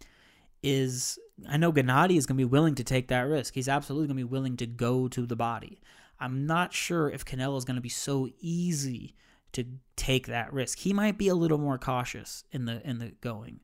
is 0.63 1.20
I 1.47 1.57
know 1.57 1.72
Gennady 1.72 2.17
is 2.17 2.26
going 2.26 2.38
to 2.38 2.41
be 2.41 2.49
willing 2.49 2.76
to 2.76 2.84
take 2.84 3.09
that 3.09 3.22
risk. 3.22 3.53
He's 3.53 3.70
absolutely 3.70 4.07
going 4.07 4.17
to 4.17 4.26
be 4.26 4.32
willing 4.32 4.57
to 4.57 4.65
go 4.65 5.07
to 5.07 5.26
the 5.26 5.36
body. 5.36 5.82
I'm 6.20 6.45
not 6.45 6.74
sure 6.74 7.09
if 7.09 7.24
Canelo 7.24 7.57
is 7.57 7.65
going 7.65 7.76
to 7.76 7.82
be 7.82 7.89
so 7.89 8.30
easy 8.39 9.15
to 9.53 9.65
take 9.95 10.28
that 10.28 10.51
risk. 10.51 10.80
He 10.80 10.93
might 10.93 11.17
be 11.17 11.30
a 11.30 11.36
little 11.36 11.57
more 11.57 11.78
cautious 11.78 12.43
in 12.51 12.65
the 12.65 12.86
in 12.88 12.99
the 12.99 13.13
going. 13.22 13.61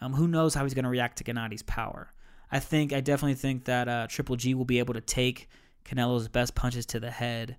Um, 0.00 0.14
who 0.14 0.28
knows 0.28 0.54
how 0.54 0.62
he's 0.62 0.74
going 0.74 0.84
to 0.84 0.90
react 0.90 1.18
to 1.18 1.24
Gennady's 1.24 1.62
power? 1.62 2.12
I 2.50 2.60
think 2.60 2.92
I 2.92 3.00
definitely 3.00 3.34
think 3.34 3.64
that 3.64 3.88
uh, 3.88 4.06
Triple 4.08 4.36
G 4.36 4.54
will 4.54 4.64
be 4.64 4.78
able 4.78 4.94
to 4.94 5.00
take 5.00 5.48
Canelo's 5.84 6.28
best 6.28 6.54
punches 6.54 6.86
to 6.86 7.00
the 7.00 7.10
head. 7.10 7.56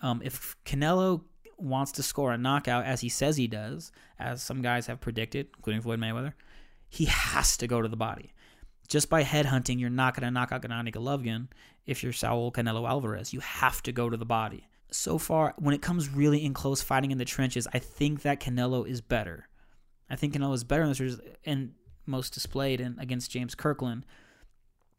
Um, 0.00 0.20
if 0.24 0.56
Canelo 0.64 1.22
wants 1.56 1.92
to 1.92 2.02
score 2.02 2.32
a 2.32 2.38
knockout, 2.38 2.84
as 2.84 3.00
he 3.00 3.08
says 3.08 3.36
he 3.36 3.46
does, 3.46 3.92
as 4.18 4.42
some 4.42 4.62
guys 4.62 4.86
have 4.86 5.00
predicted, 5.00 5.48
including 5.56 5.82
Floyd 5.82 6.00
Mayweather, 6.00 6.32
he 6.88 7.06
has 7.06 7.56
to 7.58 7.66
go 7.66 7.80
to 7.80 7.88
the 7.88 7.96
body. 7.96 8.32
Just 8.88 9.08
by 9.08 9.22
headhunting, 9.22 9.80
you're 9.80 9.90
not 9.90 10.14
going 10.14 10.26
to 10.26 10.30
knock 10.30 10.52
out 10.52 10.62
Gennady 10.62 10.92
Golovkin 10.92 11.48
if 11.86 12.02
you're 12.02 12.12
Saul 12.12 12.52
Canelo 12.52 12.86
Alvarez. 12.86 13.32
You 13.32 13.40
have 13.40 13.82
to 13.84 13.92
go 13.92 14.10
to 14.10 14.16
the 14.16 14.26
body 14.26 14.68
so 14.94 15.18
far, 15.18 15.54
when 15.58 15.74
it 15.74 15.82
comes 15.82 16.08
really 16.10 16.44
in 16.44 16.54
close 16.54 16.82
fighting 16.82 17.10
in 17.10 17.18
the 17.18 17.24
trenches, 17.24 17.66
I 17.72 17.78
think 17.78 18.22
that 18.22 18.40
Canelo 18.40 18.86
is 18.86 19.00
better. 19.00 19.48
I 20.08 20.16
think 20.16 20.34
Canelo 20.34 20.54
is 20.54 20.64
better 20.64 20.82
in 20.82 20.92
the 20.92 20.94
this 20.94 21.20
and 21.44 21.72
most 22.06 22.34
displayed 22.34 22.80
in 22.80 22.98
against 22.98 23.30
James 23.30 23.54
Kirkland. 23.54 24.04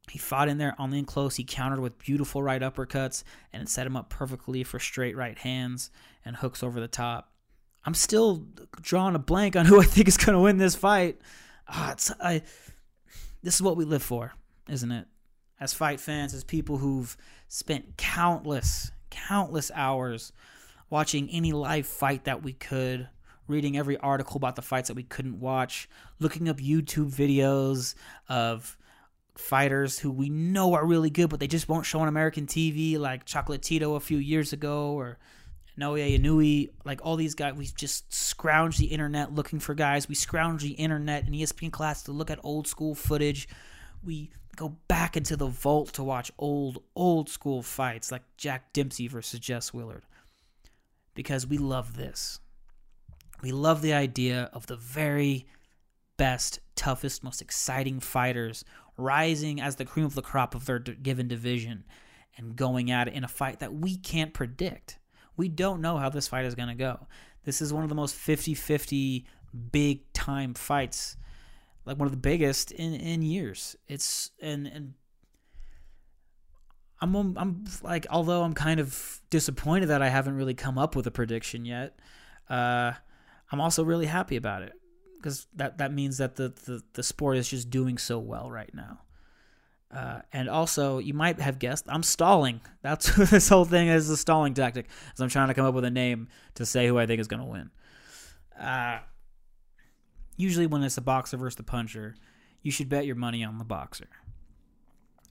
He 0.10 0.20
fought 0.20 0.50
in 0.50 0.58
there 0.58 0.76
on 0.78 0.90
the 0.90 1.02
close. 1.04 1.38
He 1.38 1.44
countered 1.44 1.80
with 1.80 1.98
beautiful 1.98 2.44
right 2.44 2.62
uppercuts 2.62 3.24
and 3.54 3.70
set 3.70 3.88
him 3.88 3.96
up 3.96 4.10
perfectly 4.10 4.64
for 4.64 4.80
straight 4.80 5.16
right 5.16 5.38
hands 5.38 5.92
and 6.26 6.36
hooks 6.36 6.62
over 6.62 6.80
the 6.80 6.88
top. 6.88 7.32
I'm 7.86 7.94
still 7.94 8.46
drawing 8.82 9.16
a 9.16 9.20
blank 9.20 9.56
on 9.56 9.66
who 9.66 9.80
I 9.82 9.86
think 9.86 10.08
is 10.08 10.18
going 10.18 10.34
to 10.34 10.40
win 10.40 10.58
this 10.58 10.76
fight. 10.76 11.20
Ah, 11.68 11.96
I, 12.22 12.42
this 13.42 13.56
is 13.56 13.62
what 13.62 13.78
we 13.78 13.86
live 13.86 14.04
for, 14.04 14.34
isn't 14.70 14.92
it? 14.92 15.08
As 15.60 15.74
fight 15.74 16.00
fans, 16.00 16.34
as 16.34 16.44
people 16.44 16.78
who've 16.78 17.16
spent 17.48 17.98
countless, 17.98 18.92
countless 19.10 19.72
hours 19.74 20.34
watching 20.90 21.30
any 21.30 21.52
live 21.54 21.88
fight 21.88 22.26
that 22.26 22.44
we 22.44 22.54
could, 22.54 23.08
reading 23.48 23.78
every 23.78 23.98
article 23.98 24.38
about 24.38 24.56
the 24.56 24.62
fights 24.62 24.88
that 24.88 24.96
we 24.96 25.04
couldn't 25.04 25.40
watch, 25.40 25.90
looking 26.20 26.48
up 26.50 26.58
YouTube 26.58 27.12
videos 27.12 27.96
of 28.30 28.78
fighters 29.36 30.00
who 30.00 30.12
we 30.12 30.30
know 30.30 30.74
are 30.74 30.86
really 30.86 31.10
good, 31.10 31.30
but 31.30 31.40
they 31.40 31.48
just 31.48 31.68
won't 31.68 31.86
show 31.86 32.00
on 32.00 32.08
American 32.08 32.46
TV, 32.46 32.98
like 32.98 33.26
Chocolatito 33.26 33.96
a 33.96 34.00
few 34.00 34.18
years 34.18 34.54
ago, 34.54 34.92
or 34.92 35.18
Naoya 35.80 36.20
Inoue, 36.20 36.70
like 36.86 37.02
all 37.04 37.16
these 37.16 37.36
guys, 37.36 37.56
we 37.56 37.66
just 37.66 38.14
scrounge 38.14 38.78
the 38.78 38.86
internet 38.86 39.34
looking 39.34 39.60
for 39.60 39.74
guys. 39.74 40.08
We 40.08 40.16
scrounge 40.16 40.62
the 40.62 40.72
internet 40.72 41.26
and 41.26 41.34
ESPN 41.34 41.72
Classic 41.72 42.06
to 42.06 42.12
look 42.12 42.30
at 42.30 42.40
old 42.44 42.68
school 42.68 42.94
footage. 42.94 43.48
We 44.04 44.32
go 44.56 44.78
back 44.88 45.18
into 45.18 45.36
the 45.36 45.48
vault 45.48 45.94
to 45.94 46.04
watch 46.04 46.32
old, 46.38 46.84
old 46.96 47.30
school 47.30 47.64
fights 47.64 48.12
like 48.12 48.22
Jack 48.38 48.72
Dempsey 48.74 49.08
versus 49.08 49.40
Jess 49.40 49.74
Willard. 49.74 50.04
Because 51.16 51.48
we 51.48 51.58
love 51.58 51.96
this. 51.96 52.40
We 53.44 53.52
love 53.52 53.82
the 53.82 53.94
idea 53.94 54.50
of 54.54 54.68
the 54.68 54.78
very 54.78 55.46
best, 56.16 56.62
toughest, 56.76 57.26
most 57.26 57.42
exciting 57.42 58.00
fighters 58.00 58.64
rising 58.96 59.60
as 59.60 59.76
the 59.76 59.84
cream 59.84 60.06
of 60.06 60.16
the 60.16 60.22
crop 60.22 60.56
of 60.56 60.66
their 60.66 60.80
given 60.80 61.28
division 61.28 61.84
and 62.38 62.56
going 62.56 62.90
at 62.90 63.10
it 63.10 63.14
in 63.14 63.26
a 63.26 63.28
fight 63.28 63.60
that 63.60 63.74
we 63.74 63.98
can't 63.98 64.34
predict. 64.34 64.98
We 65.36 65.50
don't 65.50 65.82
know 65.82 65.98
how 65.98 66.08
this 66.08 66.30
fight 66.30 66.46
is 66.46 66.56
going 66.56 66.70
to 66.70 66.76
go. 66.76 67.06
This 67.44 67.62
is 67.62 67.74
one 67.74 67.84
of 67.84 67.90
the 67.90 67.96
most 67.96 68.16
50 68.16 68.54
50 68.54 69.26
big 69.72 70.14
time 70.14 70.54
fights, 70.54 71.18
like 71.86 71.98
one 71.98 72.06
of 72.06 72.14
the 72.14 72.18
biggest 72.18 72.72
in, 72.72 72.94
in 72.94 73.22
years. 73.22 73.76
It's, 73.90 74.32
and, 74.42 74.68
and, 74.68 74.94
I'm, 77.02 77.38
I'm 77.38 77.66
like, 77.82 78.08
although 78.10 78.44
I'm 78.44 78.54
kind 78.54 78.80
of 78.80 79.22
disappointed 79.30 79.88
that 79.88 80.02
I 80.02 80.08
haven't 80.08 80.38
really 80.38 80.54
come 80.54 80.78
up 80.78 80.96
with 80.96 81.06
a 81.06 81.12
prediction 81.12 81.66
yet, 81.66 82.00
uh, 82.50 82.94
I'm 83.54 83.62
also 83.62 83.84
really 83.84 84.08
happy 84.08 84.36
about 84.36 84.64
it 84.64 84.74
because 85.18 85.46
that, 85.56 85.78
that 85.78 85.94
means 85.94 86.18
that 86.18 86.36
the, 86.36 86.50
the, 86.66 86.82
the 86.94 87.04
sport 87.04 87.38
is 87.38 87.48
just 87.48 87.70
doing 87.70 88.00
so 88.00 88.18
well 88.18 88.50
right 88.50 88.74
now. 88.74 89.02
Uh, 89.96 90.22
and 90.34 90.50
also, 90.50 90.98
you 90.98 91.14
might 91.14 91.40
have 91.40 91.60
guessed, 91.60 91.86
I'm 91.88 92.02
stalling. 92.02 92.62
That's 92.82 93.16
this 93.30 93.48
whole 93.50 93.64
thing 93.64 93.90
is 93.90 94.10
a 94.10 94.18
stalling 94.18 94.56
tactic. 94.56 94.88
As 95.14 95.22
I'm 95.22 95.30
trying 95.30 95.50
to 95.50 95.54
come 95.54 95.68
up 95.68 95.76
with 95.76 95.86
a 95.86 95.92
name 95.92 96.30
to 96.56 96.66
say 96.66 96.88
who 96.88 96.98
I 96.98 97.06
think 97.06 97.22
is 97.22 97.28
going 97.28 97.42
to 97.42 97.48
win. 97.48 97.70
Uh, 98.60 99.02
usually, 100.36 100.66
when 100.66 100.82
it's 100.82 100.98
a 100.98 101.02
boxer 101.02 101.38
versus 101.38 101.58
the 101.58 101.64
puncher, 101.64 102.16
you 102.64 102.72
should 102.72 102.90
bet 102.90 103.06
your 103.06 103.16
money 103.16 103.44
on 103.44 103.60
the 103.60 103.64
boxer. 103.64 104.08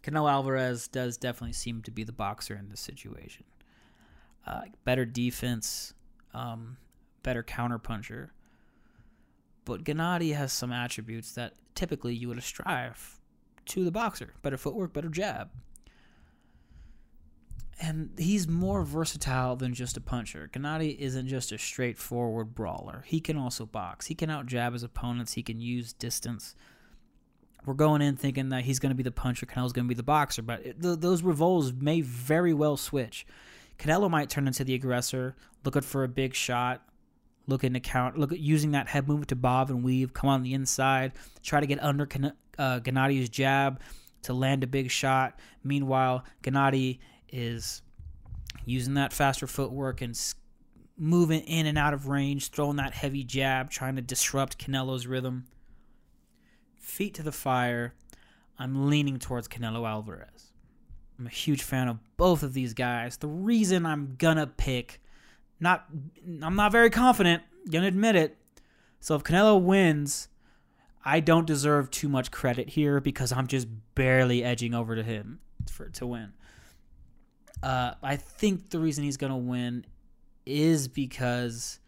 Canelo 0.04 0.30
Alvarez 0.30 0.86
does 0.86 1.16
definitely 1.16 1.54
seem 1.54 1.82
to 1.82 1.90
be 1.90 2.04
the 2.04 2.12
boxer 2.12 2.54
in 2.54 2.68
this 2.68 2.80
situation. 2.80 3.44
Uh, 4.46 4.62
better 4.84 5.04
defense, 5.04 5.92
um, 6.34 6.76
better 7.22 7.42
counter 7.42 7.78
puncher. 7.78 8.32
But 9.64 9.84
Gennady 9.84 10.34
has 10.34 10.52
some 10.52 10.72
attributes 10.72 11.32
that 11.32 11.54
typically 11.74 12.14
you 12.14 12.28
would 12.28 12.42
strive 12.42 13.20
to 13.66 13.84
the 13.84 13.92
boxer. 13.92 14.34
Better 14.42 14.56
footwork, 14.56 14.92
better 14.92 15.08
jab. 15.08 15.50
And 17.80 18.10
he's 18.18 18.46
more 18.46 18.84
versatile 18.84 19.56
than 19.56 19.74
just 19.74 19.96
a 19.96 20.00
puncher. 20.00 20.48
Gennady 20.52 20.96
isn't 20.98 21.26
just 21.26 21.52
a 21.52 21.58
straightforward 21.58 22.54
brawler. 22.54 23.04
He 23.06 23.20
can 23.20 23.36
also 23.36 23.66
box. 23.66 24.06
He 24.06 24.14
can 24.14 24.30
out 24.30 24.46
jab 24.46 24.72
his 24.72 24.82
opponents. 24.82 25.32
He 25.32 25.42
can 25.42 25.60
use 25.60 25.92
distance. 25.92 26.54
We're 27.64 27.74
going 27.74 28.02
in 28.02 28.16
thinking 28.16 28.48
that 28.48 28.64
he's 28.64 28.78
going 28.78 28.90
to 28.90 28.96
be 28.96 29.04
the 29.04 29.12
puncher, 29.12 29.46
Canelo's 29.46 29.72
going 29.72 29.84
to 29.84 29.88
be 29.88 29.94
the 29.94 30.02
boxer, 30.02 30.42
but 30.42 30.66
it, 30.66 30.82
th- 30.82 30.98
those 30.98 31.22
revolves 31.22 31.72
may 31.72 32.00
very 32.00 32.52
well 32.52 32.76
switch. 32.76 33.24
Canelo 33.78 34.10
might 34.10 34.28
turn 34.28 34.48
into 34.48 34.64
the 34.64 34.74
aggressor, 34.74 35.36
looking 35.64 35.82
for 35.82 36.02
a 36.02 36.08
big 36.08 36.34
shot, 36.34 36.82
looking 37.46 37.72
to 37.74 37.80
count, 37.80 38.18
look 38.18 38.32
at 38.32 38.38
using 38.38 38.72
that 38.72 38.88
head 38.88 39.08
movement 39.08 39.28
to 39.28 39.36
bob 39.36 39.70
and 39.70 39.82
weave, 39.82 40.12
come 40.12 40.30
on 40.30 40.42
the 40.42 40.54
inside, 40.54 41.12
try 41.42 41.60
to 41.60 41.66
get 41.66 41.82
under 41.82 42.04
uh, 42.58 42.80
Gennady's 42.80 43.28
jab 43.28 43.80
to 44.22 44.32
land 44.32 44.62
a 44.62 44.66
big 44.66 44.90
shot. 44.90 45.38
Meanwhile, 45.64 46.24
Gennady 46.42 47.00
is 47.28 47.82
using 48.64 48.94
that 48.94 49.12
faster 49.12 49.46
footwork 49.46 50.00
and 50.00 50.18
moving 50.96 51.40
in 51.40 51.66
and 51.66 51.78
out 51.78 51.94
of 51.94 52.08
range, 52.08 52.50
throwing 52.50 52.76
that 52.76 52.92
heavy 52.92 53.24
jab, 53.24 53.70
trying 53.70 53.96
to 53.96 54.02
disrupt 54.02 54.58
Canelo's 54.58 55.06
rhythm. 55.06 55.46
Feet 56.78 57.14
to 57.14 57.22
the 57.22 57.32
fire. 57.32 57.94
I'm 58.58 58.88
leaning 58.88 59.18
towards 59.18 59.48
Canelo 59.48 59.88
Alvarez. 59.88 60.52
I'm 61.18 61.26
a 61.26 61.30
huge 61.30 61.62
fan 61.62 61.88
of 61.88 61.98
both 62.16 62.42
of 62.42 62.52
these 62.52 62.74
guys. 62.74 63.16
The 63.16 63.28
reason 63.28 63.86
I'm 63.86 64.14
gonna 64.18 64.46
pick 64.46 65.00
not 65.62 65.86
I'm 66.42 66.56
not 66.56 66.72
very 66.72 66.90
confident, 66.90 67.42
gonna 67.70 67.86
admit 67.86 68.16
it. 68.16 68.36
So 69.00 69.14
if 69.14 69.22
Canelo 69.22 69.60
wins, 69.62 70.28
I 71.04 71.20
don't 71.20 71.46
deserve 71.46 71.90
too 71.90 72.08
much 72.08 72.30
credit 72.30 72.70
here 72.70 73.00
because 73.00 73.32
I'm 73.32 73.46
just 73.46 73.68
barely 73.94 74.44
edging 74.44 74.74
over 74.74 74.94
to 74.96 75.02
him 75.02 75.40
for 75.70 75.88
to 75.88 76.06
win. 76.06 76.32
Uh, 77.62 77.94
I 78.02 78.16
think 78.16 78.70
the 78.70 78.80
reason 78.80 79.04
he's 79.04 79.16
gonna 79.16 79.38
win 79.38 79.86
is 80.44 80.88
because 80.88 81.78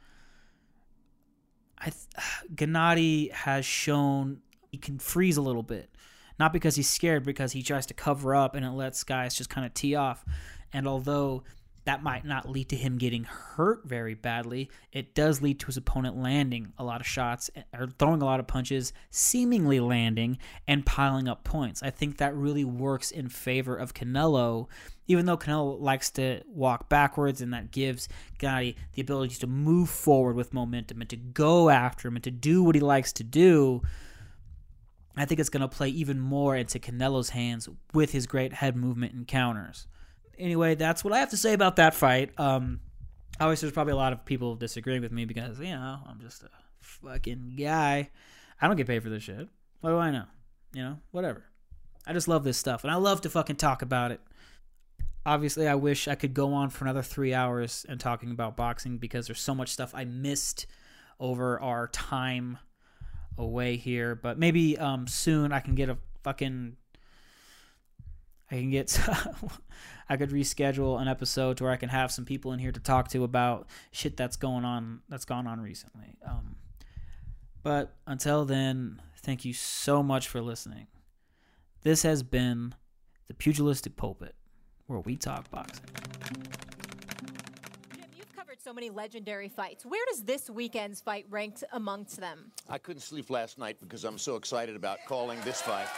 I 1.77 1.87
th- 1.87 1.97
Gennady 2.55 3.33
has 3.33 3.67
shown 3.67 4.39
he 4.71 4.79
can 4.79 4.99
freeze 4.99 5.37
a 5.37 5.43
little 5.43 5.63
bit, 5.63 5.91
not 6.39 6.53
because 6.53 6.77
he's 6.77 6.89
scared, 6.89 7.25
because 7.25 7.53
he 7.53 7.63
tries 7.63 7.87
to 7.87 7.95
cover 7.95 8.35
up 8.35 8.55
and 8.55 8.65
it 8.65 8.71
lets 8.71 9.03
guys 9.03 9.35
just 9.35 9.51
kind 9.51 9.67
of 9.67 9.75
tee 9.75 9.97
off. 9.97 10.25
And 10.73 10.87
although 10.89 11.45
that 11.85 12.03
might 12.03 12.25
not 12.25 12.49
lead 12.49 12.71
to 12.71 12.77
him 12.77 12.97
getting 12.97 13.25
hurt 13.25 13.83
very 13.85 14.15
badly. 14.15 14.71
It 14.93 15.15
does 15.15 15.43
lead 15.43 15.61
to 15.61 15.67
his 15.67 15.77
opponent 15.77 16.17
landing 16.17 16.73
a 16.79 16.85
lot 16.85 17.01
of 17.01 17.07
shots 17.07 17.51
eh, 17.55 17.63
or 17.79 17.87
throwing 17.87 18.23
a 18.23 18.25
lot 18.25 18.41
of 18.41 18.47
punches, 18.47 18.93
seemingly 19.11 19.81
landing 19.81 20.39
and 20.67 20.87
piling 20.87 21.29
up 21.29 21.45
points. 21.45 21.83
I 21.83 21.91
think 21.91 22.17
that 22.19 22.35
really 22.35 22.65
works 22.65 23.11
in 23.11 23.29
favor 23.29 23.77
of 23.77 23.93
Canelo, 23.93 24.69
even 25.07 25.27
though 25.27 25.37
Canelo 25.37 25.79
likes 25.79 26.11
to 26.13 26.43
walk 26.47 26.89
backwards 26.89 27.43
and 27.43 27.53
that 27.53 27.71
gives 27.71 28.09
Gennady 28.39 28.77
the 28.95 29.03
ability 29.03 29.37
to 29.37 29.47
move 29.47 29.91
forward 29.91 30.37
with 30.37 30.55
momentum 30.55 31.03
and 31.03 31.11
to 31.11 31.17
go 31.17 31.69
after 31.69 32.09
him 32.09 32.17
and 32.17 32.25
to 32.25 32.31
do 32.31 32.63
what 32.63 32.75
he 32.75 32.81
likes 32.81 33.13
to 33.15 33.25
do. 33.25 33.83
I 35.17 35.27
think 35.27 35.39
it's 35.39 35.51
going 35.51 35.61
to 35.61 35.69
play 35.69 35.91
even 35.91 36.19
more 36.19 36.57
into 36.57 36.81
Canelo's 36.81 37.31
hands 37.31 37.69
with 37.93 38.11
his 38.11 38.27
great 38.27 38.55
head 38.55 38.75
movement 38.75 39.13
and 39.13 39.29
counters 39.29 39.87
anyway, 40.39 40.75
that's 40.75 41.05
what 41.05 41.13
I 41.13 41.19
have 41.19 41.31
to 41.31 41.37
say 41.37 41.53
about 41.53 41.77
that 41.77 41.95
fight. 41.95 42.39
Um, 42.39 42.81
obviously, 43.41 43.67
there's 43.67 43.75
probably 43.75 43.93
a 43.93 43.97
lot 43.97 44.13
of 44.13 44.25
people 44.25 44.55
disagreeing 44.55 45.03
with 45.03 45.13
me 45.13 45.25
because 45.25 45.59
you 45.59 45.71
know 45.71 45.99
I'm 46.07 46.21
just 46.21 46.43
a 46.43 46.51
fucking 46.81 47.55
guy. 47.59 48.11
I 48.61 48.67
don't 48.67 48.77
get 48.77 48.87
paid 48.87 49.03
for 49.03 49.11
this 49.11 49.23
shit. 49.23 49.49
What 49.81 49.91
do 49.91 49.99
I 49.99 50.11
know? 50.11 50.25
You 50.73 50.83
know, 50.83 50.99
whatever. 51.11 51.45
I 52.07 52.13
just 52.13 52.29
love 52.29 52.45
this 52.45 52.59
stuff, 52.59 52.85
and 52.85 52.91
I 52.91 52.97
love 52.97 53.23
to 53.23 53.31
fucking 53.31 53.57
talk 53.57 53.83
about 53.83 54.11
it. 54.11 54.21
Obviously, 55.27 55.67
I 55.67 55.75
wish 55.75 56.07
I 56.07 56.15
could 56.15 56.35
go 56.35 56.53
on 56.53 56.69
for 56.69 56.85
another 56.85 57.03
three 57.03 57.33
hours 57.33 57.87
and 57.89 57.99
talking 57.99 58.31
about 58.31 58.57
boxing 58.57 58.99
because 58.99 59.27
there's 59.27 59.41
so 59.41 59.55
much 59.55 59.71
stuff 59.71 59.95
I 59.95 60.05
missed 60.05 60.67
over 61.19 61.59
our 61.61 61.89
time 61.89 62.59
away 63.39 63.77
here. 63.77 64.15
But 64.15 64.39
maybe 64.39 64.77
um, 64.79 65.07
soon 65.07 65.53
I 65.53 65.61
can 65.61 65.75
get 65.75 65.89
a 65.89 65.97
fucking 66.23 66.77
I 68.55 68.59
can 68.61 68.71
get 68.71 69.01
I 70.09 70.17
could 70.17 70.31
reschedule 70.31 71.01
an 71.01 71.09
episode 71.09 71.57
to 71.57 71.65
where 71.65 71.73
I 71.73 71.77
can 71.77 71.89
have 71.89 72.13
some 72.13 72.25
people 72.25 72.53
in 72.53 72.61
here 72.61 72.71
to 72.71 72.79
talk 72.79 73.09
to 73.09 73.25
about 73.25 73.67
shit 73.91 74.17
that's 74.17 74.37
going 74.37 74.65
on 74.65 75.01
that's 75.09 75.25
gone 75.25 75.49
on 75.49 75.61
recently. 75.61 76.17
Um, 76.25 76.55
but 77.65 77.97
until 78.07 78.45
then, 78.45 79.03
thank 79.23 79.45
you 79.45 79.53
so 79.53 80.05
much 80.05 80.29
for 80.29 80.41
listening. 80.41 80.87
This 81.83 82.03
has 82.05 82.23
been 82.23 82.75
the 83.27 83.35
Pugilistic 83.35 83.97
Pulpit, 83.97 84.37
where 84.87 85.01
we 85.01 85.17
talk 85.17 85.51
boxing. 85.51 85.87
Jim, 87.97 88.05
you've 88.17 88.37
covered 88.37 88.61
so 88.63 88.73
many 88.73 88.89
legendary 88.89 89.49
fights. 89.49 89.85
Where 89.85 90.05
does 90.11 90.23
this 90.23 90.49
weekend's 90.49 91.01
fight 91.01 91.27
rank 91.29 91.57
amongst 91.73 92.21
them? 92.21 92.53
I 92.69 92.79
couldn't 92.79 93.03
sleep 93.03 93.31
last 93.31 93.59
night 93.59 93.79
because 93.81 94.05
I'm 94.05 94.19
so 94.19 94.37
excited 94.37 94.77
about 94.77 94.99
calling 95.09 95.41
this 95.41 95.61
fight. 95.61 95.89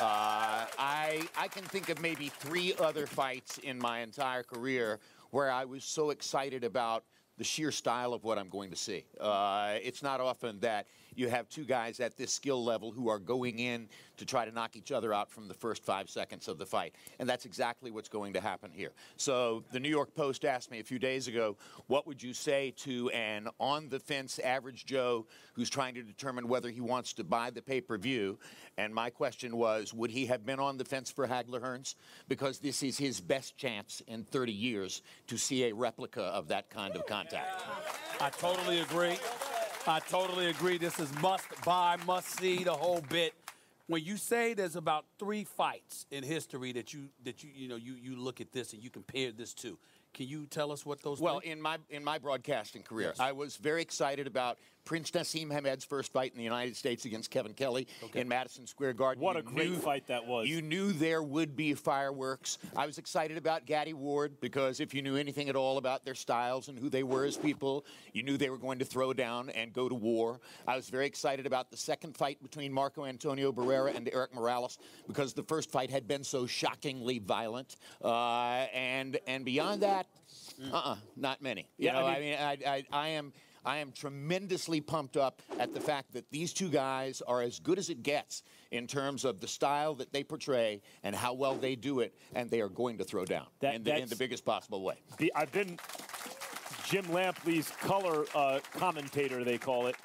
Uh, 0.00 0.64
I 0.78 1.28
I 1.36 1.48
can 1.48 1.62
think 1.64 1.90
of 1.90 2.00
maybe 2.00 2.28
three 2.28 2.72
other 2.80 3.06
fights 3.06 3.58
in 3.58 3.78
my 3.78 4.00
entire 4.00 4.42
career 4.42 4.98
where 5.30 5.50
I 5.50 5.66
was 5.66 5.84
so 5.84 6.08
excited 6.08 6.64
about 6.64 7.04
the 7.36 7.44
sheer 7.44 7.70
style 7.70 8.14
of 8.14 8.24
what 8.24 8.38
I'm 8.38 8.48
going 8.48 8.70
to 8.70 8.76
see. 8.76 9.04
Uh, 9.20 9.74
it's 9.82 10.02
not 10.02 10.20
often 10.20 10.58
that 10.60 10.86
you 11.14 11.28
have 11.28 11.48
two 11.48 11.64
guys 11.64 12.00
at 12.00 12.16
this 12.16 12.32
skill 12.32 12.64
level 12.64 12.90
who 12.92 13.08
are 13.08 13.18
going 13.18 13.58
in 13.58 13.88
to 14.16 14.26
try 14.26 14.44
to 14.44 14.52
knock 14.52 14.76
each 14.76 14.92
other 14.92 15.14
out 15.14 15.30
from 15.30 15.48
the 15.48 15.54
first 15.54 15.84
five 15.84 16.10
seconds 16.10 16.46
of 16.48 16.58
the 16.58 16.66
fight. 16.66 16.94
And 17.18 17.28
that's 17.28 17.46
exactly 17.46 17.90
what's 17.90 18.08
going 18.08 18.34
to 18.34 18.40
happen 18.40 18.70
here. 18.72 18.92
So 19.16 19.64
the 19.72 19.80
New 19.80 19.88
York 19.88 20.14
Post 20.14 20.44
asked 20.44 20.70
me 20.70 20.80
a 20.80 20.84
few 20.84 20.98
days 20.98 21.26
ago, 21.26 21.56
what 21.86 22.06
would 22.06 22.22
you 22.22 22.34
say 22.34 22.72
to 22.78 23.08
an 23.10 23.48
on 23.58 23.88
the 23.88 23.98
fence 23.98 24.38
average 24.38 24.84
Joe 24.84 25.26
who's 25.54 25.70
trying 25.70 25.94
to 25.94 26.02
determine 26.02 26.48
whether 26.48 26.70
he 26.70 26.80
wants 26.80 27.14
to 27.14 27.24
buy 27.24 27.50
the 27.50 27.62
pay 27.62 27.80
per 27.80 27.96
view? 27.96 28.38
And 28.76 28.94
my 28.94 29.10
question 29.10 29.56
was, 29.56 29.92
would 29.94 30.10
he 30.10 30.26
have 30.26 30.44
been 30.44 30.60
on 30.60 30.76
the 30.76 30.84
fence 30.84 31.10
for 31.10 31.26
Hagler 31.26 31.60
Hearns? 31.60 31.94
Because 32.28 32.58
this 32.58 32.82
is 32.82 32.98
his 32.98 33.20
best 33.20 33.56
chance 33.56 34.02
in 34.06 34.24
30 34.24 34.52
years 34.52 35.02
to 35.28 35.38
see 35.38 35.64
a 35.64 35.74
replica 35.74 36.22
of 36.22 36.48
that 36.48 36.70
kind 36.70 36.94
of 36.94 37.06
contact. 37.06 37.62
I 38.20 38.30
totally 38.30 38.80
agree. 38.80 39.16
I 39.86 40.00
totally 40.00 40.46
agree. 40.46 40.78
This 40.78 40.98
is 41.00 41.10
must 41.22 41.46
buy, 41.64 41.96
must 42.06 42.38
see, 42.38 42.64
the 42.64 42.72
whole 42.72 43.00
bit. 43.08 43.34
When 43.86 44.04
you 44.04 44.16
say 44.16 44.54
there's 44.54 44.76
about 44.76 45.04
three 45.18 45.42
fights 45.44 46.06
in 46.10 46.22
history 46.22 46.72
that 46.72 46.92
you 46.94 47.08
that 47.24 47.42
you 47.42 47.50
you 47.54 47.68
know 47.68 47.76
you 47.76 47.94
you 47.94 48.14
look 48.14 48.40
at 48.40 48.52
this 48.52 48.72
and 48.72 48.82
you 48.82 48.90
compare 48.90 49.32
this 49.32 49.52
to, 49.54 49.76
Can 50.14 50.28
you 50.28 50.46
tell 50.46 50.70
us 50.70 50.86
what 50.86 51.02
those? 51.02 51.20
Well, 51.20 51.36
were? 51.36 51.42
in 51.42 51.60
my 51.60 51.78
in 51.88 52.04
my 52.04 52.18
broadcasting 52.18 52.82
career, 52.82 53.08
Yes. 53.08 53.20
I 53.20 53.32
was 53.32 53.56
very 53.56 53.82
excited 53.82 54.26
about 54.28 54.58
Prince 54.90 55.12
Naseem 55.12 55.52
Hamed's 55.52 55.84
first 55.84 56.12
fight 56.12 56.32
in 56.32 56.38
the 56.38 56.42
United 56.42 56.74
States 56.76 57.04
against 57.04 57.30
Kevin 57.30 57.52
Kelly 57.54 57.86
in 58.12 58.26
Madison 58.26 58.66
Square 58.66 58.94
Garden. 58.94 59.22
What 59.22 59.34
You 59.36 59.38
a 59.38 59.42
great 59.44 59.70
knew- 59.70 59.76
fight 59.76 60.08
that 60.08 60.26
was. 60.26 60.48
You 60.48 60.62
knew 60.62 60.90
there 60.92 61.22
would 61.22 61.54
be 61.54 61.74
fireworks. 61.74 62.58
I 62.76 62.86
was 62.86 62.98
excited 62.98 63.36
about 63.36 63.66
Gatti 63.66 63.92
Ward 63.92 64.40
because 64.40 64.80
if 64.80 64.92
you 64.92 65.00
knew 65.00 65.14
anything 65.14 65.48
at 65.48 65.54
all 65.54 65.78
about 65.78 66.04
their 66.04 66.16
styles 66.16 66.66
and 66.66 66.76
who 66.76 66.88
they 66.88 67.04
were 67.04 67.24
as 67.24 67.36
people, 67.36 67.86
you 68.12 68.24
knew 68.24 68.36
they 68.36 68.50
were 68.50 68.58
going 68.58 68.80
to 68.80 68.84
throw 68.84 69.12
down 69.12 69.48
and 69.50 69.72
go 69.72 69.88
to 69.88 69.94
war. 69.94 70.40
I 70.66 70.74
was 70.74 70.88
very 70.90 71.06
excited 71.06 71.46
about 71.46 71.70
the 71.70 71.76
second 71.76 72.16
fight 72.16 72.42
between 72.42 72.72
Marco 72.72 73.04
Antonio 73.04 73.52
Barrera 73.52 73.94
and 73.94 74.10
Erik 74.12 74.34
Morales 74.34 74.76
because 75.06 75.34
the 75.34 75.44
first 75.44 75.70
fight 75.70 75.90
had 75.92 76.08
been 76.08 76.24
so 76.24 76.46
shockingly 76.48 77.20
violent. 77.20 77.76
Uh, 78.02 78.66
and 78.74 79.20
and 79.28 79.44
beyond 79.44 79.82
that, 79.82 80.08
uh-uh, 80.72 80.96
not 81.14 81.40
many. 81.40 81.68
You 81.78 81.86
Yeah, 81.86 81.92
know, 81.92 82.06
I 82.06 82.16
I 82.16 82.20
mean, 82.20 82.34
I, 82.34 82.58
I, 82.66 82.84
I 82.92 83.08
am. 83.10 83.32
I 83.64 83.78
am 83.78 83.92
tremendously 83.92 84.80
pumped 84.80 85.16
up 85.16 85.42
at 85.58 85.74
the 85.74 85.80
fact 85.80 86.12
that 86.12 86.30
these 86.30 86.52
two 86.52 86.68
guys 86.68 87.22
are 87.26 87.42
as 87.42 87.58
good 87.58 87.78
as 87.78 87.90
it 87.90 88.02
gets 88.02 88.42
in 88.70 88.86
terms 88.86 89.24
of 89.24 89.40
the 89.40 89.48
style 89.48 89.94
that 89.96 90.12
they 90.12 90.24
portray 90.24 90.80
and 91.02 91.14
how 91.14 91.34
well 91.34 91.54
they 91.56 91.76
do 91.76 92.00
it, 92.00 92.14
and 92.34 92.50
they 92.50 92.60
are 92.60 92.68
going 92.68 92.98
to 92.98 93.04
throw 93.04 93.24
down 93.24 93.46
That- 93.60 93.74
in, 93.74 93.84
the, 93.84 93.96
in 93.96 94.08
the 94.08 94.16
biggest 94.16 94.44
possible 94.44 94.82
way. 94.82 94.94
The, 95.18 95.32
I've 95.34 95.52
been 95.52 95.78
Jim 96.84 97.04
Lampley's 97.06 97.70
color 97.82 98.24
uh, 98.34 98.60
commentator, 98.72 99.44
they 99.44 99.58
call 99.58 99.86
it, 99.86 99.96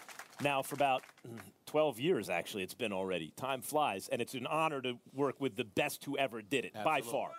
now 0.41 0.61
for 0.61 0.75
about 0.75 1.03
mm, 1.27 1.39
12 1.65 1.99
years, 1.99 2.29
actually. 2.29 2.63
It's 2.63 2.73
been 2.73 2.93
already. 2.93 3.31
Time 3.37 3.61
flies, 3.61 4.07
and 4.09 4.21
it's 4.21 4.33
an 4.33 4.47
honor 4.47 4.81
to 4.81 4.97
work 5.13 5.39
with 5.39 5.55
the 5.55 5.63
best 5.63 6.03
who 6.03 6.17
ever 6.17 6.41
did 6.41 6.65
it, 6.65 6.73
by 6.83 7.01
far. 7.01 7.31